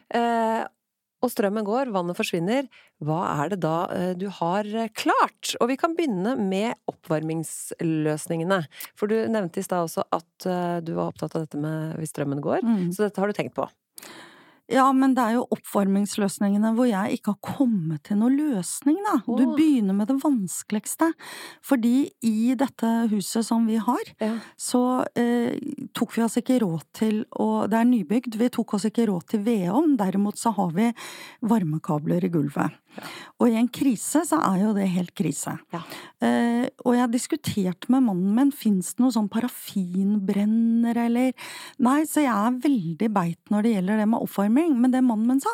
og 1.20 1.32
strømmen 1.32 1.66
går, 1.66 1.90
vannet 1.94 2.16
forsvinner, 2.18 2.68
hva 3.04 3.20
er 3.42 3.52
det 3.52 3.60
da 3.64 3.74
eh, 3.94 4.12
du 4.18 4.26
har 4.40 4.68
eh, 4.68 4.90
klart? 4.96 5.54
Og 5.60 5.70
vi 5.72 5.76
kan 5.80 5.96
begynne 5.96 6.36
med 6.40 6.78
oppvarmingsløsningene. 6.90 8.62
For 8.98 9.10
du 9.10 9.18
nevnte 9.32 9.60
i 9.60 9.66
stad 9.66 9.84
også 9.88 10.06
at 10.16 10.48
eh, 10.48 10.78
du 10.84 10.94
var 10.96 11.12
opptatt 11.12 11.36
av 11.36 11.44
dette 11.44 11.60
med 11.60 11.98
hvis 12.00 12.14
strømmen 12.14 12.40
går, 12.44 12.64
mm. 12.64 12.88
så 12.96 13.06
dette 13.06 13.20
har 13.20 13.30
du 13.30 13.36
tenkt 13.36 13.56
på? 13.58 13.68
Ja, 14.70 14.86
men 14.94 15.16
det 15.16 15.24
er 15.24 15.36
jo 15.38 15.46
oppvarmingsløsningene 15.56 16.72
hvor 16.76 16.86
jeg 16.86 17.18
ikke 17.18 17.34
har 17.34 17.56
kommet 17.56 18.04
til 18.06 18.20
noen 18.20 18.36
løsning, 18.38 19.00
da. 19.06 19.16
Du 19.26 19.54
begynner 19.56 19.96
med 19.96 20.10
det 20.10 20.18
vanskeligste. 20.22 21.10
Fordi 21.66 22.10
i 22.26 22.54
dette 22.58 22.90
huset 23.10 23.46
som 23.46 23.66
vi 23.66 23.80
har, 23.82 24.12
ja. 24.22 24.32
så 24.54 24.82
eh, 25.18 25.58
tok 25.96 26.14
vi 26.16 26.24
oss 26.26 26.38
ikke 26.40 26.60
råd 26.62 26.86
til 26.96 27.24
å 27.30 27.48
Det 27.70 27.76
er 27.76 27.88
nybygd, 27.88 28.38
vi 28.40 28.48
tok 28.52 28.76
oss 28.78 28.86
ikke 28.88 29.08
råd 29.10 29.26
til 29.34 29.44
vedovn. 29.46 29.96
Derimot 30.00 30.38
så 30.40 30.54
har 30.56 30.70
vi 30.76 30.90
varmekabler 31.50 32.24
i 32.24 32.32
gulvet. 32.32 32.79
Ja. 32.96 33.08
Og 33.40 33.50
i 33.50 33.56
en 33.60 33.70
krise 33.72 34.22
så 34.28 34.40
er 34.44 34.62
jo 34.64 34.74
det 34.76 34.88
helt 34.92 35.14
krise. 35.16 35.56
Ja. 35.74 35.82
Eh, 36.24 36.66
og 36.84 36.94
jeg 36.96 37.04
har 37.04 37.12
diskutert 37.12 37.88
med 37.92 38.06
mannen 38.08 38.36
min, 38.36 38.52
fins 38.54 38.94
det 38.94 39.04
noe 39.04 39.14
sånn 39.14 39.30
parafinbrenner 39.32 40.98
eller 41.06 41.50
Nei, 41.82 42.02
så 42.08 42.24
jeg 42.24 42.34
er 42.34 42.62
veldig 42.64 43.10
beit 43.14 43.52
når 43.52 43.66
det 43.66 43.74
gjelder 43.76 44.00
det 44.02 44.08
med 44.12 44.24
oppvarming, 44.26 44.78
men 44.80 44.94
det 44.94 45.04
mannen 45.06 45.34
min 45.34 45.42
sa, 45.42 45.52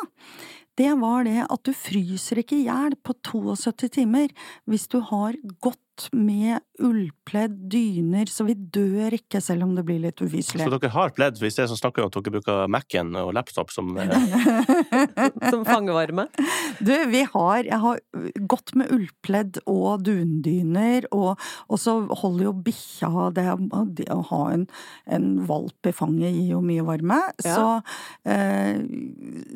det 0.77 0.91
var 1.01 1.25
det 1.25 1.41
at 1.47 1.63
du 1.65 1.73
fryser 1.73 2.43
ikke 2.43 2.59
i 2.59 2.67
hjel 2.67 2.97
på 3.01 3.15
72 3.25 3.89
timer 3.97 4.33
hvis 4.69 4.85
du 4.91 4.99
har 5.09 5.37
godt 5.63 5.81
godt 5.97 6.13
med 6.13 6.59
ullpledd, 6.77 7.55
dyner, 7.71 8.29
så 8.29 8.45
vi 8.45 8.53
dør 8.53 9.15
ikke 9.17 9.39
selv 9.41 9.65
om 9.65 9.73
det 9.75 9.83
blir 9.87 9.99
litt 9.99 10.21
ufyselig. 10.21 10.61
Så 10.67 10.77
dere 10.77 10.91
har 10.93 11.13
pledd, 11.15 11.39
for 11.39 11.47
i 11.47 11.51
sted 11.53 11.69
så 11.71 11.77
snakker 11.77 12.01
vi 12.01 12.05
om 12.05 12.11
at 12.11 12.17
dere 12.17 12.33
bruker 12.35 12.69
Mac-en 12.69 13.15
og 13.17 13.31
laptop 13.33 13.71
som 13.73 13.95
eh, 13.97 14.13
Som 15.51 15.65
fangevarme? 15.65 16.27
Du, 16.79 16.93
vi 17.09 17.23
har 17.33 17.65
Jeg 17.65 17.79
har 17.81 18.01
gått 18.49 18.75
med 18.77 18.91
ullpledd 18.93 19.61
og 19.65 20.05
dundyner, 20.05 21.09
og, 21.11 21.41
og 21.67 21.81
så 21.81 21.97
holder 22.21 22.49
jo 22.49 22.55
bikkja 22.67 23.29
det, 23.33 23.47
det 23.97 24.09
å 24.13 24.21
ha 24.29 24.43
en, 24.53 24.67
en 25.09 25.29
valp 25.49 25.89
i 25.89 25.95
fanget 25.95 26.35
gir 26.35 26.53
jo 26.53 26.63
mye 26.65 26.85
varme. 26.85 27.21
Ja. 27.41 27.57
Så, 27.57 27.67
eh, 28.29 28.83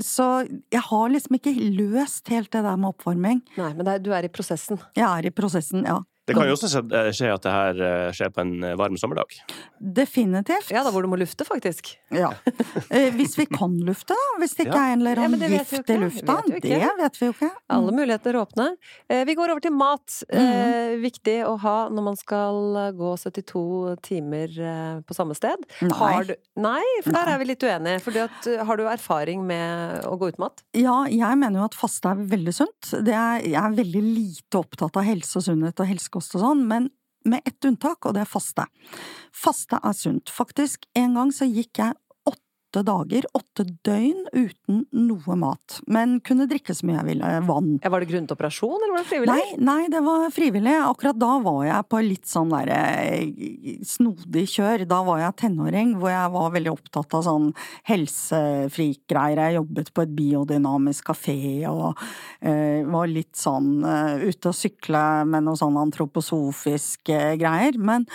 så 0.02 0.32
jeg 0.74 0.86
har 0.90 1.14
liksom 1.14 1.38
ikke 1.38 1.54
løst 1.78 2.34
helt 2.34 2.50
det 2.54 2.66
der 2.66 2.80
med 2.82 2.96
oppvarming. 2.96 3.44
Nei, 3.60 3.74
men 3.76 3.86
det 3.86 4.00
er, 4.00 4.06
du 4.10 4.16
er 4.16 4.26
i 4.26 4.34
prosessen. 4.34 4.82
Jeg 4.98 5.06
er 5.06 5.30
i 5.30 5.36
prosessen, 5.36 5.86
ja. 5.86 6.02
Det 6.32 6.38
kan 6.40 6.48
jo 6.50 6.56
også 6.56 6.70
skje- 6.72 7.28
eh, 7.28 7.34
at 7.36 7.46
det 7.46 7.52
her 7.54 7.82
eh, 7.88 8.12
skjer 8.16 8.32
på 8.34 8.42
en 8.46 8.54
eh, 8.72 8.76
varm 8.80 8.96
sommerdag. 9.00 9.36
Definitivt. 9.82 10.70
Ja, 10.72 10.84
da 10.86 10.92
hvor 10.94 11.04
du 11.04 11.10
må 11.12 11.18
lufte, 11.20 11.46
faktisk. 11.48 11.96
Ja. 12.14 12.32
Eh, 12.90 13.10
Hvis 13.16 13.34
vi 13.40 13.46
kan 13.50 13.74
lufte, 13.86 14.14
da. 14.16 14.28
Hvis 14.42 14.56
det 14.56 14.68
ikke 14.68 14.78
Ja. 14.78 14.86
er 14.90 14.94
en 14.94 15.02
eller 15.02 15.22
annen 15.26 15.42
jo 15.42 15.50
gift 15.58 15.90
i 15.90 15.98
lufta. 16.00 16.36
Det 16.48 16.62
vet 17.02 17.18
vi 17.20 17.26
jo 17.28 17.34
ikke. 17.34 17.50
Mm. 17.52 17.76
Alle 17.76 17.92
muligheter 17.98 18.38
åpne. 18.40 18.68
Eh, 19.10 19.24
vi 19.26 19.36
går 19.36 19.52
over 19.52 19.60
til 19.62 19.72
mat. 19.76 20.18
Eh, 20.30 20.96
viktig 21.02 21.38
å 21.48 21.58
ha 21.60 21.90
når 21.90 22.04
man 22.04 22.16
skal 22.16 22.94
gå 22.96 23.12
72 23.18 23.98
timer 24.06 25.02
på 25.08 25.16
samme 25.18 25.36
sted. 25.36 25.58
Nei. 25.82 25.98
Har 25.98 26.24
du, 26.30 26.36
nei, 26.58 26.84
for 27.04 27.12
der 27.12 27.26
Nei. 27.26 27.34
er 27.34 27.40
vi 27.40 27.46
litt 27.52 27.64
uenige. 27.66 28.02
For 28.02 28.12
at, 28.22 28.66
har 28.68 28.78
du 28.78 28.84
erfaring 28.86 29.46
med 29.48 30.04
å 30.06 30.18
gå 30.20 30.30
uten 30.32 30.40
mat? 30.46 30.62
Ja, 30.78 31.04
jeg 31.10 31.38
mener 31.42 31.60
jo 31.62 31.66
at 31.66 31.74
faste 31.78 32.12
er 32.12 32.16
veldig 32.32 32.54
sunt. 32.54 32.92
Det 33.04 33.14
er, 33.14 33.42
jeg 33.42 33.58
er 33.58 33.76
veldig 33.82 34.04
lite 34.06 34.60
opptatt 34.62 34.96
av 34.98 35.04
helse 35.08 35.38
og 35.38 35.44
sunnhet 35.48 35.80
og 35.82 35.88
helsekost 35.90 36.21
og 36.36 36.44
sånn, 36.44 36.66
men 36.70 36.90
med 37.26 37.42
ett 37.46 37.66
unntak, 37.66 38.06
og 38.06 38.16
det 38.16 38.24
er 38.24 38.30
faste. 38.30 38.66
Faste 39.34 39.78
er 39.78 39.94
sunt. 39.98 40.32
Faktisk, 40.34 40.88
en 40.98 41.18
gang 41.18 41.34
så 41.36 41.46
gikk 41.50 41.82
jeg 41.82 41.98
åtte 42.72 42.84
dager, 42.88 43.26
åtte 43.36 43.66
døgn, 43.84 44.28
uten 44.32 44.86
noe 44.96 45.36
mat. 45.36 45.82
Men 45.92 46.20
kunne 46.24 46.48
drikke 46.48 46.74
så 46.76 46.86
mye 46.88 47.02
jeg 47.02 47.08
ville. 47.10 47.32
Vann. 47.44 47.74
Ja, 47.84 47.90
var 47.92 48.00
det 48.00 48.08
grunnet 48.08 48.32
operasjon, 48.32 48.78
eller 48.78 48.94
var 48.96 49.04
det 49.04 49.10
frivillig? 49.10 49.34
Nei, 49.36 49.58
nei, 49.60 49.90
det 49.92 50.02
var 50.06 50.24
frivillig. 50.32 50.76
Akkurat 50.88 51.20
da 51.20 51.32
var 51.44 51.66
jeg 51.68 51.88
på 51.92 52.02
litt 52.06 52.30
sånn 52.32 52.54
derre 52.54 52.80
snodig 53.88 54.46
kjør. 54.54 54.86
Da 54.88 55.02
var 55.08 55.20
jeg 55.20 55.38
tenåring, 55.44 55.98
hvor 56.00 56.14
jeg 56.14 56.32
var 56.38 56.56
veldig 56.56 56.72
opptatt 56.72 57.18
av 57.20 57.26
sånn 57.28 57.50
helsefrikgreier. 57.92 59.44
Jeg 59.50 59.60
jobbet 59.60 59.92
på 59.92 60.06
et 60.06 60.16
biodynamisk 60.22 61.12
kafé 61.12 61.38
og 61.68 62.00
uh, 62.00 62.80
var 62.88 63.12
litt 63.12 63.36
sånn 63.36 63.84
uh, 63.84 64.16
ute 64.24 64.54
og 64.54 64.56
sykle 64.56 65.04
med 65.28 65.44
noe 65.50 65.60
sånn 65.60 65.80
antroposofiske 65.82 67.20
greier. 67.42 67.76
Men 67.82 68.08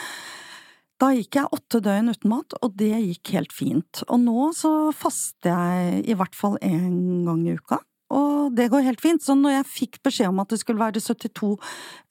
da 1.02 1.11
gikk 1.12 1.37
jeg 1.37 1.52
åtte 1.52 1.82
døgn 1.85 2.12
uten 2.12 2.30
mat, 2.32 2.56
og 2.62 2.76
det 2.80 2.94
gikk 2.94 3.35
helt 3.37 3.52
fint. 3.52 4.00
Og 4.09 4.22
nå 4.22 4.48
så 4.56 4.72
faster 4.96 5.52
jeg 5.52 6.06
i 6.09 6.16
hvert 6.16 6.37
fall 6.38 6.56
én 6.64 7.26
gang 7.26 7.44
i 7.44 7.56
uka. 7.59 7.82
Og 8.14 8.54
det 8.54 8.68
går 8.70 8.85
helt 8.87 9.02
fint. 9.02 9.22
Så 9.22 9.35
når 9.35 9.59
jeg 9.59 9.70
fikk 9.72 10.00
beskjed 10.06 10.30
om 10.30 10.40
at 10.42 10.52
det 10.52 10.61
skulle 10.62 10.82
være 10.82 11.02
72 11.02 11.52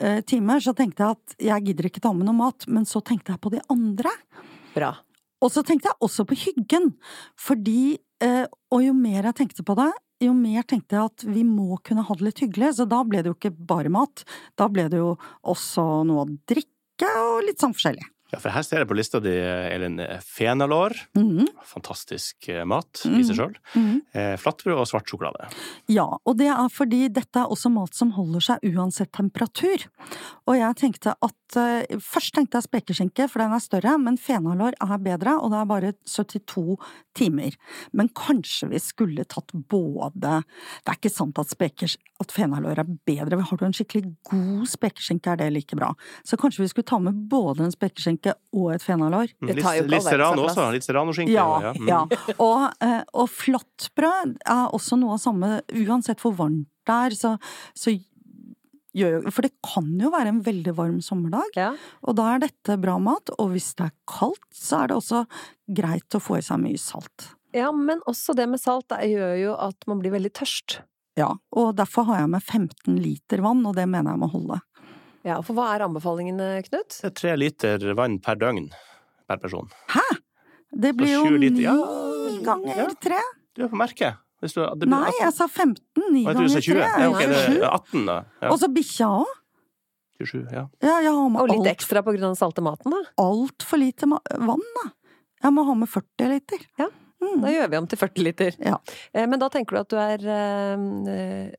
eh, 0.04 0.20
timer, 0.28 0.62
så 0.62 0.76
tenkte 0.76 1.04
jeg 1.06 1.18
at 1.18 1.36
jeg 1.50 1.68
gidder 1.70 1.90
ikke 1.90 2.04
ta 2.04 2.12
med 2.14 2.28
noe 2.28 2.38
mat, 2.38 2.68
men 2.68 2.88
så 2.90 3.02
tenkte 3.06 3.34
jeg 3.34 3.42
på 3.44 3.54
de 3.56 3.62
andre. 3.72 4.12
Bra. 4.76 4.92
Og 5.44 5.54
så 5.54 5.64
tenkte 5.66 5.92
jeg 5.92 6.04
også 6.06 6.26
på 6.28 6.38
hyggen, 6.46 6.94
fordi 7.40 7.98
eh, 8.24 8.46
Og 8.74 8.84
jo 8.84 8.94
mer 8.98 9.30
jeg 9.30 9.38
tenkte 9.40 9.64
på 9.68 9.76
det, 9.78 9.92
jo 10.24 10.34
mer 10.36 10.64
tenkte 10.68 10.96
jeg 10.96 11.12
at 11.12 11.24
vi 11.28 11.44
må 11.48 11.78
kunne 11.84 12.04
ha 12.08 12.16
det 12.16 12.28
litt 12.28 12.42
hyggelig, 12.44 12.76
så 12.78 12.86
da 12.88 13.02
ble 13.08 13.22
det 13.22 13.32
jo 13.32 13.38
ikke 13.38 13.56
bare 13.56 13.92
mat. 13.92 14.24
Da 14.60 14.68
ble 14.72 14.88
det 14.92 15.00
jo 15.00 15.16
også 15.44 16.04
noe 16.08 16.24
å 16.24 16.30
drikke 16.48 17.12
og 17.22 17.44
litt 17.48 17.64
sånn 17.64 17.76
forskjellig. 17.76 18.08
Ja, 18.36 18.42
for 18.44 18.52
her 18.52 18.66
ser 18.68 18.82
jeg 18.84 18.90
på 18.90 18.96
lista 18.98 19.22
di, 19.24 19.32
Elin, 19.32 20.02
fenalår. 20.28 20.92
Mhm, 21.16 21.48
Fantastisk 21.66 22.50
eh, 22.52 22.66
mat 22.68 23.06
i 23.08 23.24
seg 23.24 23.38
sjøl. 23.38 23.54
Mm. 23.80 24.02
Eh, 24.12 24.34
flatbrød 24.42 24.82
og 24.82 24.88
svart 24.90 25.08
sjokolade. 25.10 25.48
Ja, 25.92 26.06
og 26.20 26.36
det 26.40 26.50
er 26.52 26.68
fordi 26.74 27.06
dette 27.14 27.40
er 27.40 27.52
også 27.52 27.72
mat 27.72 27.96
som 27.96 28.12
holder 28.18 28.44
seg 28.44 28.66
uansett 28.68 29.14
temperatur. 29.16 29.88
Og 30.46 30.58
jeg 30.60 30.80
tenkte 30.82 31.16
at 31.16 31.58
eh, 31.60 31.96
Først 32.02 32.34
tenkte 32.36 32.60
jeg 32.60 32.68
spekeskinke, 32.68 33.28
for 33.32 33.42
den 33.42 33.54
er 33.56 33.64
større, 33.64 33.96
men 34.02 34.18
fenalår 34.20 34.76
er 34.84 35.02
bedre, 35.02 35.36
og 35.40 35.54
det 35.54 35.60
er 35.60 35.70
bare 35.70 35.92
72 36.10 36.76
timer. 37.16 37.56
Men 37.96 38.10
kanskje 38.18 38.70
vi 38.74 38.82
skulle 38.84 39.26
tatt 39.30 39.54
både 39.54 40.42
Det 40.44 40.92
er 40.92 40.98
ikke 40.98 41.14
sant 41.14 41.40
at, 41.40 41.52
spekers, 41.54 41.96
at 42.22 42.34
fenalår 42.34 42.82
er 42.84 42.92
bedre, 43.08 43.40
har 43.46 43.60
du 43.62 43.66
en 43.68 43.76
skikkelig 43.76 44.16
god 44.28 44.68
spekeskinke, 44.70 45.32
er 45.32 45.42
det 45.44 45.52
like 45.54 45.78
bra. 45.78 45.94
Så 46.26 46.38
kanskje 46.42 46.66
vi 46.66 46.72
skulle 46.74 46.90
ta 46.90 47.00
med 47.02 47.26
både 47.32 47.66
en 47.66 47.74
spekeskinke 47.74 48.25
og 48.56 48.72
et 48.74 48.82
fenalår. 48.84 49.30
Mm, 49.40 49.48
Det 49.48 49.56
Litt, 49.56 49.64
tar 49.66 49.76
jo 49.78 49.84
ikke 49.84 49.92
litt 49.94 50.08
all 50.08 50.20
verdens 50.20 50.50
også. 50.50 50.66
Litt 50.74 50.88
serranoskinke. 50.88 51.36
Ja, 51.36 51.74
mm. 51.76 51.88
ja. 51.88 52.02
Og, 52.40 52.66
eh, 52.82 53.04
og 53.14 53.30
flatbrød 53.30 54.36
er 54.46 54.66
også 54.76 54.98
noe 55.02 55.16
av 55.18 55.22
samme 55.24 55.52
Uansett 55.86 56.24
hvor 56.24 56.36
varmt 56.40 56.68
det 56.86 56.94
er, 57.08 57.16
så, 57.18 57.36
så 57.74 57.94
For 59.34 59.44
det 59.44 59.52
kan 59.66 59.88
jo 60.00 60.12
være 60.14 60.32
en 60.32 60.42
veldig 60.46 60.74
varm 60.78 61.00
sommerdag, 61.04 61.50
Ja. 61.58 61.72
og 62.06 62.16
da 62.16 62.30
er 62.36 62.40
dette 62.46 62.78
bra 62.80 62.98
mat. 63.02 63.30
Og 63.40 63.52
hvis 63.52 63.74
det 63.76 63.90
er 63.90 63.96
kaldt, 64.08 64.46
så 64.56 64.84
er 64.84 64.88
det 64.94 64.96
også 65.02 65.26
greit 65.68 66.16
å 66.16 66.22
få 66.24 66.38
i 66.40 66.46
seg 66.46 66.62
mye 66.64 66.80
salt. 66.80 67.32
ja, 67.56 67.72
men 67.72 68.00
også 68.08 68.36
det 68.36 68.48
med 68.52 68.60
salt 68.60 68.88
det 68.92 69.10
gjør 69.12 69.36
jo 69.42 69.56
at 69.60 69.76
man 69.88 70.00
blir 70.00 70.12
veldig 70.16 70.32
tørst. 70.36 70.80
Ja, 71.18 71.30
og 71.56 71.76
derfor 71.78 72.04
har 72.10 72.20
jeg 72.20 72.30
med 72.34 72.44
15 72.44 72.98
liter 73.00 73.40
vann, 73.44 73.66
og 73.66 73.76
det 73.78 73.86
mener 73.88 74.12
jeg 74.12 74.20
må 74.20 74.28
holde. 74.32 74.58
Ja, 75.26 75.40
for 75.42 75.58
hva 75.58 75.72
er 75.76 75.84
anbefalingene, 75.88 76.52
Knut? 76.68 77.00
Tre 77.18 77.32
liter 77.40 77.82
vann 77.98 78.20
per 78.22 78.38
døgn 78.38 78.68
per 79.28 79.40
person. 79.42 79.70
Hæ?! 79.90 80.04
Det 80.76 80.92
blir 80.98 81.14
jo 81.16 81.30
ni 81.40 81.50
ja. 81.64 81.74
ganger 82.44 82.76
Ja. 82.78 82.86
tre. 83.02 83.20
Du 83.56 83.64
er 83.64 83.70
på 83.72 83.78
merket. 83.80 84.18
Hvis 84.44 84.54
du, 84.54 84.60
det 84.76 84.84
blir 84.86 84.92
Nei, 84.92 85.08
18. 85.08 85.24
jeg 85.24 85.34
sa 85.38 85.48
15. 85.48 86.04
Ni 86.12 86.26
ganger 86.28 86.60
tre 86.60 86.82
Ja, 86.84 87.08
ok, 87.10 87.22
det 87.32 87.40
er 87.56 87.70
18, 87.72 88.06
da. 88.06 88.18
Ja, 88.44 88.50
Og 88.52 88.60
så 88.60 88.68
bikkja 88.76 89.08
òg. 89.24 89.32
27, 90.20 90.44
ja. 90.52 90.66
Ja, 90.84 90.98
jeg 91.04 91.12
har 91.16 91.30
med 91.32 91.42
Og 91.42 91.50
litt 91.50 91.62
alt 91.64 91.72
ekstra 91.74 92.04
på 92.04 92.12
grunn 92.14 92.28
av 92.28 92.36
den 92.36 92.40
salte 92.40 92.62
maten, 92.64 92.92
da. 92.94 93.02
altfor 93.20 93.80
lite 93.82 94.06
ma- 94.08 94.22
vann, 94.38 94.62
da. 94.84 94.86
Jeg 95.44 95.52
må 95.56 95.66
ha 95.66 95.74
med 95.74 95.90
40 95.90 96.30
liter. 96.36 96.68
Ja, 96.78 96.92
Mm. 97.26 97.42
Da 97.42 97.48
gjør 97.48 97.70
vi 97.72 97.78
om 97.78 97.86
til 97.88 97.98
40 97.98 98.24
liter. 98.24 98.56
Ja. 98.60 98.76
Eh, 99.14 99.26
Men 99.26 99.40
da 99.40 99.48
tenker 99.50 99.72
du 99.72 99.80
at 99.80 99.90
du 99.90 99.96
er 99.98 100.20
eh, 100.30 101.52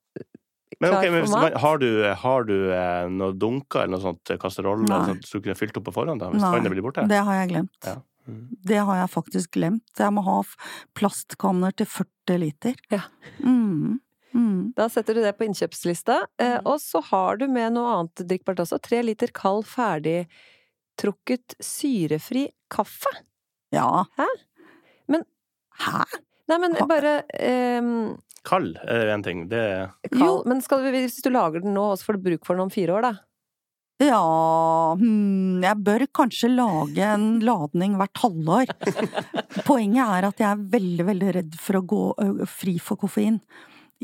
Men, 0.80 0.90
klar 0.92 1.00
ok, 1.02 1.10
men 1.12 1.22
hvis, 1.24 1.60
har 1.62 1.78
du, 1.80 1.88
har 2.20 2.44
du 2.44 2.56
eh, 2.76 3.06
noe 3.08 3.32
dunker 3.32 3.82
eller 3.84 3.96
noe 3.96 4.02
sånt 4.04 4.32
kasseroller 4.42 4.84
eller 4.84 4.92
noe 4.92 5.14
sånt, 5.14 5.24
så 5.28 5.38
du 5.38 5.46
kunne 5.46 5.56
fylt 5.56 5.76
opp 5.80 5.86
på 5.88 5.94
forhånd? 5.96 6.20
da, 6.20 6.28
Hvis 6.34 6.42
Nei, 6.44 6.50
vannet 6.52 6.74
blir 6.74 6.84
borte? 6.84 7.06
Det 7.08 7.20
har 7.24 7.38
jeg 7.40 7.52
glemt. 7.54 7.78
Ja. 7.86 7.94
Mm. 8.26 8.42
Det 8.66 8.80
har 8.88 8.96
jeg 8.98 9.10
faktisk 9.14 9.50
glemt. 9.54 9.86
Jeg 10.02 10.12
må 10.12 10.24
ha 10.26 10.40
plastkanner 10.98 11.72
til 11.78 11.86
40 11.86 12.40
liter. 12.42 12.74
Ja. 12.92 13.00
Mm. 13.40 14.00
Mm. 14.34 14.72
Da 14.76 14.88
setter 14.92 15.14
du 15.16 15.22
det 15.24 15.32
på 15.38 15.46
innkjøpslista. 15.46 16.18
Eh, 16.42 16.58
og 16.66 16.76
så 16.82 17.00
har 17.08 17.38
du 17.40 17.46
med 17.48 17.72
noe 17.78 17.94
annet 18.00 18.24
drikkbart 18.28 18.60
også. 18.66 18.80
Tre 18.84 19.00
liter 19.06 19.30
kald, 19.32 19.64
ferdigtrukket, 19.70 21.56
syrefri 21.62 22.48
kaffe. 22.72 23.12
Ja. 23.72 24.04
Hæ? 24.18 24.26
Men- 25.08 25.24
Hæ? 25.78 26.04
Nei, 26.48 26.58
men 26.62 26.76
bare 26.88 27.22
ehm, 27.34 28.18
Kald 28.46 28.76
er 28.86 29.12
en 29.14 29.24
ting. 29.26 29.46
Det 29.50 29.62
kald. 30.12 30.22
Jo. 30.22 30.34
Men 30.46 30.62
skal 30.64 30.84
du, 30.84 30.90
hvis 30.94 31.18
du 31.24 31.30
lager 31.34 31.64
den 31.64 31.74
nå, 31.76 31.88
så 31.98 32.08
får 32.08 32.18
du 32.18 32.28
bruk 32.30 32.46
for 32.46 32.56
den 32.56 32.68
om 32.68 32.72
fire 32.72 32.94
år, 32.98 33.08
da? 33.08 33.14
Ja 33.96 34.92
hmm, 35.00 35.62
Jeg 35.64 35.80
bør 35.80 36.02
kanskje 36.18 36.50
lage 36.52 37.00
en 37.14 37.38
ladning 37.44 37.96
hvert 37.96 38.20
halvår. 38.20 38.72
Poenget 39.68 40.02
er 40.04 40.28
at 40.28 40.42
jeg 40.42 40.50
er 40.50 40.66
veldig, 40.76 41.06
veldig 41.08 41.32
redd 41.38 41.56
for 41.60 41.80
å 41.80 41.86
gå 41.94 42.02
ø, 42.12 42.28
fri 42.50 42.76
for 42.82 43.00
koffein 43.00 43.40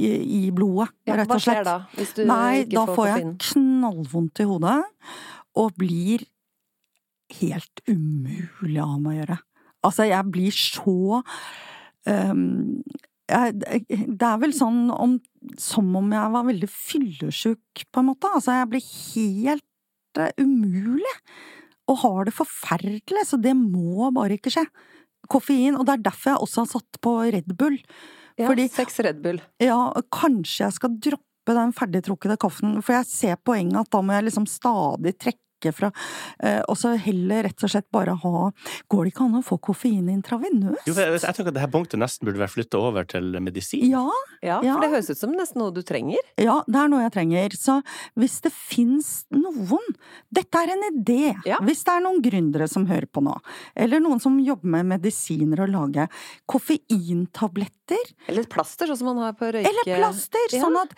i, 0.01 0.09
i 0.09 0.43
blodet, 0.55 0.89
Ja, 1.05 1.19
rett 1.21 1.29
og 1.29 1.43
slett. 1.45 1.61
Hva 1.61 1.61
skjer 1.61 1.69
da? 1.69 1.77
Hvis 1.99 2.15
du 2.17 2.23
Nei, 2.25 2.63
ikke 2.65 2.79
da 2.79 2.85
får 2.89 2.97
får 2.97 3.11
jeg 3.11 3.31
knallvondt 3.51 4.41
i 4.41 4.49
hodet, 4.49 4.79
og 5.61 5.77
blir 5.77 6.25
helt 7.43 7.83
umulig 7.89 8.81
av 8.81 8.97
meg 9.01 9.13
å 9.13 9.19
gjøre. 9.21 9.39
Altså, 9.83 10.07
jeg 10.09 10.33
blir 10.33 10.57
så 10.57 10.97
jeg, 12.09 12.43
Det 13.33 14.27
er 14.29 14.39
vel 14.43 14.53
sånn 14.57 14.87
om, 14.93 15.17
som 15.61 15.89
om 15.99 16.13
jeg 16.15 16.33
var 16.35 16.47
veldig 16.49 16.69
fyllesyk, 16.71 17.85
på 17.93 18.03
en 18.03 18.11
måte. 18.11 18.31
Altså, 18.31 18.55
jeg 18.59 18.71
blir 18.73 18.87
helt 18.87 20.21
eh, 20.23 20.33
umulig. 20.43 21.17
Og 21.91 21.99
har 22.05 22.29
det 22.29 22.35
forferdelig, 22.37 23.25
så 23.27 23.41
det 23.43 23.55
må 23.59 24.11
bare 24.15 24.37
ikke 24.39 24.53
skje. 24.55 24.67
Koffein, 25.33 25.77
og 25.79 25.87
det 25.87 25.97
er 25.97 26.05
derfor 26.11 26.33
jeg 26.33 26.45
også 26.45 26.65
har 26.65 26.71
satt 26.77 27.01
på 27.03 27.15
Red 27.35 27.57
Bull. 27.59 27.79
Ja, 28.39 28.49
fordi- 28.49 28.69
Seks 28.71 28.99
Red 29.05 29.23
Bull. 29.23 29.41
Ja, 29.61 29.93
kanskje 30.15 30.67
jeg 30.67 30.77
skal 30.79 30.97
droppe 31.09 31.57
den 31.59 31.73
ferdigtrukkede 31.75 32.39
kaffen, 32.39 32.77
for 32.83 32.95
jeg 32.95 33.07
ser 33.11 33.37
poenget 33.45 33.81
at 33.81 33.91
da 33.91 34.01
må 34.03 34.15
jeg 34.15 34.29
liksom 34.31 34.47
stadig 34.47 35.17
trekke 35.19 35.39
drikke 35.63 35.73
fra 35.77 35.91
eh, 36.43 36.61
Og 36.69 36.77
så 36.79 36.93
heller 36.99 37.45
rett 37.49 37.63
og 37.65 37.71
slett 37.71 37.87
bare 37.95 38.15
ha 38.19 38.51
Går 38.91 39.05
det 39.05 39.13
ikke 39.15 39.25
an 39.27 39.39
å 39.39 39.43
få 39.47 39.59
koffein 39.63 40.09
intravenøst? 40.13 40.87
Jo, 40.89 40.95
jeg, 40.95 41.21
jeg 41.23 41.37
tenker 41.37 41.53
at 41.53 41.59
dette 41.61 41.71
punktet 41.73 42.01
nesten 42.03 42.27
burde 42.27 42.43
vært 42.43 42.53
flytta 42.57 42.79
over 42.83 43.05
til 43.09 43.31
medisin. 43.41 43.87
Ja, 43.91 44.05
Ja, 44.43 44.59
Ja. 44.63 44.75
for 44.75 44.81
det 44.83 44.91
høres 44.93 45.11
ut 45.11 45.19
som 45.21 45.33
nesten 45.37 45.61
noe 45.63 45.73
du 45.73 45.83
trenger. 45.87 46.19
ja, 46.39 46.63
det 46.67 46.79
er 46.83 46.89
noe 46.91 47.03
jeg 47.05 47.13
trenger. 47.15 47.57
Så 47.57 47.79
hvis 48.19 48.41
det 48.43 48.53
fins 48.53 49.25
noen 49.31 49.87
Dette 50.33 50.59
er 50.59 50.73
en 50.75 50.83
idé! 50.91 51.35
Ja. 51.47 51.59
Hvis 51.63 51.85
det 51.87 51.93
er 51.95 52.03
noen 52.05 52.23
gründere 52.25 52.69
som 52.71 52.87
hører 52.89 53.07
på 53.07 53.23
nå, 53.23 53.35
eller 53.77 54.01
noen 54.03 54.21
som 54.23 54.39
jobber 54.43 54.69
med 54.75 54.87
medisiner 54.97 55.63
og 55.65 55.71
lager 55.73 56.09
koffeintabletter, 56.51 58.13
Eller 58.29 58.47
plaster, 58.51 58.87
sånn 58.91 58.99
som 59.03 59.11
man 59.13 59.23
har 59.27 59.37
på 59.39 59.51
røyke... 59.53 59.69
eller 59.69 59.89
plaster, 59.99 60.49
Ja. 60.57 60.63
sånn, 60.65 60.79
at, 60.81 60.95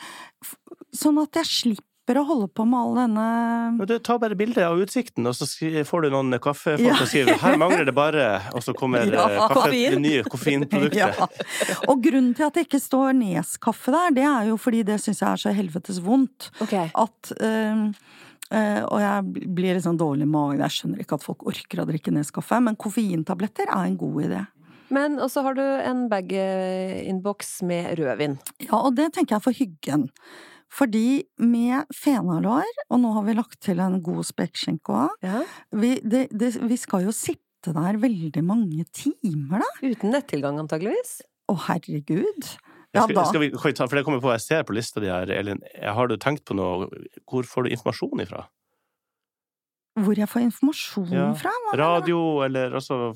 sånn 0.94 1.20
at 1.22 1.40
jeg 1.42 1.50
slipper 1.50 1.90
å 2.12 2.24
holde 2.28 2.48
på 2.52 2.66
med 2.68 2.76
all 2.78 2.94
denne 2.98 3.86
du, 3.88 3.98
Ta 3.98 4.18
bare 4.20 4.36
bilde 4.36 4.60
av 4.60 4.76
utsikten, 4.78 5.24
og 5.26 5.32
så 5.32 5.46
får 5.88 6.02
du 6.02 6.10
noen 6.10 6.36
kaffefolk 6.38 6.84
Ja. 6.84 6.94
skriver 7.06 7.38
'her 7.40 7.56
mangler 7.56 7.86
det 7.86 7.94
bare', 7.94 8.52
og 8.52 8.60
så 8.62 8.74
kommer 8.76 9.06
Ja. 9.10 9.24
eh, 9.28 9.38
kaffe, 9.48 9.54
Koffein. 9.54 9.90
det 9.90 10.00
nye 10.00 10.22
koffeinproduktet. 10.22 10.94
Ja. 10.96 11.26
Og 11.88 12.02
grunnen 12.02 12.34
til 12.36 12.44
at 12.44 12.52
det 12.54 12.68
ikke 12.68 12.80
står 12.80 13.14
Nes-kaffe 13.16 13.90
der, 13.90 14.10
det 14.10 14.24
er 14.24 14.48
jo 14.48 14.56
fordi 14.56 14.84
det 14.84 15.00
syns 15.00 15.20
jeg 15.20 15.28
er 15.32 15.36
så 15.36 15.54
helvetes 15.54 16.00
vondt. 16.00 16.50
Ok. 16.60 16.90
At 16.94 17.32
um, 17.40 17.94
Uh, 18.52 18.84
Og 18.92 19.00
jeg 19.00 19.24
blir 19.54 19.74
litt 19.74 19.82
sånn 19.82 19.96
dårlig 19.98 20.22
i 20.22 20.26
magen, 20.30 20.60
jeg 20.60 20.68
skjønner 20.70 21.00
ikke 21.00 21.14
at 21.14 21.22
folk 21.24 21.38
orker 21.42 21.80
å 21.80 21.86
drikke 21.88 22.12
Nes-kaffe, 22.12 22.60
men 22.62 22.76
koffeintabletter 22.76 23.66
er 23.66 23.86
en 23.86 23.96
god 23.96 24.22
idé. 24.22 24.46
Men 24.90 25.16
også 25.18 25.42
har 25.42 25.54
du 25.54 25.62
en 25.62 26.08
bag-innboks 26.10 27.62
med 27.62 27.96
rødvin. 27.98 28.38
Ja, 28.60 28.76
og 28.84 28.94
det 28.96 29.12
tenker 29.14 29.36
jeg 29.36 29.42
for 29.42 29.52
hyggen. 29.56 30.10
Fordi 30.74 31.22
med 31.38 31.87
fenalår, 31.94 32.66
og 32.90 32.98
nå 33.02 33.12
har 33.14 33.26
vi 33.28 33.34
lagt 33.38 33.60
til 33.62 33.78
en 33.84 34.00
god 34.02 34.24
spekkskinke 34.26 34.90
òg, 35.04 35.12
Ja. 35.22 35.44
vi, 35.70 35.92
vi 36.02 36.76
skal 36.80 37.04
jo 37.06 37.12
sitte 37.14 37.72
der 37.72 37.96
veldig 38.02 38.42
mange 38.44 38.84
timer, 38.92 39.62
da. 39.62 39.68
Uten 39.87 40.10
nettilgang, 40.12 40.58
antageligvis. 40.60 41.20
Å, 41.48 41.54
herregud. 41.68 42.50
Ja, 42.94 43.04
skal, 43.06 43.14
da. 43.16 43.24
skal 43.30 43.40
vi, 43.42 43.50
kan 43.54 43.70
vi 43.70 43.76
ta, 43.78 43.87
for 43.90 43.96
det 43.98 44.04
kommer 44.06 44.20
på, 44.22 44.32
jeg 44.34 44.42
ser 44.44 44.66
på 44.66 44.74
lista 44.76 45.00
di 45.02 45.08
her, 45.10 45.30
Elin. 45.30 45.62
Har 45.82 46.10
du 46.10 46.16
tenkt 46.20 46.44
på 46.46 46.54
noe 46.58 46.87
Hvor 47.26 47.42
får 47.48 47.66
du 47.66 47.72
informasjon 47.74 48.22
ifra? 48.26 48.44
Hvor 49.98 50.18
jeg 50.18 50.26
får 50.30 50.44
informasjon 50.48 51.12
Ja. 51.14 51.32
fra? 51.38 51.50
Hva? 51.70 51.76
Radio, 51.78 52.20
eller 52.46 52.74
altså 52.74 53.12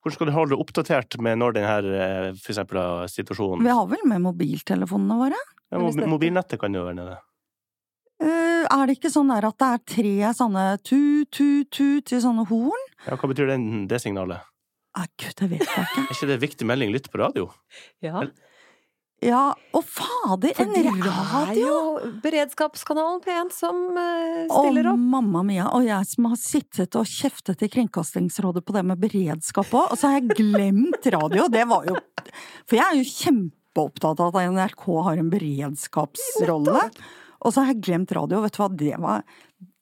Hvordan 0.00 0.16
skal 0.16 0.30
du 0.30 0.32
holde 0.32 0.54
deg 0.54 0.62
oppdatert 0.64 1.16
med 1.20 1.40
når 1.42 1.56
denne 1.58 2.34
for 2.40 2.54
eksempel, 2.54 2.78
situasjonen 3.12 3.66
Vi 3.66 3.74
har 3.74 3.88
vel 3.90 4.06
med 4.08 4.22
mobiltelefonene 4.24 5.18
våre? 5.20 5.40
ja, 5.70 5.80
Mobilnettet 6.08 6.60
kan 6.60 6.74
jo 6.74 6.86
være 6.86 6.98
nede. 6.98 7.18
Uh, 8.20 8.64
er 8.64 8.88
det 8.88 8.96
ikke 8.98 9.12
sånn 9.12 9.30
der 9.32 9.46
at 9.48 9.56
det 9.60 9.68
er 9.68 9.82
tre 9.94 10.32
sånne 10.36 10.64
tut-tut-tut 10.84 12.12
i 12.16 12.20
sånne 12.20 12.44
horn? 12.50 12.86
Ja, 13.06 13.16
hva 13.16 13.30
betyr 13.30 13.52
det, 13.52 13.58
det 13.88 14.00
signalet? 14.02 14.48
Ah, 14.98 15.06
gud, 15.20 15.36
det 15.38 15.48
vet 15.52 15.62
jeg 15.62 15.84
ikke. 15.86 16.02
Er 16.02 16.16
ikke 16.16 16.28
det 16.28 16.34
en 16.34 16.42
viktig 16.42 16.66
melding? 16.68 16.92
Lytt 16.92 17.08
på 17.12 17.20
radio. 17.20 17.46
Ja. 18.04 18.24
Ja, 19.20 19.50
og 19.76 19.82
fader, 19.84 20.54
en 20.62 20.70
radio! 21.04 21.72
beredskapskanalen 22.24 23.20
P1 23.20 23.50
som 23.52 23.82
uh, 23.92 24.46
stiller 24.48 24.88
opp. 24.88 24.96
Å, 24.96 25.08
mamma 25.12 25.42
mia, 25.44 25.66
og 25.76 25.84
jeg 25.84 26.08
som 26.08 26.28
har 26.30 26.38
sittet 26.40 26.96
og 26.96 27.08
kjeftet 27.08 27.60
i 27.66 27.68
Kringkastingsrådet 27.68 28.64
på 28.64 28.76
det 28.76 28.84
med 28.88 29.02
beredskap 29.02 29.68
òg, 29.76 29.92
og 29.92 30.00
så 30.00 30.08
har 30.08 30.22
jeg 30.22 30.38
glemt 30.40 31.10
radio! 31.12 31.50
Det 31.52 31.66
var 31.68 31.90
jo 31.90 31.98
For 32.64 32.78
jeg 32.78 32.86
er 32.86 32.96
jo 32.96 33.10
kjempeopptatt 33.10 34.24
av 34.24 34.40
at 34.40 34.54
NRK 34.56 34.88
har 35.10 35.20
en 35.20 35.32
beredskapsrolle, 35.36 36.88
og 37.40 37.52
så 37.52 37.60
har 37.60 37.74
jeg 37.74 37.84
glemt 37.90 38.16
radio, 38.16 38.40
vet 38.46 38.56
du 38.56 38.62
hva, 38.62 38.70
det 38.72 38.96
var 39.04 39.24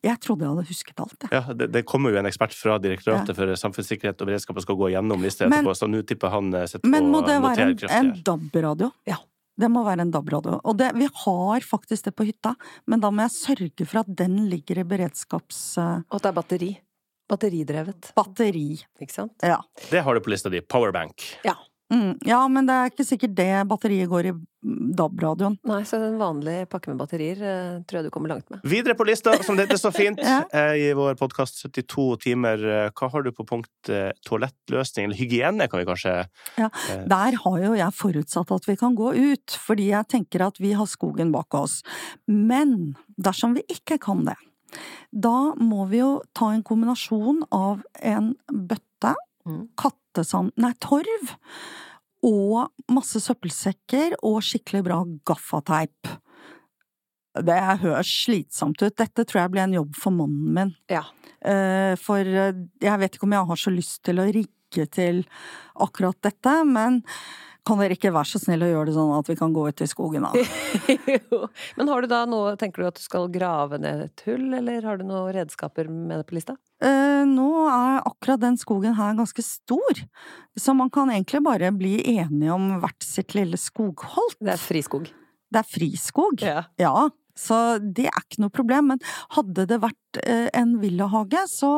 Jeg 0.07 0.21
trodde 0.23 0.47
jeg 0.47 0.55
hadde 0.55 0.67
husket 0.69 1.01
alt, 1.03 1.17
jeg. 1.25 1.31
Ja, 1.35 1.55
det, 1.59 1.67
det 1.75 1.83
kommer 1.89 2.15
jo 2.15 2.21
en 2.21 2.29
ekspert 2.29 2.55
fra 2.55 2.77
Direktoratet 2.83 3.35
for 3.35 3.55
samfunnssikkerhet 3.59 4.21
og 4.23 4.31
beredskap 4.31 4.61
og 4.61 4.63
skal 4.63 4.79
gå 4.79 4.93
gjennom 4.95 5.25
lista 5.27 5.49
etterpå, 5.49 5.75
så 5.75 5.89
nå 5.91 6.05
tipper 6.07 6.31
han 6.37 6.53
eh, 6.55 6.69
sitter 6.71 6.93
Men 6.93 7.09
på 7.09 7.15
må 7.17 7.23
det 7.27 7.39
være 7.43 7.67
en, 7.73 7.75
en. 7.99 8.13
DAB-radio? 8.29 8.93
Ja. 9.11 9.19
Det 9.59 9.67
må 9.75 9.83
være 9.83 10.05
en 10.07 10.13
DAB-radio. 10.15 10.61
Og 10.63 10.77
det, 10.79 10.93
vi 10.95 11.09
har 11.25 11.65
faktisk 11.67 12.07
det 12.07 12.13
på 12.15 12.29
hytta, 12.29 12.55
men 12.87 13.03
da 13.03 13.11
må 13.11 13.27
jeg 13.27 13.35
sørge 13.35 13.89
for 13.89 14.05
at 14.05 14.13
den 14.21 14.45
ligger 14.53 14.85
i 14.85 14.87
beredskaps... 14.87 15.63
Og 15.83 16.21
at 16.21 16.29
det 16.29 16.31
er 16.31 16.37
batteri. 16.37 16.71
Batteridrevet. 17.29 18.13
Batteri. 18.17 18.69
Ikke 19.03 19.13
sant? 19.13 19.35
Ja. 19.43 19.59
Det 19.91 20.05
har 20.07 20.15
du 20.15 20.23
på 20.23 20.31
lista 20.31 20.53
di. 20.53 20.63
Powerbank. 20.63 21.27
Ja. 21.45 21.59
Mm, 21.89 22.19
ja, 22.29 22.43
men 22.53 22.67
det 22.69 22.75
er 22.77 22.91
ikke 22.91 23.05
sikkert 23.09 23.35
det 23.39 23.53
batteriet 23.71 24.11
går 24.11 24.27
i 24.29 24.33
DAB-radioen. 24.99 25.55
Nei, 25.71 25.79
så 25.89 25.97
en 26.03 26.19
vanlig 26.21 26.57
pakke 26.69 26.91
med 26.91 26.99
batterier 27.01 27.39
eh, 27.41 27.77
tror 27.89 28.01
jeg 28.01 28.09
du 28.09 28.13
kommer 28.13 28.33
langt 28.35 28.49
med. 28.53 28.61
Videre 28.69 28.97
på 28.99 29.07
lista, 29.09 29.33
som 29.47 29.57
det 29.57 29.65
heter 29.69 29.81
så 29.81 29.93
fint 29.95 30.21
Ja. 30.29 30.43
i 30.77 30.91
vår 30.99 31.17
podkast 31.21 31.63
72 31.65 32.09
timer, 32.27 32.61
eh, 32.61 32.91
hva 32.93 33.09
har 33.15 33.25
du 33.25 33.31
på 33.33 33.47
punkt 33.49 33.93
eh, 33.93 34.11
toalettløsning, 34.29 35.09
eller 35.09 35.21
hygiene, 35.21 35.69
kan 35.71 35.81
vi 35.81 35.87
kanskje 35.89 36.17
Ja, 36.59 36.69
Der 37.09 37.39
har 37.45 37.59
jo 37.65 37.73
jeg 37.79 37.97
forutsatt 37.97 38.53
at 38.59 38.69
vi 38.69 38.77
kan 38.77 38.99
gå 38.99 39.15
ut, 39.17 39.57
fordi 39.57 39.89
jeg 39.93 40.11
tenker 40.13 40.45
at 40.51 40.61
vi 40.61 40.75
har 40.77 40.91
skogen 40.91 41.33
bak 41.33 41.57
oss. 41.57 41.81
Men 42.29 42.99
dersom 43.17 43.57
vi 43.57 43.65
ikke 43.79 43.97
kan 44.03 44.27
det, 44.29 44.37
da 45.09 45.55
må 45.57 45.87
vi 45.89 46.03
jo 46.03 46.19
ta 46.37 46.51
en 46.53 46.67
kombinasjon 46.67 47.47
av 47.55 47.81
en 48.05 48.35
bøtte, 48.53 49.15
Mm. 49.49 49.63
kattesand, 49.81 50.53
nei, 50.61 50.75
torv, 50.83 51.35
og 52.29 52.93
masse 52.93 53.21
søppelsekker 53.23 54.19
og 54.27 54.41
skikkelig 54.45 54.83
bra 54.85 54.99
gaffateip. 55.29 56.11
Det 57.39 57.59
høres 57.85 58.11
slitsomt 58.25 58.83
ut. 58.83 58.97
Dette 58.99 59.25
tror 59.25 59.45
jeg 59.45 59.53
blir 59.55 59.63
en 59.63 59.77
jobb 59.79 59.95
for 59.97 60.15
mannen 60.17 60.55
min. 60.57 60.73
Ja. 60.91 61.05
Eh, 61.39 61.95
For 62.01 62.19
eh, 62.19 62.65
jeg 62.83 62.99
vet 62.99 63.15
ikke 63.15 63.29
om 63.29 63.37
jeg 63.37 63.51
har 63.53 63.61
så 63.63 63.71
lyst 63.71 64.03
til 64.09 64.19
å 64.19 64.27
rigge 64.27 64.87
til 64.91 65.23
akkurat 65.79 66.19
dette, 66.27 66.57
men 66.67 67.03
kan 67.69 67.81
dere 67.83 67.97
ikke 67.99 68.13
være 68.15 68.31
så 68.31 68.41
snill 68.41 68.65
å 68.65 68.71
gjøre 68.71 68.89
det 68.89 68.95
sånn 68.97 69.13
at 69.19 69.29
vi 69.29 69.37
kan 69.39 69.53
gå 69.55 69.67
ut 69.69 69.83
i 69.85 69.89
skogen 69.91 70.25
da? 70.27 70.33
Men 71.79 71.93
har 71.93 72.03
du 72.03 72.09
da 72.11 72.23
noe 72.29 72.55
Tenker 72.59 72.83
du 72.83 72.89
at 72.89 72.99
du 72.99 73.05
skal 73.05 73.29
grave 73.33 73.79
ned 73.83 74.07
et 74.09 74.25
hull, 74.27 74.49
eller 74.57 74.87
har 74.89 74.99
du 75.01 75.05
noen 75.07 75.31
redskaper 75.37 75.91
med 75.93 76.17
det 76.23 76.27
på 76.29 76.39
lista? 76.39 76.57
Eh, 76.83 77.23
Nå 77.29 77.49
er 77.69 78.01
akkurat 78.09 78.43
den 78.43 78.59
skogen 78.61 78.97
her 78.99 79.17
ganske 79.19 79.45
stor, 79.45 80.03
så 80.59 80.75
man 80.79 80.91
kan 80.95 81.13
egentlig 81.13 81.43
bare 81.47 81.71
bli 81.75 81.97
enige 82.17 82.55
om 82.55 82.71
hvert 82.83 83.05
sitt 83.05 83.37
lille 83.37 83.59
skogholt. 83.61 84.39
Det 84.41 84.55
er 84.57 84.63
friskog. 84.63 85.11
Det 85.49 85.63
er 85.63 85.69
friskog. 85.69 86.43
Ja. 86.45 86.63
Ja, 86.81 87.09
så 87.39 87.59
det 87.79 88.09
er 88.11 88.19
ikke 88.25 88.43
noe 88.43 88.53
problem, 88.55 88.91
men 88.93 89.03
hadde 89.37 89.65
det 89.71 89.79
vært 89.85 90.21
eh, 90.25 90.49
en 90.59 90.75
villahage, 90.83 91.45
så 91.53 91.71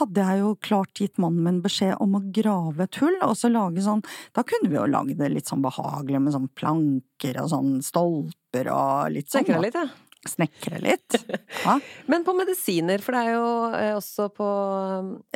hadde 0.00 0.24
jeg 0.24 0.40
jo 0.42 0.54
klart 0.64 1.02
gitt 1.02 1.20
mannen 1.20 1.44
min 1.44 1.60
beskjed 1.64 1.98
om 2.00 2.16
å 2.18 2.22
grave 2.34 2.86
et 2.88 3.00
hull, 3.02 3.16
og 3.26 3.36
så 3.36 3.50
lage 3.52 3.84
sånn 3.84 4.00
Da 4.36 4.44
kunne 4.48 4.70
vi 4.72 4.78
jo 4.78 4.86
lage 4.88 5.16
det 5.18 5.28
litt 5.34 5.50
sånn 5.50 5.62
behagelig 5.64 6.20
med 6.24 6.34
sånn 6.34 6.48
planker 6.58 7.40
og 7.42 7.50
sånn 7.52 7.78
stolper 7.84 8.70
og 8.72 9.12
litt 9.14 9.28
sånn. 9.30 9.44
Snekre 9.44 9.62
litt, 9.68 9.76
ja. 9.78 9.86
Snekre 10.28 10.80
litt. 10.82 11.14
Ja. 11.62 11.76
Men 12.10 12.24
på 12.26 12.34
medisiner, 12.36 12.98
for 13.04 13.14
det 13.14 13.20
er 13.28 13.36
jo 13.36 13.52
eh, 13.70 13.92
også 13.96 14.26
på 14.34 14.48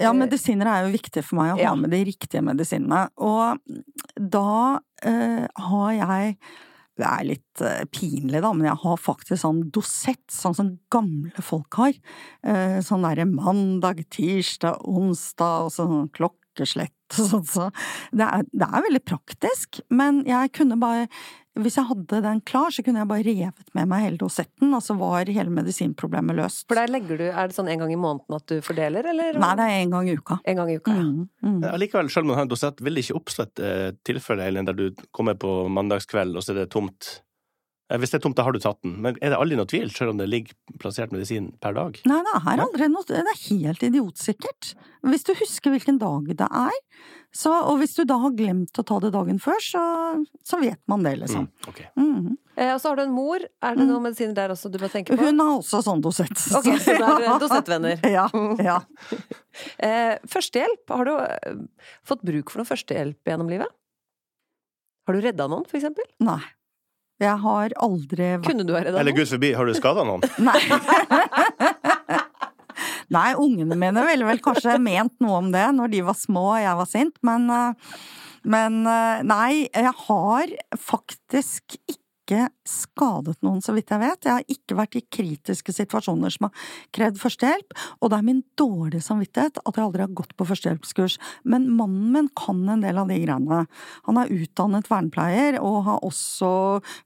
ja, 0.01 0.09
eh, 0.11 0.17
medisiner 0.19 0.69
er 0.73 0.87
jo 0.89 0.97
viktig 0.97 1.23
for 1.25 1.39
meg 1.39 1.55
å 1.55 1.61
Ja. 1.63 1.71
ha 1.71 1.79
med 1.79 1.93
de 1.95 2.03
riktige 2.11 2.43
medisinene, 2.45 3.05
og 3.23 3.63
da 4.19 4.81
eh, 5.07 5.47
har 5.69 5.93
jeg 6.01 6.37
det 7.03 7.09
er 7.11 7.27
litt 7.27 7.63
eh, 7.65 7.83
pinlig, 7.91 8.43
da, 8.45 8.53
men 8.55 8.69
jeg 8.69 8.79
har 8.85 9.01
faktisk 9.01 9.43
sånn 9.43 9.63
dosett, 9.75 10.25
sånn 10.31 10.57
som 10.57 10.71
gamle 10.93 11.45
folk 11.45 11.81
har. 11.81 11.97
Eh, 12.47 12.79
sånn 12.85 13.07
derre 13.07 13.27
mandag, 13.29 14.05
tirsdag, 14.15 14.85
onsdag, 14.87 15.67
og 15.67 15.75
sånn 15.75 16.11
klokkeslett 16.15 17.02
sånn. 17.17 17.47
Så 17.49 17.69
det 18.17 18.27
er, 18.27 18.49
det 18.53 18.69
er 18.69 18.85
veldig 18.89 19.05
praktisk, 19.07 19.81
men 19.93 20.25
jeg 20.29 20.53
kunne 20.57 20.81
bare 20.81 21.07
Hvis 21.53 21.75
jeg 21.77 21.85
hadde 21.85 22.23
den 22.25 22.39
klar, 22.49 22.73
så 22.73 22.81
kunne 22.81 23.03
jeg 23.03 23.09
bare 23.11 23.25
revet 23.27 23.75
med 23.77 23.89
meg 23.91 24.07
hele 24.07 24.17
dosetten, 24.17 24.71
og 24.73 24.81
så 24.81 24.95
var 24.97 25.29
hele 25.29 25.53
medisinproblemet 25.53 26.39
løst. 26.39 26.65
For 26.71 26.81
der 26.81 26.89
legger 26.89 27.21
du 27.21 27.27
Er 27.29 27.51
det 27.51 27.57
sånn 27.59 27.69
en 27.69 27.83
gang 27.83 27.93
i 27.93 27.99
måneden 28.01 28.39
at 28.39 28.47
du 28.49 28.63
fordeler, 28.65 29.05
eller? 29.13 29.37
Nei, 29.37 29.51
det 29.61 29.67
er 29.67 29.83
en 29.83 29.93
gang 29.93 30.09
i 30.09 30.15
uka. 30.17 30.39
En 30.49 30.63
gang 30.63 30.73
i 30.73 30.79
uka, 30.81 30.95
ja. 30.97 31.05
Mm, 31.05 31.27
mm. 31.45 31.59
Allikevel, 31.75 32.09
selv 32.15 32.25
om 32.25 32.33
du 32.33 32.39
har 32.39 32.47
en 32.49 32.55
dosett, 32.55 32.81
vil 32.81 32.97
det 32.97 33.05
ikke 33.05 33.19
oppstå 33.21 33.45
et 33.45 33.65
eh, 33.69 33.91
tilfelle 34.09 34.49
Eileen, 34.49 34.71
der 34.71 34.79
du 34.79 35.05
kommer 35.13 35.37
på 35.37 35.53
mandagskveld, 35.69 36.41
og 36.41 36.47
så 36.47 36.55
er 36.55 36.63
det 36.63 36.71
tomt? 36.73 37.19
Eh, 37.93 37.99
Hvis 38.01 38.13
det 38.15 38.21
er 38.21 38.25
tomt, 38.25 38.39
da 38.39 38.47
har 38.47 38.57
du 38.57 38.61
tatt 38.63 38.81
den, 38.83 38.97
men 39.05 39.19
er 39.21 39.35
det 39.35 39.39
aldri 39.39 39.59
noe 39.59 39.69
tvil, 39.69 39.91
selv 39.93 40.15
om 40.15 40.21
det 40.23 40.29
ligger 40.33 40.57
plassert 40.81 41.13
medisin 41.13 41.51
per 41.63 41.77
dag? 41.77 41.99
Nei, 42.09 42.21
det 42.25 42.37
er 42.41 42.63
aldri 42.65 42.89
noe 42.93 43.05
Det 43.09 43.21
er 43.21 43.43
helt 43.51 43.83
idiotsikkert. 43.85 44.73
Hvis 45.03 45.27
du 45.27 45.33
husker 45.35 45.75
hvilken 45.75 45.99
dag 46.01 46.31
det 46.39 46.47
er, 46.47 46.77
så, 47.35 47.51
og 47.67 47.81
hvis 47.81 47.97
du 47.97 48.05
da 48.09 48.19
har 48.23 48.35
glemt 48.37 48.77
å 48.79 48.85
ta 48.87 48.99
det 49.03 49.11
dagen 49.15 49.41
før, 49.43 49.59
så, 49.65 49.83
så 50.47 50.61
vet 50.61 50.79
man 50.91 51.03
det, 51.05 51.17
liksom. 51.25 51.49
Mm, 51.49 51.69
ok. 51.73 51.83
Mhm. 51.99 52.39
Eh, 52.53 52.69
og 52.75 52.81
så 52.83 52.91
har 52.93 52.99
du 53.01 53.03
en 53.07 53.15
mor. 53.17 53.41
Er 53.65 53.77
det 53.79 53.87
noen 53.89 54.05
medisiner 54.05 54.35
der 54.37 54.53
også 54.53 54.69
du 54.69 54.77
må 54.81 54.91
tenke 54.93 55.17
på? 55.17 55.25
Hun 55.25 55.41
har 55.41 55.55
også 55.57 55.81
sånn 55.87 56.03
dosett. 56.05 56.37
Ok, 56.59 56.69
så 56.85 56.97
det 57.01 57.09
er 57.09 57.39
dosettvenner. 57.45 58.03
Ja, 58.09 58.27
ja. 58.63 58.81
Eh, 59.85 60.15
førstehjelp. 60.33 60.89
Har 60.89 61.05
du 61.05 61.13
fått 62.09 62.23
bruk 62.25 62.49
for 62.49 62.63
noe 62.63 62.69
førstehjelp 62.69 63.29
gjennom 63.29 63.51
livet? 63.53 63.69
Har 65.09 65.17
du 65.17 65.21
redda 65.25 65.45
noen, 65.51 65.67
for 65.69 65.77
eksempel? 65.77 66.07
Nei. 66.25 66.41
Jeg 67.21 67.37
har 67.43 67.75
aldri 67.85 68.29
vært 68.39 68.49
Kunne 68.49 68.65
du 68.67 68.73
ha 68.75 68.81
redda 68.83 69.01
Eller 69.03 69.15
gud 69.17 69.29
forbi, 69.31 69.53
har 69.57 69.69
du 69.69 69.75
skada 69.77 70.05
noen? 70.07 70.25
Nei. 70.49 70.61
Nei, 73.13 73.31
ungene 73.37 73.77
mine 73.77 74.07
ville 74.09 74.25
vel 74.27 74.41
kanskje 74.43 74.79
ment 74.81 75.13
noe 75.21 75.37
om 75.43 75.51
det 75.53 75.67
når 75.77 75.93
de 75.93 76.01
var 76.07 76.17
små 76.17 76.47
og 76.55 76.63
jeg 76.63 76.79
var 76.79 76.89
sint, 76.89 77.19
men, 77.27 77.45
eh, 77.53 77.97
men 78.49 78.79
eh, 78.89 79.21
nei, 79.29 79.67
jeg 79.69 79.93
har 80.07 80.55
faktisk 80.81 81.77
ikke 81.77 82.02
skadet 82.69 83.39
noen, 83.45 83.61
så 83.65 83.75
vidt 83.77 83.91
jeg 83.93 84.03
vet. 84.03 84.27
Jeg 84.29 84.33
har 84.39 84.47
ikke 84.55 84.77
vært 84.79 84.97
i 84.99 85.05
kritiske 85.13 85.75
situasjoner 85.77 86.33
som 86.35 86.49
har 86.49 86.67
krevd 86.97 87.21
førstehjelp, 87.23 87.77
og 88.01 88.13
det 88.13 88.19
er 88.21 88.27
min 88.29 88.43
dårlige 88.61 89.05
samvittighet 89.07 89.61
at 89.63 89.79
jeg 89.79 89.85
aldri 89.87 90.05
har 90.07 90.15
gått 90.23 90.35
på 90.39 90.47
førstehjelpskurs. 90.49 91.19
Men 91.45 91.69
mannen 91.77 92.11
min 92.17 92.31
kan 92.39 92.63
en 92.73 92.85
del 92.85 92.99
av 93.03 93.11
de 93.11 93.19
greiene. 93.23 93.63
Han 94.09 94.21
er 94.23 94.33
utdannet 94.35 94.91
vernepleier 94.91 95.61
og 95.63 95.83
har 95.89 96.05
også 96.07 96.53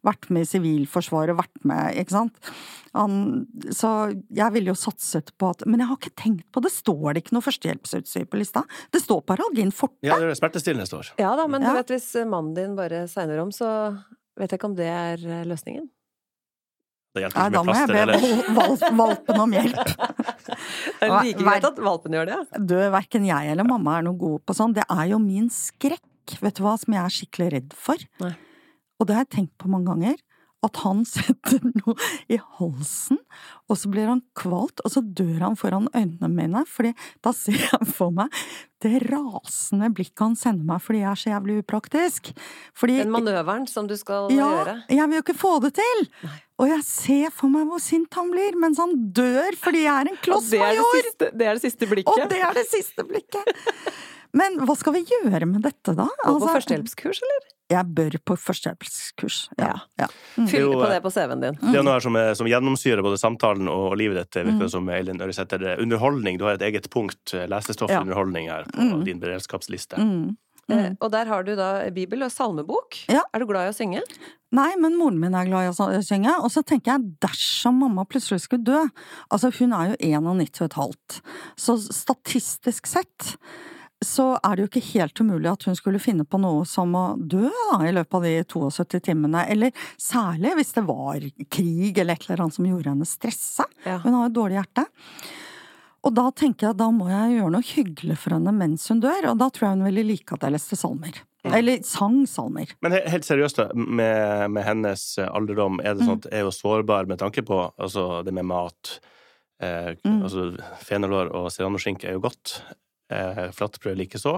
vært 0.06 0.28
med 0.32 0.46
i 0.46 0.50
Sivilforsvaret, 0.54 1.36
vært 1.38 1.64
med, 1.66 1.96
ikke 2.02 2.16
sant. 2.18 2.52
Han, 2.96 3.44
så 3.76 3.90
jeg 4.32 4.52
ville 4.54 4.70
jo 4.72 4.78
satset 4.78 5.28
på 5.36 5.50
at 5.52 5.66
Men 5.68 5.82
jeg 5.82 5.88
har 5.90 5.98
ikke 5.98 6.14
tenkt 6.16 6.46
på 6.54 6.62
det, 6.64 6.70
står 6.72 7.12
det 7.12 7.20
ikke 7.24 7.34
noe 7.36 7.44
førstehjelpsutstyr 7.44 8.24
på 8.32 8.38
lista? 8.40 8.62
Det 8.94 9.02
står 9.02 9.20
Paralgin 9.28 9.72
forte. 9.74 10.00
Ja, 10.06 10.16
det 10.16 10.30
er 10.32 10.38
smertestillende 10.38 10.88
står. 10.88 11.10
Ja 11.20 11.34
da, 11.36 11.44
men 11.50 11.60
Ja. 11.66 11.74
du 11.74 11.80
vet 11.82 11.92
hvis 11.92 12.08
mannen 12.24 12.54
din 12.56 12.76
bare 12.78 13.04
segner 13.12 13.42
om, 13.42 13.50
så 13.52 13.68
vet 14.38 14.50
jeg 14.52 14.58
ikke 14.60 14.68
om 14.70 14.76
det 14.78 14.88
er 14.92 15.22
eh, 15.26 15.44
løsningen. 15.48 15.86
Det 17.16 17.22
hjelper 17.24 17.40
Nei, 17.40 17.46
eller? 17.46 17.56
da 17.56 17.62
må 17.64 17.72
jeg 17.72 17.88
plaster 17.88 17.94
be 17.96 18.02
eller 18.02 18.56
val- 18.58 18.76
val- 18.76 18.98
valpen 19.00 19.40
om 19.46 19.54
hjelp. 19.56 19.92
Det 20.96 21.06
er 21.08 21.12
like 21.26 21.40
greit 21.42 21.64
at 21.68 21.78
valpen 21.82 22.14
gjør 22.16 22.28
det. 22.28 22.36
Du, 22.70 22.74
verken 22.92 23.24
jeg 23.28 23.50
eller 23.52 23.66
mamma 23.68 23.96
er 23.98 24.04
noe 24.06 24.16
gode 24.20 24.42
på 24.46 24.54
sånn. 24.56 24.74
Det 24.76 24.84
er 24.92 25.06
jo 25.10 25.18
min 25.20 25.48
skrekk, 25.52 26.36
vet 26.44 26.56
du 26.58 26.62
hva, 26.64 26.76
som 26.80 26.94
jeg 26.94 27.02
er 27.02 27.14
skikkelig 27.16 27.48
redd 27.56 27.74
for. 27.76 28.00
Nei. 28.22 28.30
Og 29.00 29.08
det 29.08 29.16
har 29.16 29.24
jeg 29.26 29.32
tenkt 29.36 29.54
på 29.60 29.68
mange 29.72 29.88
ganger. 29.90 30.20
At 30.66 30.82
han 30.84 31.04
setter 31.16 31.62
noe 31.72 31.96
i 32.32 32.38
halsen, 32.58 33.20
og 33.70 33.78
så 33.80 33.90
blir 33.92 34.10
han 34.10 34.24
kvalt, 34.38 34.82
og 34.84 34.92
så 34.92 35.02
dør 35.02 35.48
han 35.48 35.58
foran 35.58 35.90
øynene 35.94 36.30
mine, 36.32 36.64
fordi 36.70 36.94
da 37.24 37.32
ser 37.36 37.58
jeg 37.68 37.92
for 37.96 38.14
meg 38.14 38.32
det 38.84 38.98
rasende 39.08 39.88
blikket 39.96 40.20
han 40.20 40.34
sender 40.36 40.66
meg 40.68 40.82
fordi 40.84 40.98
jeg 41.00 41.08
er 41.08 41.20
så 41.20 41.30
jævlig 41.30 41.54
upraktisk. 41.62 42.32
Fordi 42.76 42.98
Den 43.00 43.14
manøveren 43.14 43.64
som 43.70 43.88
du 43.88 43.96
skal 43.96 44.28
ja, 44.34 44.50
gjøre. 44.52 44.74
jeg 44.92 45.08
vil 45.08 45.18
jo 45.18 45.22
ikke 45.24 45.38
få 45.38 45.54
det 45.64 45.72
til! 45.78 46.02
Nei. 46.26 46.36
Og 46.56 46.70
jeg 46.70 46.84
ser 46.88 47.32
for 47.36 47.52
meg 47.52 47.66
hvor 47.68 47.80
sint 47.84 48.16
han 48.16 48.30
blir 48.32 48.56
mens 48.60 48.78
han 48.80 48.94
dør 49.16 49.56
fordi 49.60 49.82
jeg 49.84 49.92
er 49.92 50.12
en 50.12 50.20
Og 50.36 50.46
det 50.48 50.60
det 51.20 51.32
det 51.36 51.48
er 51.48 51.58
det 51.58 51.64
siste 51.66 51.88
Og 52.04 52.22
det 52.30 52.40
er 52.40 52.56
det 52.56 52.68
siste 52.70 53.04
blikket! 53.08 53.50
Men 54.36 54.58
hva 54.68 54.76
skal 54.76 54.96
vi 54.96 55.04
gjøre 55.08 55.48
med 55.48 55.62
dette, 55.64 55.94
da? 55.96 56.08
Gå 56.08 56.24
på 56.24 56.32
Altså, 56.34 56.52
førstehjelpskurs, 56.52 57.22
eller? 57.24 57.44
Jeg 57.72 57.82
bør 57.98 58.14
på 58.24 58.36
førstehjelpskurs. 58.38 59.48
Ja. 59.58 59.72
ja. 59.98 60.06
Mm. 60.38 60.46
Fyll 60.46 60.68
på 60.70 60.84
eh, 60.86 60.92
det 60.94 61.02
på 61.02 61.10
CV-en 61.10 61.40
din. 61.42 61.56
Det 61.58 61.80
er 61.80 61.82
noe 61.82 61.96
her 61.96 62.04
som, 62.04 62.14
er, 62.20 62.32
som 62.38 62.46
gjennomsyrer 62.46 63.02
både 63.02 63.18
samtalen 63.18 63.66
og, 63.72 63.96
livet 63.98 64.20
ditt, 64.22 64.38
virker 64.38 64.54
Mm. 64.54 64.60
det 64.62 64.70
som, 64.70 64.88
Eileen 64.94 65.20
Øresæter. 65.20 65.64
Underholdning, 65.82 66.38
du 66.38 66.44
har 66.46 66.54
et 66.54 66.62
eget 66.62 66.86
punkt, 66.94 67.34
eh, 67.34 67.46
lesestoff 67.50 67.90
Ja. 67.90 68.00
underholdning 68.06 68.48
her, 68.50 68.64
på 68.70 68.86
Mm. 69.00 69.04
din 69.04 69.18
beredskapsliste. 69.20 69.98
Mm. 69.98 70.36
Eh, 70.68 70.76
Mm. 70.76 70.96
og 71.00 71.10
der 71.12 71.26
har 71.26 71.42
du 71.44 71.54
da 71.56 71.88
bibel 71.90 72.22
og 72.22 72.30
salmebok. 72.30 72.96
Ja. 73.08 73.22
Er 73.34 73.38
du 73.40 73.46
glad 73.46 73.66
i 73.66 73.70
å 73.70 73.76
synge? 73.76 74.00
Nei, 74.52 74.72
men 74.78 74.96
moren 74.96 75.18
min 75.18 75.34
er 75.34 75.44
glad 75.46 75.66
i 75.66 75.70
å 75.74 76.02
synge, 76.06 76.30
og 76.42 76.50
så 76.50 76.62
tenker 76.64 76.92
jeg 76.94 77.18
dersom 77.20 77.78
mamma 77.82 78.04
plutselig 78.04 78.40
skulle 78.46 78.64
dø 78.64 78.88
Altså, 79.30 79.50
hun 79.58 79.72
er 79.72 79.90
jo 79.90 79.96
91 80.00 80.60
og 80.60 80.64
et 80.70 80.72
halvt, 80.74 81.20
så 81.56 81.76
statistisk 81.78 82.86
sett 82.86 83.36
så 84.04 84.34
er 84.44 84.56
det 84.56 84.62
jo 84.64 84.68
ikke 84.68 84.84
helt 84.92 85.20
umulig 85.24 85.48
at 85.50 85.62
hun 85.64 85.76
skulle 85.78 85.98
finne 86.02 86.24
på 86.28 86.38
noe 86.42 86.66
som 86.68 86.92
å 86.98 87.04
dø 87.16 87.48
da, 87.48 87.78
i 87.88 87.94
løpet 87.96 88.14
av 88.18 88.22
de 88.26 88.34
72 88.44 89.00
timene, 89.08 89.46
eller 89.48 89.72
særlig 90.00 90.52
hvis 90.58 90.74
det 90.76 90.84
var 90.86 91.24
krig 91.50 91.98
eller 91.98 92.14
et 92.18 92.26
eller 92.28 92.42
annet 92.44 92.54
som 92.58 92.68
gjorde 92.68 92.92
henne 92.92 93.08
stressa. 93.08 93.64
Ja. 93.86 93.98
Hun 94.04 94.14
har 94.18 94.28
jo 94.28 94.34
dårlig 94.42 94.58
hjerte. 94.60 94.84
Og 96.06 96.12
da 96.14 96.28
tenker 96.30 96.68
jeg 96.68 96.74
at 96.76 96.78
da 96.78 96.90
må 96.94 97.08
jeg 97.10 97.38
gjøre 97.38 97.50
noe 97.56 97.66
hyggelig 97.66 98.18
for 98.22 98.36
henne 98.36 98.52
mens 98.54 98.84
hun 98.92 99.00
dør, 99.02 99.30
og 99.32 99.40
da 99.40 99.48
tror 99.50 99.66
jeg 99.70 99.78
hun 99.78 99.86
ville 99.88 100.04
like 100.06 100.36
at 100.36 100.44
jeg 100.46 100.54
leste 100.54 100.76
salmer. 100.78 101.16
Eller 101.46 101.82
sang 101.86 102.20
salmer. 102.30 102.70
Men 102.82 102.94
helt 103.06 103.26
seriøst, 103.26 103.58
da, 103.58 103.66
med, 103.74 104.50
med 104.54 104.64
hennes 104.66 105.02
eh, 105.22 105.28
alderdom, 105.30 105.80
er 105.80 105.94
det 105.94 106.02
Mm. 106.02 106.08
sånn 106.08 106.20
at 106.24 106.32
er 106.34 106.42
hun 106.46 106.52
sårbar 106.54 107.06
med 107.10 107.18
tanke 107.22 107.42
på 107.46 107.58
altså, 107.78 108.22
det 108.26 108.34
med 108.34 108.44
mat? 108.50 108.98
Eh, 109.62 109.94
Mm. 110.04 110.22
altså, 110.26 110.46
fenalår 110.84 111.30
og 111.34 111.46
serranoskinke 111.54 112.04
er 112.10 112.18
jo 112.18 112.20
godt. 112.28 112.60
Eh, 113.12 113.50
Flatbrød 113.54 113.98
likeså. 114.00 114.36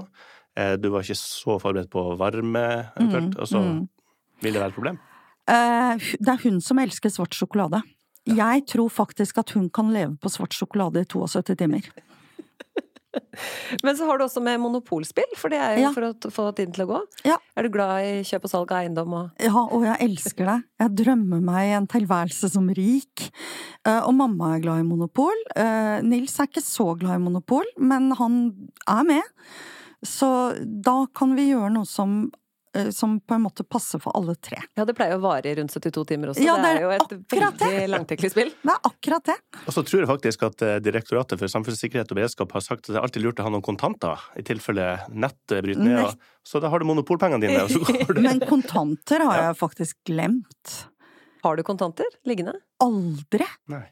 Eh, 0.57 0.75
du 0.77 0.89
var 0.93 1.05
ikke 1.05 1.17
så 1.17 1.57
forberedt 1.61 1.89
på 1.93 2.03
varme, 2.19 2.65
eventuelt. 2.97 3.35
Mm, 3.35 3.39
Altså, 3.39 3.59
mm. 3.59 3.87
vil 4.41 4.53
det 4.53 4.61
være 4.61 4.73
et 4.73 4.77
problem? 4.77 4.99
Eh, 5.49 6.09
det 6.19 6.33
er 6.33 6.43
hun 6.43 6.61
som 6.61 6.79
elsker 6.79 7.09
svart 7.09 7.33
sjokolade. 7.33 7.81
Jeg 8.29 8.65
tror 8.69 8.89
faktisk 8.89 9.37
at 9.41 9.55
hun 9.55 9.69
kan 9.69 9.89
leve 9.93 10.17
på 10.21 10.29
svart 10.29 10.53
sjokolade 10.53 11.01
i 11.01 11.09
72 11.09 11.55
timer. 11.57 11.81
Men 13.85 13.95
så 13.97 14.05
har 14.05 14.17
du 14.19 14.25
også 14.25 14.41
med 14.43 14.59
monopolspill, 14.61 15.31
for 15.39 15.49
det 15.53 15.59
er 15.61 15.77
jo 15.77 15.85
Ja. 15.87 15.91
for 15.95 16.07
å 16.09 16.31
få 16.33 16.47
tiden 16.57 16.73
til 16.75 16.85
å 16.85 16.89
gå. 16.91 16.99
Ja. 17.25 17.37
Er 17.57 17.63
du 17.65 17.69
glad 17.73 18.03
i 18.05 18.11
kjøp 18.27 18.45
og 18.45 18.51
salg 18.53 18.71
av 18.75 18.83
eiendom 18.83 19.15
og 19.17 19.31
Ja, 19.41 19.63
og 19.65 19.83
jeg 19.87 19.97
elsker 20.09 20.45
det. 20.51 20.57
Jeg 20.83 20.95
drømmer 21.03 21.41
meg 21.41 21.73
en 21.77 21.87
tilværelse 21.89 22.51
som 22.53 22.69
rik. 22.69 23.29
Eh, 23.85 23.99
og 24.03 24.13
mamma 24.13 24.55
er 24.55 24.63
glad 24.63 24.83
i 24.83 24.87
Monopol. 24.87 25.35
Eh, 25.55 26.01
Nils 26.05 26.37
er 26.39 26.47
ikke 26.51 26.63
så 26.65 26.91
glad 26.99 27.17
i 27.19 27.23
Monopol, 27.23 27.65
men 27.77 28.11
han 28.19 28.39
er 28.87 29.03
med. 29.03 29.23
Så 30.05 30.29
da 30.83 31.05
kan 31.13 31.33
vi 31.35 31.49
gjøre 31.51 31.73
noe 31.73 31.87
som, 31.89 32.31
som 32.93 33.15
på 33.19 33.33
en 33.35 33.41
måte 33.41 33.63
passer 33.65 33.97
for 33.99 34.13
alle 34.15 34.35
tre. 34.35 34.59
Ja, 34.77 34.85
det 34.85 34.93
pleier 34.97 35.17
å 35.17 35.21
vare 35.23 35.49
i 35.49 35.55
rundt 35.57 35.73
72 35.73 36.03
timer 36.11 36.29
også. 36.33 36.43
Ja, 36.45 36.55
det, 36.59 36.61
det 36.61 36.69
er 36.69 36.77
er 36.77 36.83
jo 36.83 36.91
et 36.93 37.33
veldig 37.33 37.87
langtekkelig 37.95 38.31
spill. 38.31 38.51
Det 38.61 38.73
er 38.75 38.83
akkurat 38.91 39.25
det. 39.31 39.37
Og 39.65 39.73
så 39.73 39.83
tror 39.87 40.03
jeg 40.03 40.09
faktisk 40.11 40.45
at 40.49 40.61
eh, 40.67 40.75
Direktoratet 40.85 41.39
for 41.41 41.47
samfunnssikkerhet 41.55 42.11
og 42.13 42.19
beredskap 42.21 42.53
har 42.53 42.61
sagt 42.65 42.85
at 42.85 42.93
det 42.93 42.99
er 42.99 43.07
alltid 43.07 43.25
lurt 43.25 43.41
å 43.41 43.47
ha 43.47 43.53
noen 43.55 43.65
kontanter, 43.65 44.21
i 44.37 44.45
tilfelle 44.45 44.85
nettet 45.09 45.63
bryter 45.65 45.81
ned. 45.81 46.03
og- 46.05 46.29
Så 46.45 46.61
da 46.61 46.69
har 46.69 46.79
du 46.79 46.85
monopolpengene 46.85 47.41
dine, 47.41 47.63
og 47.65 47.69
så 47.73 47.81
går 47.83 48.13
du 48.17 48.21
Men 48.21 48.39
kontanter 48.45 49.25
har 49.25 49.41
jeg 49.49 49.57
faktisk 49.59 49.97
glemt. 50.05 50.75
Har 51.43 51.55
du 51.55 51.63
kontanter 51.63 52.05
liggende? 52.27 52.53
Aldri. 52.83 53.45
Nei. 53.71 53.85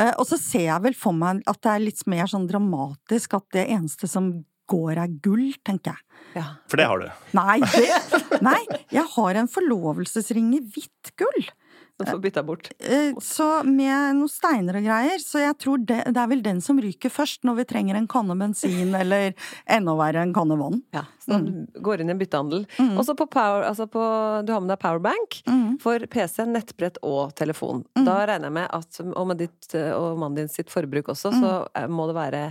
Eh, 0.00 0.12
Og 0.18 0.26
så 0.28 0.36
ser 0.40 0.66
jeg 0.70 0.82
vel 0.84 0.94
for 0.94 1.12
meg 1.16 1.42
at 1.48 1.60
det 1.64 1.70
er 1.72 1.84
litt 1.84 2.02
mer 2.06 2.26
sånn 2.28 2.48
dramatisk 2.48 3.34
at 3.38 3.46
det 3.56 3.68
eneste 3.72 4.08
som 4.08 4.44
går 4.70 5.02
er 5.04 5.14
gull, 5.24 5.50
tenker 5.66 5.94
jeg. 5.94 6.02
Ja. 6.36 6.48
For 6.68 6.76
det 6.80 6.88
har 6.90 7.00
du. 7.00 7.06
Nei, 7.38 7.60
det, 7.60 8.40
nei, 8.44 8.58
jeg 8.92 9.06
har 9.16 9.38
en 9.40 9.48
forlovelsesring 9.48 10.50
i 10.58 10.64
hvitt 10.74 11.14
gull. 11.20 11.46
Du 11.96 12.04
får 12.04 12.18
bytta 12.20 12.42
bort. 12.44 12.66
Eh, 12.84 13.14
Så 13.24 13.44
med 13.64 14.18
noen 14.18 14.28
steiner 14.28 14.76
og 14.76 14.84
greier, 14.84 15.16
så 15.24 15.40
jeg 15.40 15.54
tror 15.62 15.78
det, 15.80 16.02
det 16.12 16.20
er 16.20 16.28
vel 16.28 16.42
den 16.44 16.58
som 16.60 16.76
ryker 16.76 17.08
først 17.08 17.46
når 17.48 17.56
vi 17.62 17.64
trenger 17.70 17.96
en 17.96 18.08
kanne 18.12 18.36
bensin 18.36 18.92
eller 18.98 19.32
enda 19.64 19.94
verre 19.96 20.20
en 20.26 20.34
kanne 20.36 20.58
vann. 20.60 20.82
Ja, 20.92 21.06
så 21.24 21.38
du 21.40 21.80
går 21.80 22.02
inn 22.04 22.12
i 22.12 22.12
en 22.12 22.20
byttehandel. 22.20 22.66
Mm. 22.76 22.98
Også 23.00 23.16
på 23.16 23.24
power, 23.32 23.64
altså 23.70 23.88
på, 23.88 24.04
du 24.44 24.52
har 24.52 24.60
med 24.60 24.74
deg 24.74 24.82
powerbank 24.84 25.40
Mm. 25.48 25.78
for 25.80 26.04
PC, 26.12 26.44
nettbrett 26.52 27.00
og 27.02 27.32
telefon. 27.38 27.86
Mm. 27.96 28.04
Da 28.10 28.18
regner 28.28 28.50
jeg 28.50 28.58
med 28.60 28.68
at, 28.76 29.00
og 29.16 29.26
med 29.32 29.40
ditt 29.46 29.72
eh, 29.80 29.92
og 29.96 30.18
mannen 30.20 30.42
din 30.42 30.52
sitt 30.52 30.68
forbruk 30.68 31.08
også, 31.16 31.32
så 31.32 31.54
eh, 31.80 31.88
må 31.88 32.10
det 32.12 32.18
være 32.20 32.42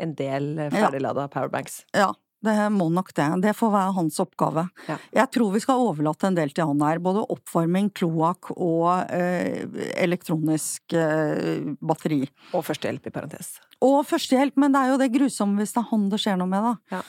en 0.00 0.14
del 0.18 0.50
ferdiglada 0.72 1.26
Ja. 1.28 1.32
powerbanks. 1.32 1.82
Ja, 1.96 2.10
det 2.42 2.54
må 2.72 2.86
nok 2.92 3.10
det. 3.14 3.26
Det 3.44 3.52
får 3.56 3.70
være 3.74 3.94
hans 3.98 4.18
oppgave. 4.22 4.66
Ja. 4.88 4.96
Jeg 5.12 5.30
tror 5.36 5.50
vi 5.52 5.60
skal 5.60 5.82
overlate 5.82 6.30
en 6.30 6.38
del 6.38 6.50
til 6.56 6.64
han 6.70 6.80
her. 6.86 6.98
Både 7.04 7.26
oppvarming, 7.34 7.90
kloakk 7.92 8.52
og 8.56 9.10
eh, 9.12 9.66
elektronisk 10.00 10.94
eh, 10.96 11.74
batteri. 11.84 12.22
Og 12.56 12.64
førstehjelp, 12.64 13.06
i 13.10 13.14
parentes. 13.14 13.58
Og 13.84 14.00
førstehjelp, 14.08 14.56
men 14.60 14.72
det 14.72 14.80
er 14.80 14.94
jo 14.94 14.98
det 15.04 15.10
grusomme 15.12 15.60
hvis 15.60 15.76
det 15.76 15.82
er 15.84 15.90
han 15.92 16.08
det 16.12 16.20
skjer 16.24 16.40
noe 16.40 16.48
med, 16.50 16.64
da. 16.70 16.96
Ja. 16.96 17.02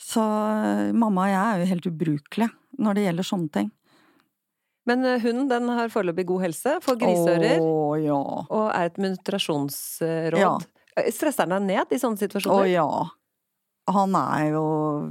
Så 0.00 0.24
eh, 0.24 0.92
mamma 0.96 1.28
og 1.28 1.32
jeg 1.34 1.44
er 1.44 1.60
jo 1.62 1.70
helt 1.74 1.86
ubrukelige 1.92 2.50
når 2.84 2.96
det 2.96 3.04
gjelder 3.06 3.28
sånne 3.28 3.52
ting. 3.54 3.68
Men 4.88 5.04
eh, 5.08 5.20
hunden 5.22 5.48
den 5.48 5.68
har 5.72 5.92
foreløpig 5.92 6.26
god 6.28 6.42
helse, 6.48 6.74
får 6.84 6.98
griseører 7.00 7.60
Å 7.64 7.74
ja. 8.02 8.16
og 8.48 8.64
er 8.74 8.88
et 8.90 8.98
muntrasjonsråd. 9.00 10.40
Ja. 10.40 10.56
Eh, 11.00 11.10
Stresser 11.14 11.46
han 11.48 11.54
deg 11.56 11.68
ned 11.68 11.94
i 11.94 12.00
sånne 12.00 12.20
situasjoner? 12.20 12.64
Å 12.64 12.70
ja. 12.70 12.88
Han 13.94 14.14
er 14.16 14.46
jo 14.54 14.64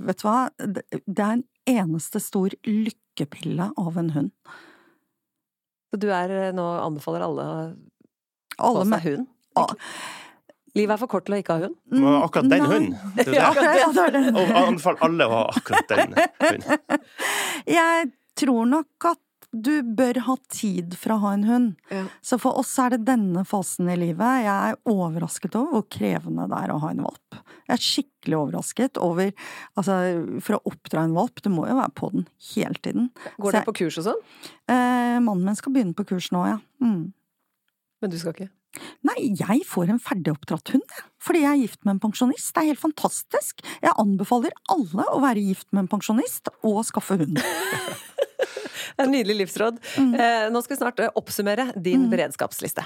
Vet 0.08 0.24
du 0.24 0.26
hva? 0.26 0.38
Det 0.58 0.82
er 1.22 1.36
en 1.38 1.44
eneste 1.70 2.20
stor 2.24 2.56
lykkepille 2.66 3.70
av 3.78 4.00
en 4.02 4.10
hund. 4.16 4.32
Så 5.94 6.00
du 6.02 6.10
er 6.10 6.32
eh, 6.34 6.52
nå 6.56 6.66
anbefaler 6.82 7.26
alle 7.28 7.48
å 7.48 7.56
få 8.58 8.68
Alle 8.72 8.86
seg 8.86 8.92
med 8.96 9.08
hund? 9.08 9.28
Ah. 9.60 9.76
Livet 10.74 10.96
er 10.96 11.02
for 11.04 11.12
kort 11.12 11.28
til 11.28 11.36
å 11.36 11.38
ikke 11.44 11.54
ha 11.54 11.68
hund. 11.68 11.78
Men 11.94 12.16
akkurat 12.24 12.50
den 12.50 12.64
Nei. 12.64 12.72
hunden. 12.72 13.14
Det 13.20 13.28
Ja, 13.38 13.52
det. 13.54 13.70
Ja, 13.78 13.92
det. 14.16 14.24
Og 14.34 14.56
anbefaler 14.64 15.06
alle 15.06 15.28
å 15.30 15.36
ha 15.36 15.44
akkurat 15.54 15.94
den 15.94 16.16
hunden. 16.18 17.06
Jeg 17.78 18.10
tror 18.42 18.66
nok 18.72 19.12
at 19.12 19.22
du 19.54 19.84
bør 19.86 20.18
ha 20.26 20.36
tid 20.52 20.96
for 20.98 21.16
å 21.16 21.20
ha 21.24 21.34
en 21.38 21.46
hund. 21.46 21.68
Ja. 21.94 22.08
Så 22.26 22.40
for 22.42 22.58
oss 22.58 22.72
er 22.82 22.96
det 22.96 23.04
denne 23.06 23.44
fasen 23.48 23.90
i 23.94 23.98
livet. 24.00 24.46
Jeg 24.46 24.74
er 24.74 24.80
overrasket 24.90 25.58
over 25.60 25.78
hvor 25.78 25.86
krevende 25.94 26.48
det 26.50 26.62
er 26.64 26.74
å 26.74 26.80
ha 26.82 26.90
en 26.94 27.04
valp. 27.06 27.38
Jeg 27.70 27.76
er 27.76 27.86
skikkelig 27.86 28.40
overrasket 28.40 29.00
over 29.02 29.30
Altså, 29.78 29.96
for 30.44 30.58
å 30.58 30.74
oppdra 30.74 31.06
en 31.06 31.16
valp, 31.16 31.42
du 31.44 31.50
må 31.54 31.68
jo 31.70 31.78
være 31.78 31.94
på 31.98 32.10
den 32.14 32.26
hele 32.54 32.82
tiden. 32.82 33.12
Går 33.42 33.56
dere 33.56 33.68
på 33.70 33.78
kurs 33.84 34.00
og 34.02 34.10
sånn? 34.10 34.26
Eh, 34.70 35.20
mannen 35.24 35.46
min 35.46 35.58
skal 35.60 35.74
begynne 35.76 35.98
på 35.98 36.06
kurs 36.10 36.32
nå, 36.34 36.44
ja. 36.50 36.60
Mm. 36.84 37.14
Men 38.04 38.12
du 38.12 38.20
skal 38.20 38.36
ikke? 38.36 38.50
Nei, 39.06 39.18
jeg 39.38 39.62
får 39.70 39.92
en 39.94 40.02
ferdigoppdratt 40.02 40.74
hund, 40.74 40.86
jeg. 40.90 41.06
Fordi 41.24 41.44
jeg 41.44 41.52
er 41.52 41.62
gift 41.62 41.84
med 41.86 41.96
en 41.96 42.02
pensjonist. 42.08 42.50
Det 42.56 42.62
er 42.62 42.72
helt 42.72 42.82
fantastisk. 42.82 43.62
Jeg 43.84 43.94
anbefaler 44.02 44.56
alle 44.74 45.06
å 45.14 45.22
være 45.24 45.44
gift 45.46 45.70
med 45.72 45.86
en 45.86 45.92
pensjonist 45.94 46.50
og 46.66 46.82
skaffe 46.88 47.20
hund. 47.22 47.40
En 49.02 49.12
nydelig 49.12 49.38
livsråd. 49.44 49.80
Mm. 49.98 50.12
Eh, 50.16 50.50
nå 50.54 50.62
skal 50.64 50.76
vi 50.76 50.82
snart 50.82 51.00
eh, 51.02 51.14
oppsummere 51.20 51.72
din 51.76 52.10
beredskapsliste. 52.12 52.86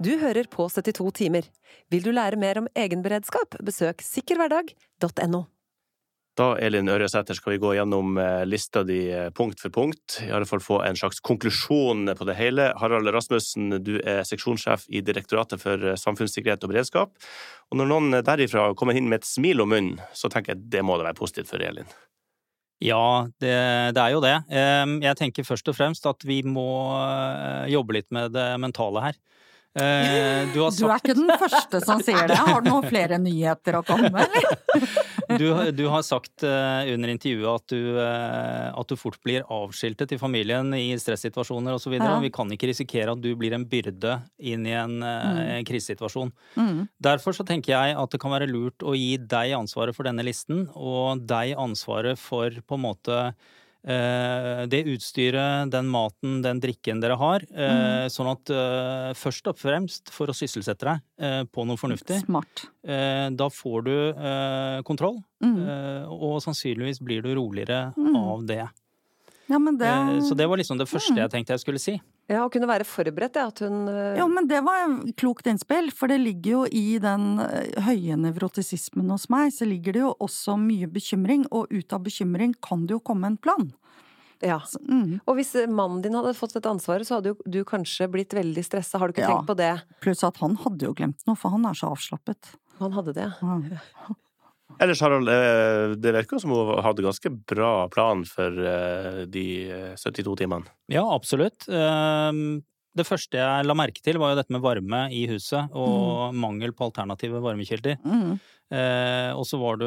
Du 0.00 0.14
hører 0.16 0.48
på 0.48 0.64
72 0.72 1.10
timer. 1.12 1.48
Vil 1.92 2.04
du 2.06 2.14
lære 2.16 2.40
mer 2.40 2.62
om 2.62 2.68
egenberedskap, 2.72 3.58
besøk 3.60 4.00
sikkerhverdag.no. 4.00 5.44
Da, 6.40 6.54
Elin 6.56 6.88
Øresæter, 6.88 7.36
skal 7.36 7.52
vi 7.52 7.58
gå 7.60 7.74
gjennom 7.76 8.16
eh, 8.16 8.46
lista 8.48 8.80
di 8.86 9.00
eh, 9.12 9.26
punkt 9.36 9.60
for 9.60 9.72
punkt. 9.74 10.20
I 10.24 10.30
alle 10.32 10.46
fall 10.48 10.62
få 10.64 10.78
en 10.86 10.96
slags 10.96 11.20
konklusjon 11.20 12.14
på 12.16 12.28
det 12.28 12.36
hele. 12.38 12.70
Harald 12.80 13.10
Rasmussen, 13.12 13.74
du 13.84 13.98
er 14.00 14.22
seksjonssjef 14.24 14.86
i 14.88 15.02
Direktoratet 15.04 15.60
for 15.60 15.84
eh, 15.84 15.98
samfunnssikkerhet 16.00 16.64
og 16.64 16.72
beredskap. 16.72 17.12
Og 17.68 17.76
når 17.80 17.90
noen 17.92 18.20
derifra 18.24 18.70
kommer 18.78 18.96
inn 18.96 19.10
med 19.12 19.20
et 19.20 19.28
smil 19.28 19.60
om 19.60 19.68
munnen, 19.74 20.00
så 20.16 20.32
tenker 20.32 20.54
jeg 20.54 20.70
det 20.72 20.84
må 20.86 20.96
da 20.96 21.10
være 21.10 21.20
positivt 21.20 21.52
for 21.52 21.60
Elin. 21.60 21.92
Ja, 22.80 23.28
det, 23.42 23.52
det 23.92 24.00
er 24.00 24.14
jo 24.14 24.22
det. 24.24 24.36
Jeg 24.48 25.16
tenker 25.20 25.44
først 25.44 25.68
og 25.68 25.76
fremst 25.76 26.06
at 26.08 26.24
vi 26.24 26.38
må 26.48 26.64
jobbe 27.68 27.98
litt 27.98 28.08
med 28.16 28.32
det 28.32 28.46
mentale 28.62 29.10
her. 29.10 29.18
Eh, 29.78 30.48
Du 30.52 30.60
har 30.64 30.70
Du 30.74 30.86
er 30.88 30.98
ikke 30.98 31.14
den 31.14 31.30
første 31.38 31.80
som 31.84 32.00
sier 32.02 32.26
det. 32.26 32.38
Har 32.40 32.62
du 32.62 32.70
noen 32.72 32.88
flere 32.90 33.20
nyheter 33.22 33.78
å 33.78 33.84
komme 33.86 34.10
med, 34.10 34.26
eller? 34.26 34.88
Du, 35.38 35.46
du 35.76 35.84
har 35.92 36.02
sagt 36.06 36.42
eh, 36.46 36.90
under 36.94 37.12
intervjuet 37.12 37.50
at 37.50 37.72
du, 37.72 37.98
eh, 38.00 38.66
at 38.72 38.90
du 38.90 38.96
fort 38.98 39.18
blir 39.24 39.46
avskiltet 39.52 40.14
i 40.16 40.18
familien 40.20 40.72
i 40.76 40.88
stressituasjoner 40.98 41.76
osv. 41.76 41.94
Ja. 42.00 42.16
Vi 42.22 42.32
kan 42.34 42.50
ikke 42.50 42.70
risikere 42.72 43.14
at 43.14 43.22
du 43.22 43.30
blir 43.38 43.54
en 43.56 43.66
byrde 43.70 44.18
inn 44.38 44.66
i 44.66 44.74
en 44.78 44.98
eh, 45.06 45.60
krisesituasjon. 45.68 46.32
Mm. 46.56 46.84
Derfor 47.02 47.36
så 47.36 47.46
tenker 47.46 47.76
jeg 47.76 47.96
at 48.00 48.14
det 48.14 48.20
kan 48.22 48.34
være 48.34 48.50
lurt 48.50 48.82
å 48.82 48.96
gi 48.98 49.14
deg 49.20 49.54
ansvaret 49.58 49.96
for 49.96 50.08
denne 50.08 50.26
listen, 50.26 50.66
og 50.74 51.24
deg 51.30 51.54
ansvaret 51.60 52.20
for 52.20 52.54
på 52.66 52.78
en 52.78 52.86
måte 52.88 53.22
det 53.82 54.80
utstyret, 54.92 55.70
den 55.72 55.86
maten, 55.88 56.42
den 56.44 56.60
drikken 56.60 57.00
dere 57.00 57.16
har. 57.16 57.40
Mm. 57.48 58.10
Sånn 58.12 58.28
at 58.32 58.50
eh, 58.52 59.12
først 59.16 59.46
og 59.48 59.56
fremst 59.58 60.10
for 60.12 60.28
å 60.30 60.36
sysselsette 60.36 60.84
deg 60.84 61.00
eh, 61.18 61.42
på 61.48 61.64
noe 61.66 61.80
fornuftig. 61.80 62.20
Smart. 62.26 62.66
Eh, 62.84 63.30
Da 63.30 63.48
får 63.48 63.84
du 63.84 63.94
eh, 64.10 64.82
kontroll, 64.82 65.22
Mm. 65.40 65.56
eh, 65.64 66.04
og 66.12 66.42
sannsynligvis 66.44 67.00
blir 67.00 67.22
du 67.24 67.30
roligere 67.34 67.94
Mm. 67.96 68.16
av 68.16 68.44
det. 68.46 68.68
Ja, 69.50 69.58
men 69.58 69.76
det 69.80 69.88
Eh, 69.90 70.20
Så 70.22 70.36
det 70.38 70.46
var 70.48 70.56
liksom 70.60 70.78
det 70.78 70.86
første 70.88 71.10
Mm. 71.10 71.16
jeg 71.24 71.30
tenkte 71.32 71.54
jeg 71.56 71.60
skulle 71.64 71.80
si. 71.82 72.00
Ja, 72.30 72.44
å 72.46 72.50
kunne 72.52 72.68
være 72.70 72.84
forberedt, 72.86 73.34
ja. 73.34 73.48
At 73.50 73.58
hun 73.58 73.88
Ja, 74.16 74.26
men 74.30 74.46
det 74.46 74.62
var 74.62 74.86
klokt 75.18 75.46
innspill, 75.50 75.90
for 75.92 76.06
det 76.06 76.20
ligger 76.20 76.50
jo 76.50 76.64
i 76.70 76.98
den 77.02 77.40
eh, 77.40 77.74
høye 77.82 78.14
nevrotisismen 78.16 79.10
hos 79.10 79.28
meg, 79.28 79.50
så 79.52 79.66
ligger 79.66 79.92
det 79.92 80.00
jo 80.04 80.14
også 80.20 80.54
mye 80.56 80.86
bekymring, 80.86 81.46
og 81.50 81.66
ut 81.72 81.92
av 81.92 82.04
bekymring 82.06 82.54
kan 82.62 82.86
det 82.86 82.94
jo 82.94 83.00
komme 83.00 83.26
en 83.26 83.36
plan. 83.36 83.72
Ja. 84.40 84.60
Så, 84.60 84.78
mm. 84.88 85.20
Og 85.26 85.36
hvis 85.36 85.52
mannen 85.68 86.00
din 86.00 86.14
hadde 86.14 86.32
fått 86.38 86.54
dette 86.54 86.70
ansvaret, 86.70 87.04
så 87.04 87.16
hadde 87.18 87.34
jo 87.34 87.36
du 87.44 87.64
kanskje 87.64 88.06
blitt 88.08 88.30
veldig 88.32 88.62
stressa. 88.64 88.98
Har 88.98 89.08
du 89.08 89.12
ikke 89.18 89.26
Ja. 89.28 89.34
tenkt 89.42 89.46
på 89.50 89.56
det? 89.56 89.82
Pluss 90.00 90.22
at 90.24 90.36
han 90.38 90.54
hadde 90.56 90.80
jo 90.86 90.94
glemt 90.94 91.26
noe, 91.26 91.36
for 91.36 91.50
han 91.50 91.66
er 91.66 91.74
så 91.74 91.90
avslappet. 91.90 92.54
Han 92.78 92.92
hadde 92.92 93.12
det, 93.12 93.26
ja. 93.42 93.58
Ellers, 94.80 95.00
Harald, 95.04 95.28
eh, 95.28 95.94
det 96.00 96.14
virker 96.16 96.40
som 96.40 96.50
hun 96.54 96.70
hadde 96.82 97.04
ganske 97.04 97.30
bra 97.52 97.86
plan 97.92 98.24
for 98.24 98.48
eh, 98.64 99.24
de 99.28 99.44
eh, 99.68 99.94
72 100.00 100.38
timene. 100.40 100.64
Ja, 100.88 101.04
absolutt. 101.14 101.68
Ehm, 101.68 102.62
Det 102.96 103.04
første 103.06 103.38
jeg 103.38 103.66
la 103.68 103.74
merke 103.78 104.00
til, 104.02 104.16
var 104.18 104.32
jo 104.32 104.38
dette 104.40 104.50
med 104.50 104.62
varme 104.64 105.04
i 105.14 105.20
huset, 105.30 105.68
og 105.78 106.32
mangel 106.34 106.72
på 106.74 106.88
alternative 106.88 107.38
varmekilder. 107.40 108.00
Mm. 108.02 108.32
Eh, 108.74 109.30
og 109.38 109.44
så 109.46 109.60
var 109.62 109.78
du 109.78 109.86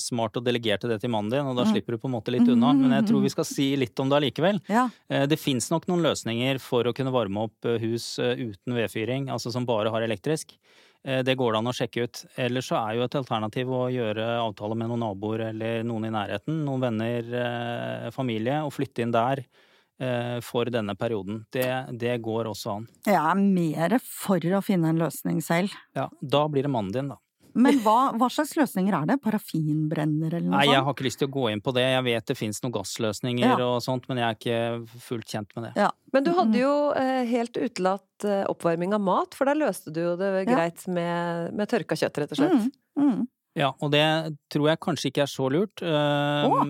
smart 0.00 0.36
og 0.40 0.46
delegerte 0.46 0.88
det 0.88 0.96
til 1.02 1.10
mannen 1.12 1.28
din, 1.34 1.44
og 1.44 1.56
da 1.58 1.64
Mm. 1.66 1.74
slipper 1.74 1.92
du 1.92 1.98
på 1.98 2.08
en 2.08 2.14
måte 2.16 2.32
litt 2.32 2.48
unna. 2.48 2.72
Men 2.72 2.90
jeg 2.96 3.10
tror 3.10 3.20
vi 3.22 3.28
skal 3.28 3.44
si 3.44 3.76
litt 3.76 4.00
om 4.00 4.08
det 4.08 4.16
allikevel. 4.22 4.62
Ja. 4.66 4.88
Eh, 5.10 5.26
Det 5.26 5.38
fins 5.38 5.68
nok 5.70 5.86
noen 5.88 6.00
løsninger 6.02 6.58
for 6.58 6.84
å 6.84 6.94
kunne 6.94 7.12
varme 7.12 7.36
opp 7.44 7.64
eh, 7.66 7.76
hus 7.84 8.18
eh, 8.18 8.34
uten 8.36 8.72
vedfyring, 8.72 9.28
altså 9.28 9.52
som 9.52 9.66
bare 9.66 9.90
har 9.90 10.00
elektrisk. 10.00 10.56
Eh, 11.06 11.22
Det 11.22 11.36
går 11.38 11.52
det 11.52 11.58
an 11.58 11.70
å 11.70 11.76
sjekke 11.76 12.04
ut. 12.06 12.24
Ellers 12.36 12.68
så 12.70 12.78
er 12.80 12.96
jo 12.96 13.04
et 13.06 13.14
alternativ 13.20 13.70
å 13.70 13.86
gjøre 13.92 14.26
avtale 14.42 14.74
med 14.78 14.88
noen 14.90 15.04
naboer 15.06 15.48
eller 15.50 15.82
noen 15.86 16.08
i 16.08 16.12
nærheten, 16.14 16.64
noen 16.66 16.80
venner, 16.88 17.32
eh, 17.44 18.10
familie, 18.10 18.62
og 18.64 18.72
flytte 18.74 19.02
inn 19.04 19.14
der 19.14 19.44
eh, 20.00 20.38
for 20.44 20.64
denne 20.70 20.94
perioden. 20.98 21.44
Det, 21.52 21.68
det 21.98 22.18
går 22.22 22.50
også 22.50 22.76
an. 22.76 22.88
Jeg 23.06 23.18
er 23.18 23.34
mer 23.38 23.98
for 24.04 24.38
å 24.58 24.62
finne 24.64 24.90
en 24.92 25.00
løsning 25.04 25.40
selv. 25.42 25.74
Ja, 25.94 26.08
da 26.22 26.46
blir 26.48 26.62
det 26.66 26.70
mannen 26.74 26.92
din, 26.94 27.08
da. 27.14 27.18
Men 27.58 27.78
hva, 27.82 28.12
hva 28.16 28.28
slags 28.30 28.54
løsninger 28.56 28.94
er 28.94 29.06
det? 29.10 29.16
Parafinbrenner 29.24 30.34
eller 30.38 30.46
noe 30.48 30.56
Nei, 30.60 30.66
jeg 30.70 30.82
har 30.86 30.94
ikke 30.94 31.06
lyst 31.08 31.18
til 31.22 31.28
å 31.28 31.32
gå 31.34 31.46
inn 31.52 31.62
på 31.64 31.72
det. 31.74 31.82
Jeg 31.82 32.04
vet 32.06 32.26
det 32.30 32.36
fins 32.38 32.60
noen 32.62 32.74
gassløsninger 32.78 33.44
Ja. 33.46 33.56
og 33.66 33.80
sånt, 33.82 34.06
men 34.08 34.18
jeg 34.22 34.26
er 34.28 34.38
ikke 34.38 35.00
fullt 35.08 35.26
kjent 35.32 35.56
med 35.56 35.64
det. 35.68 35.72
Ja. 35.82 35.90
Men 36.12 36.24
du 36.24 36.30
Mm. 36.30 36.38
hadde 36.38 36.58
jo 36.62 36.74
eh, 36.92 37.24
helt 37.26 37.52
utelatt 37.58 38.24
eh, 38.24 38.44
oppvarming 38.48 38.94
av 38.94 39.00
mat, 39.00 39.34
for 39.34 39.44
der 39.50 39.54
løste 39.58 39.92
du 39.92 40.00
jo 40.00 40.16
det 40.16 40.46
Ja. 40.46 40.54
greit 40.54 40.86
med, 40.88 41.52
med 41.54 41.68
tørka 41.68 41.94
kjøtt, 41.98 42.16
rett 42.22 42.32
og 42.32 42.38
slett. 42.38 42.70
Mm, 42.96 43.10
mm. 43.18 43.28
Ja, 43.58 43.72
og 43.82 43.90
det 43.90 44.04
tror 44.52 44.68
jeg 44.70 44.78
kanskje 44.84 45.10
ikke 45.10 45.24
er 45.24 45.30
så 45.32 45.48
lurt. 45.50 45.82
Oh. 45.82 46.62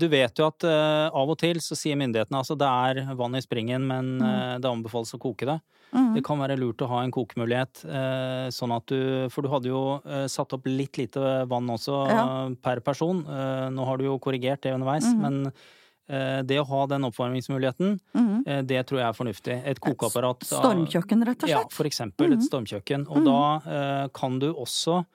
Du 0.00 0.06
vet 0.08 0.40
jo 0.40 0.46
at 0.48 0.64
eh, 0.64 1.06
av 1.12 1.30
og 1.30 1.38
til 1.38 1.60
så 1.62 1.76
sier 1.76 1.98
myndighetene 2.00 2.40
altså 2.40 2.56
det 2.58 2.66
er 2.70 3.14
vann 3.18 3.36
i 3.36 3.42
springen, 3.44 3.84
men 3.86 4.14
eh, 4.24 4.56
det 4.58 4.70
anbefales 4.70 5.12
å 5.14 5.20
koke 5.22 5.46
det. 5.46 5.58
Mm. 5.94 6.08
Det 6.16 6.24
kan 6.26 6.40
være 6.42 6.56
lurt 6.58 6.82
å 6.82 6.88
ha 6.90 7.04
en 7.04 7.12
kokemulighet, 7.14 7.84
sånn 8.50 8.72
at 8.74 8.86
du 8.90 9.28
For 9.30 9.46
du 9.46 9.48
hadde 9.52 9.68
jo 9.70 9.82
satt 10.26 10.50
opp 10.56 10.64
litt 10.66 10.98
lite 10.98 11.44
vann 11.46 11.68
også 11.70 12.00
Ja. 12.10 12.24
per 12.66 12.80
person. 12.82 13.20
Nå 13.70 13.84
har 13.86 13.96
du 14.00 14.04
jo 14.08 14.18
korrigert 14.18 14.62
det 14.66 14.72
underveis, 14.74 15.06
mm. 15.06 15.20
men 15.22 15.52
det 16.48 16.58
å 16.60 16.66
ha 16.66 16.80
den 16.90 17.06
oppvarmingsmuligheten, 17.06 18.00
Mm. 18.12 18.66
det 18.66 18.82
tror 18.88 18.98
jeg 19.04 19.06
er 19.08 19.14
fornuftig. 19.20 19.54
Et 19.70 19.78
kokeapparat 19.80 20.42
Et 20.42 20.48
Stormkjøkken, 20.50 21.22
rett 21.24 21.42
og 21.44 21.48
slett. 21.48 21.62
ja, 21.62 21.62
for 21.70 21.84
eksempel 21.86 22.32
et 22.32 22.40
Mhm. 22.40 22.48
stormkjøkken. 22.50 23.06
Og 23.08 23.18
Mhm. 23.22 23.24
da 23.30 24.08
kan 24.12 24.38
du 24.40 24.52
også 24.52 25.06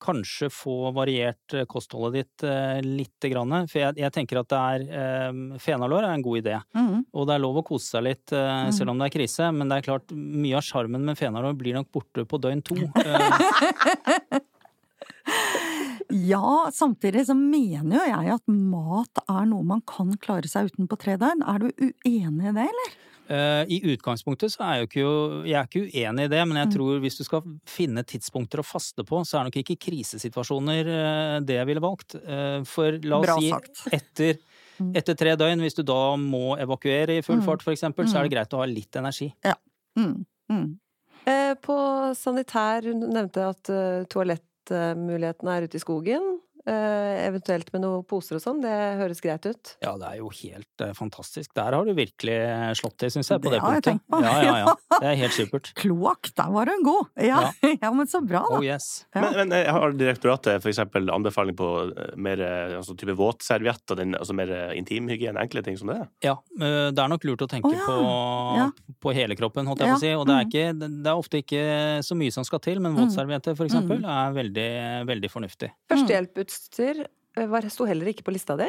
kanskje 0.00 0.48
få 0.52 0.90
variert 0.96 1.54
eh, 1.54 1.66
kostholdet 1.70 2.12
ditt 2.20 2.44
litt. 2.46 2.88
lite 3.00 3.30
grann. 3.32 3.52
For 3.68 3.78
jeg, 3.82 3.96
jeg 4.00 4.12
tenker 4.16 4.40
at 4.40 4.48
det 4.52 4.60
er 4.60 4.84
eh, 5.00 5.58
Fenalår 5.60 6.04
er 6.08 6.14
en 6.16 6.22
god 6.24 6.40
idé. 6.42 6.56
Mm. 6.76 7.04
Og 7.12 7.26
det 7.28 7.34
er 7.36 7.42
lov 7.44 7.60
å 7.60 7.64
kose 7.66 7.86
seg 7.96 8.06
litt 8.08 8.32
eh, 8.32 8.48
Mhm. 8.50 8.72
selv 8.76 8.90
om 8.94 8.98
det 8.98 9.06
er 9.10 9.14
krise. 9.18 9.50
Men 9.54 9.68
det 9.68 9.78
er 9.80 9.86
klart, 9.90 10.10
mye 10.12 10.56
av 10.58 10.64
sjarmen 10.66 11.04
med 11.04 11.18
fenalår 11.20 11.56
blir 11.60 11.74
nok 11.78 11.90
borte 11.92 12.24
på 12.26 12.40
døgn 12.40 12.62
to. 12.64 12.76
Eh, 13.00 14.40
Ja, 16.10 16.70
samtidig 16.74 17.22
så 17.28 17.36
mener 17.38 18.00
jo 18.00 18.06
jeg 18.08 18.32
at 18.34 18.48
mat 18.50 19.20
er 19.30 19.44
noe 19.46 19.62
man 19.62 19.82
kan 19.86 20.10
klare 20.18 20.48
seg 20.50 20.72
uten 20.72 20.88
på 20.90 20.96
tre 20.98 21.14
døgn. 21.20 21.44
Er 21.46 21.62
du 21.62 21.68
uenig 21.70 22.48
i 22.50 22.54
det, 22.56 22.64
eller? 22.66 22.88
Eh, 23.30 23.64
I 23.70 23.78
utgangspunktet 23.94 24.50
så 24.52 24.60
er 24.66 24.72
jeg 24.74 24.80
jo 24.82 24.88
ikke, 24.90 25.00
jo- 25.04 25.42
jeg 25.46 25.54
er 25.60 25.66
ikke 25.68 25.84
uenig 25.92 26.24
i 26.24 26.28
det, 26.34 26.42
men 26.48 26.56
jeg 26.58 26.66
Mm. 26.68 26.74
tror 26.74 27.00
hvis 27.00 27.16
du 27.18 27.24
skal 27.24 27.42
finne 27.64 28.02
tidspunkter 28.04 28.58
å 28.60 28.66
faste 28.66 29.04
på, 29.06 29.22
så 29.24 29.38
er 29.40 29.44
nok 29.48 29.56
ikke 29.62 29.78
krisesituasjoner 29.78 30.86
eh, 30.90 31.40
det 31.40 31.56
jeg 31.60 31.66
ville 31.66 31.80
valgt. 31.80 32.14
Eh, 32.16 32.62
For 32.64 32.92
la 33.02 33.18
oss 33.20 33.26
Bra 33.26 33.36
si 33.38 33.50
sagt. 33.50 33.86
etter, 33.92 34.38
Mm. 34.80 34.92
etter 34.96 35.14
tre 35.14 35.36
døgn, 35.36 35.60
hvis 35.60 35.74
du 35.76 35.82
da 35.82 36.16
må 36.16 36.56
evakuere 36.58 37.18
i 37.18 37.20
full 37.22 37.36
Mm. 37.40 37.44
fart 37.44 37.62
for 37.62 37.70
eksempel, 37.72 38.06
så 38.08 38.16
er 38.18 38.28
det 38.28 38.32
greit 38.32 38.50
å 38.52 38.58
ha 38.58 38.64
litt 38.66 38.92
energi. 38.96 39.32
Mm. 39.96 40.24
Mm. 40.50 40.78
Eh, 41.26 41.54
På 41.60 42.14
sanitær, 42.16 42.82
hun 42.84 43.00
nevnte 43.12 43.48
at 43.50 43.62
toalettmulighetene 44.08 45.56
er 45.58 45.66
ute 45.68 45.76
i 45.76 45.82
skogen. 45.82 46.40
Eh, 46.68 47.26
eventuelt 47.26 47.70
med 47.72 47.80
noen 47.86 48.02
poser 48.04 48.36
og 48.36 48.42
sånn. 48.44 48.58
Det 48.60 48.72
høres 49.00 49.22
greit 49.24 49.46
ut. 49.48 49.70
Ja, 49.80 49.94
det 50.00 50.08
er 50.10 50.16
jo 50.20 50.28
helt 50.42 50.82
eh, 50.84 50.90
fantastisk. 50.96 51.52
Der 51.56 51.72
har 51.72 51.86
du 51.88 51.94
virkelig 51.96 52.36
slått 52.76 52.98
til, 53.00 53.12
syns 53.14 53.30
jeg, 53.32 53.40
på 53.40 53.48
Det 53.52 53.60
det, 53.60 53.62
punktet. 53.64 54.02
Ja, 54.12 54.34
ja, 54.44 54.56
ja. 54.66 54.74
Det 55.00 55.08
er 55.08 55.16
helt 55.22 55.32
supert. 55.36 55.70
Kloakk, 55.80 56.28
der 56.36 56.50
var 56.52 56.68
hun 56.68 56.82
god! 56.84 57.08
Ja, 57.24 57.38
ja. 57.82 57.90
men 57.96 58.10
så 58.10 58.20
bra, 58.20 58.42
da. 58.44 58.58
Oh 58.58 58.64
yes. 58.66 59.06
Ja. 59.14 59.22
Men, 59.24 59.38
men 59.40 59.54
eh, 59.56 59.70
har 59.72 59.94
direktoratet 59.96 60.60
for 60.60 60.68
eksempel 60.72 61.08
anbefaling 61.14 61.56
på 61.56 61.70
eh, 61.88 62.12
mer 62.20 62.42
eh, 62.44 62.76
altså 62.76 62.92
type 63.00 63.16
våtservietter, 63.16 63.96
den, 64.02 64.12
altså 64.18 64.36
mer 64.36 64.52
eh, 64.52 64.74
intimhygiene, 64.76 65.40
enkle 65.40 65.64
ting 65.64 65.80
som 65.80 65.94
det? 65.94 66.00
Ja, 66.26 66.36
eh, 66.60 66.90
det 66.92 67.00
er 67.00 67.12
nok 67.14 67.24
lurt 67.24 67.46
å 67.46 67.48
tenke 67.48 67.72
oh, 67.72 67.78
ja. 67.78 67.88
på, 67.88 67.96
Ja. 68.60 68.68
på 69.00 69.16
hele 69.16 69.38
kroppen, 69.40 69.64
holdt 69.70 69.80
jeg 69.86 69.88
Ja, 69.88 69.96
på 69.96 70.02
å 70.02 70.04
si. 70.04 70.12
Og 70.20 70.28
det 70.28 70.36
er, 70.36 70.44
mm. 70.44 70.52
ikke, 70.52 70.92
det 71.06 71.14
er 71.14 71.24
ofte 71.24 71.40
ikke 71.40 71.64
så 72.04 72.18
mye 72.20 72.36
som 72.36 72.44
skal 72.44 72.60
til, 72.68 72.82
men 72.84 72.90
Mm. 72.90 73.04
våtservietter 73.06 73.54
for 73.56 73.70
eksempel 73.70 74.02
er 74.04 74.32
veldig, 74.34 74.70
veldig 75.08 75.28
fornuftig. 75.32 75.70
Førstehjelputstyr 75.88 76.49
eh, 77.36 77.46
var- 77.46 77.68
sto 77.70 77.86
heller 77.86 78.06
ikke 78.12 78.24
på 78.26 78.32
lista 78.32 78.56
di. 78.56 78.68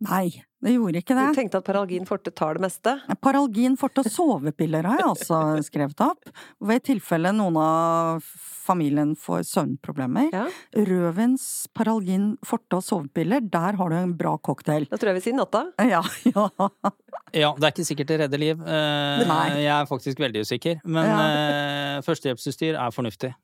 Nei, 0.00 0.30
det 0.64 0.70
gjorde 0.72 0.96
ikke 1.02 1.12
det. 1.14 1.24
Du 1.34 1.36
tenkte 1.42 1.58
at 1.60 1.64
Paralgin 1.66 2.06
forte 2.08 2.30
tar 2.32 2.54
det 2.56 2.62
meste? 2.64 2.94
Paralgin 3.20 3.74
forte 3.76 4.00
og 4.00 4.06
sovepiller 4.08 4.86
har 4.88 4.96
jeg 5.02 5.08
altså 5.10 5.40
skrevet 5.68 6.00
opp. 6.00 6.30
Ved 6.64 6.84
tilfelle 6.86 7.32
noen 7.36 7.58
av 7.60 8.22
familien 8.24 9.12
får 9.18 9.44
søvnproblemer. 9.50 10.30
Ja. 10.32 10.46
Rødvins, 10.72 11.66
Paralgin 11.76 12.30
forte 12.48 12.78
og 12.80 12.86
sovepiller, 12.86 13.40
der 13.44 13.76
har 13.76 13.90
du 13.92 13.96
en 13.98 14.14
bra 14.16 14.38
cocktail. 14.38 14.86
Da 14.88 14.96
tror 14.96 15.12
jeg 15.12 15.20
vi 15.20 15.24
sier 15.28 15.36
natta. 15.36 15.66
Ja, 15.84 16.00
ja. 16.24 16.48
Ja, 17.36 17.52
det 17.58 17.66
er 17.68 17.74
ikke 17.74 17.84
sikkert 17.90 18.08
det 18.08 18.20
redder 18.22 18.40
liv. 18.40 18.62
Eh, 18.64 19.26
Jeg 19.60 19.68
er 19.74 19.84
faktisk 19.90 20.16
veldig 20.22 20.46
usikker. 20.48 20.80
Men 20.86 21.04
Ja. 21.04 21.18
eh, 21.28 22.00
førstehjelpsutstyr 22.08 22.72
er 22.78 22.90
fornuftig. 22.94 23.34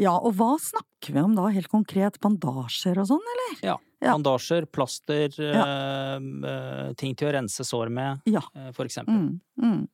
Ja, 0.00 0.16
og 0.18 0.34
hva 0.34 0.54
snakker 0.58 1.14
vi 1.14 1.20
om 1.22 1.34
da, 1.36 1.46
helt 1.54 1.68
konkret? 1.70 2.16
Bandasjer 2.20 2.98
og 2.98 3.06
sånn, 3.12 3.26
eller? 3.34 3.58
Ja. 3.62 3.76
Ja. 4.02 4.12
Bandasjer, 4.18 4.66
plaster, 4.68 5.30
ja. 5.38 5.64
eh, 5.64 6.92
ting 7.00 7.14
til 7.16 7.30
å 7.30 7.34
rense 7.38 7.64
sår 7.64 7.88
med, 7.94 8.20
Ja. 8.26 8.42
eh, 8.54 8.70
for 8.72 8.84
eksempel. 8.84 9.14
Mm, 9.14 9.40
mm. 9.62 9.88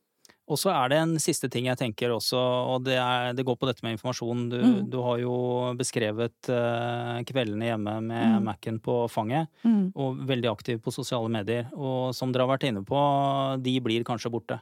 Og 0.51 0.57
så 0.59 0.67
er 0.73 0.89
det 0.89 0.97
en 0.99 1.13
siste 1.21 1.47
ting 1.49 1.65
jeg 1.69 1.77
tenker 1.79 2.09
også, 2.11 2.35
og 2.73 2.83
det, 2.83 2.97
er, 2.99 3.31
det 3.37 3.45
går 3.47 3.55
på 3.61 3.67
dette 3.69 3.83
med 3.85 3.93
informasjon. 3.95 4.49
Du, 4.51 4.57
Mm. 4.59 4.89
du 4.89 4.97
har 5.01 5.17
jo 5.21 5.35
beskrevet 5.79 6.49
eh, 6.49 7.21
kveldene 7.23 7.69
hjemme 7.69 7.93
med 8.03 8.41
Mm. 8.41 8.43
Mac-en 8.49 8.79
på 8.79 9.07
fanget, 9.09 9.47
Mm. 9.63 9.93
og 9.95 10.17
veldig 10.27 10.49
aktiv 10.51 10.81
på 10.81 10.91
sosiale 10.91 11.29
medier. 11.29 11.69
Og 11.73 12.13
som 12.13 12.31
dere 12.33 12.45
har 12.47 12.57
vært 12.57 12.67
inne 12.67 12.83
på, 12.83 13.61
de 13.63 13.79
blir 13.79 14.03
kanskje 14.03 14.29
borte. 14.33 14.59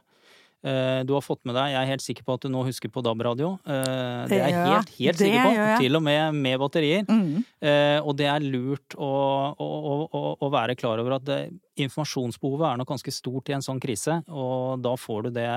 Eh, 0.62 1.02
Du 1.08 1.14
har 1.14 1.22
fått 1.24 1.40
med 1.48 1.54
deg, 1.56 1.70
jeg 1.72 1.80
er 1.82 1.88
helt 1.88 2.02
sikker 2.04 2.24
på 2.26 2.34
at 2.36 2.40
du 2.44 2.48
nå 2.52 2.60
husker 2.66 2.90
på 2.92 3.02
DAB-radio. 3.02 3.54
Eh, 3.64 4.26
Det 4.28 4.36
er 4.40 4.50
jeg 4.50 4.66
helt, 4.68 4.90
helt 4.98 5.16
sikker 5.18 5.44
på, 5.46 5.78
til 5.80 5.96
og 5.96 6.02
med 6.02 6.34
med 6.34 6.58
batterier. 6.60 7.04
Mm. 7.08 7.44
Eh, 7.62 7.98
og 8.04 8.16
det 8.16 8.26
er 8.28 8.40
lurt 8.44 8.94
å, 8.96 9.10
å, 9.56 10.08
å- 10.12 10.36
å 10.40 10.50
være 10.52 10.76
klar 10.76 11.00
over 11.00 11.16
at 11.16 11.24
det, 11.24 11.38
informasjonsbehovet 11.80 12.66
er 12.74 12.76
nok 12.76 12.88
ganske 12.92 13.12
stort 13.12 13.48
i 13.48 13.54
en 13.56 13.62
sånn 13.64 13.80
krise, 13.80 14.18
og 14.28 14.82
da 14.84 14.92
får 15.00 15.22
du 15.22 15.30
det 15.30 15.48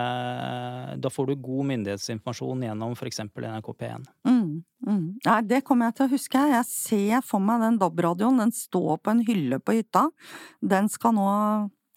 Da 1.04 1.10
får 1.12 1.28
du 1.28 1.36
god 1.36 1.66
myndighetsinformasjon 1.74 2.64
gjennom 2.64 2.96
f.eks. 2.96 3.20
NRK 3.36 3.74
P1. 3.80 4.06
Mm, 4.26 4.64
mm. 4.88 5.06
Nei, 5.26 5.42
det 5.42 5.64
kommer 5.68 5.90
jeg 5.92 5.96
til 6.00 6.06
å 6.08 6.12
huske. 6.16 6.44
Jeg 6.54 6.66
ser 6.70 7.22
for 7.28 7.40
meg 7.44 7.60
den 7.62 7.78
DAB-radioen. 7.82 8.38
Den 8.40 8.52
står 8.56 8.98
på 9.04 9.12
en 9.12 9.24
hylle 9.28 9.60
på 9.60 9.76
hytta. 9.82 10.08
Den 10.64 10.88
skal 10.90 11.14
nå 11.18 11.28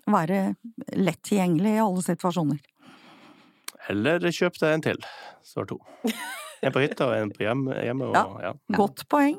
være 0.06 0.56
lett 0.94 1.22
tilgjengelig 1.26 1.76
i 1.76 1.82
alle 1.82 2.02
situasjoner. 2.06 2.58
Eller 3.92 4.20
kjøp 4.34 4.58
deg 4.60 4.72
en 4.76 4.84
til, 4.86 5.02
så 5.46 5.62
er 5.62 5.68
to. 5.70 5.80
En 6.64 6.72
på 6.74 6.80
hytta 6.82 7.06
og 7.10 7.16
en 7.18 7.30
på 7.34 7.44
hjemme. 7.44 7.76
hjemme 7.84 8.08
og, 8.10 8.40
ja. 8.42 8.54
Godt 8.74 9.04
poeng. 9.12 9.36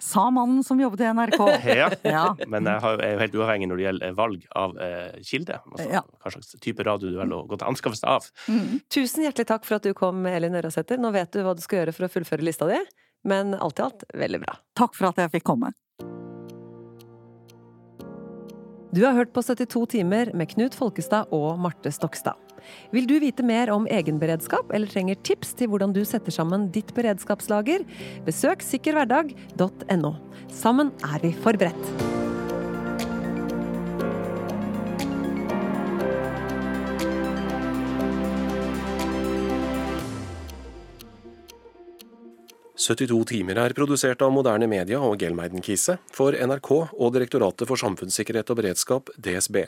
Sa 0.00 0.30
mannen 0.32 0.62
som 0.64 0.78
jobbet 0.80 1.02
i 1.04 1.08
NRK. 1.12 1.36
Ja. 1.76 1.90
Ja. 2.08 2.22
Men 2.48 2.64
jeg 2.64 2.80
er 3.04 3.12
jo 3.12 3.18
helt 3.20 3.34
uavhengig 3.36 3.68
når 3.68 3.76
det 3.80 3.84
gjelder 3.84 4.14
valg 4.16 4.46
av 4.56 4.78
eh, 4.80 5.18
kilde. 5.28 5.58
Altså, 5.68 5.88
Ja. 5.92 6.00
Hva 6.24 6.32
slags 6.32 6.54
type 6.64 6.86
radio 6.88 7.12
du 7.12 7.18
velger 7.20 7.36
å 7.36 7.44
gå 7.50 7.58
til 7.60 7.68
anskaffelse 7.68 8.08
av. 8.08 8.30
Mm. 8.48 8.80
Tusen 8.88 9.26
hjertelig 9.26 9.50
takk 9.52 9.68
for 9.68 9.76
at 9.76 9.84
du 9.84 9.92
kom, 9.96 10.24
Elin 10.30 10.56
Ørasæter. 10.56 11.00
Nå 11.00 11.12
vet 11.16 11.32
du 11.36 11.42
hva 11.44 11.52
du 11.56 11.60
skal 11.64 11.82
gjøre 11.82 11.94
for 11.96 12.08
å 12.08 12.12
fullføre 12.16 12.46
lista 12.48 12.68
di, 12.70 12.80
men 13.28 13.52
alt 13.60 13.78
i 13.82 13.84
alt 13.84 14.06
veldig 14.16 14.40
bra. 14.46 14.56
Takk 14.80 14.96
for 14.96 15.10
at 15.12 15.20
jeg 15.20 15.34
fikk 15.36 15.46
komme. 15.52 15.74
Du 18.90 19.04
har 19.04 19.14
hørt 19.14 19.30
på 19.30 19.42
72 19.46 19.86
timer 19.92 20.32
med 20.34 20.50
Knut 20.50 20.74
Folkestad 20.74 21.30
og 21.30 21.60
Marte 21.62 21.92
Stokstad. 21.94 22.34
Vil 22.90 23.06
du 23.06 23.14
vite 23.22 23.44
mer 23.46 23.70
om 23.70 23.86
egenberedskap 23.86 24.74
eller 24.74 24.90
trenger 24.90 25.20
tips 25.22 25.54
til 25.54 25.70
hvordan 25.70 25.94
du 25.94 26.02
setter 26.04 26.34
sammen 26.34 26.68
ditt 26.74 26.90
beredskapslager? 26.98 27.86
Besøk 28.26 28.66
sikkerhverdag.no. 28.66 30.14
Sammen 30.50 30.90
er 31.06 31.22
vi 31.22 31.36
forberedt. 31.46 32.19
«72 42.80 43.26
timer 43.28 43.58
er 43.60 43.74
produsert 43.76 44.22
av 44.24 44.32
Moderne 44.32 44.64
Media 44.70 45.02
og 45.04 45.20
Gelmeiden 45.20 45.60
Kise 45.60 45.98
for 46.16 46.32
NRK 46.32 46.70
og 46.88 47.12
Direktoratet 47.12 47.68
for 47.68 47.76
samfunnssikkerhet 47.76 48.48
og 48.54 48.62
beredskap, 48.62 49.12
DSB. 49.20 49.66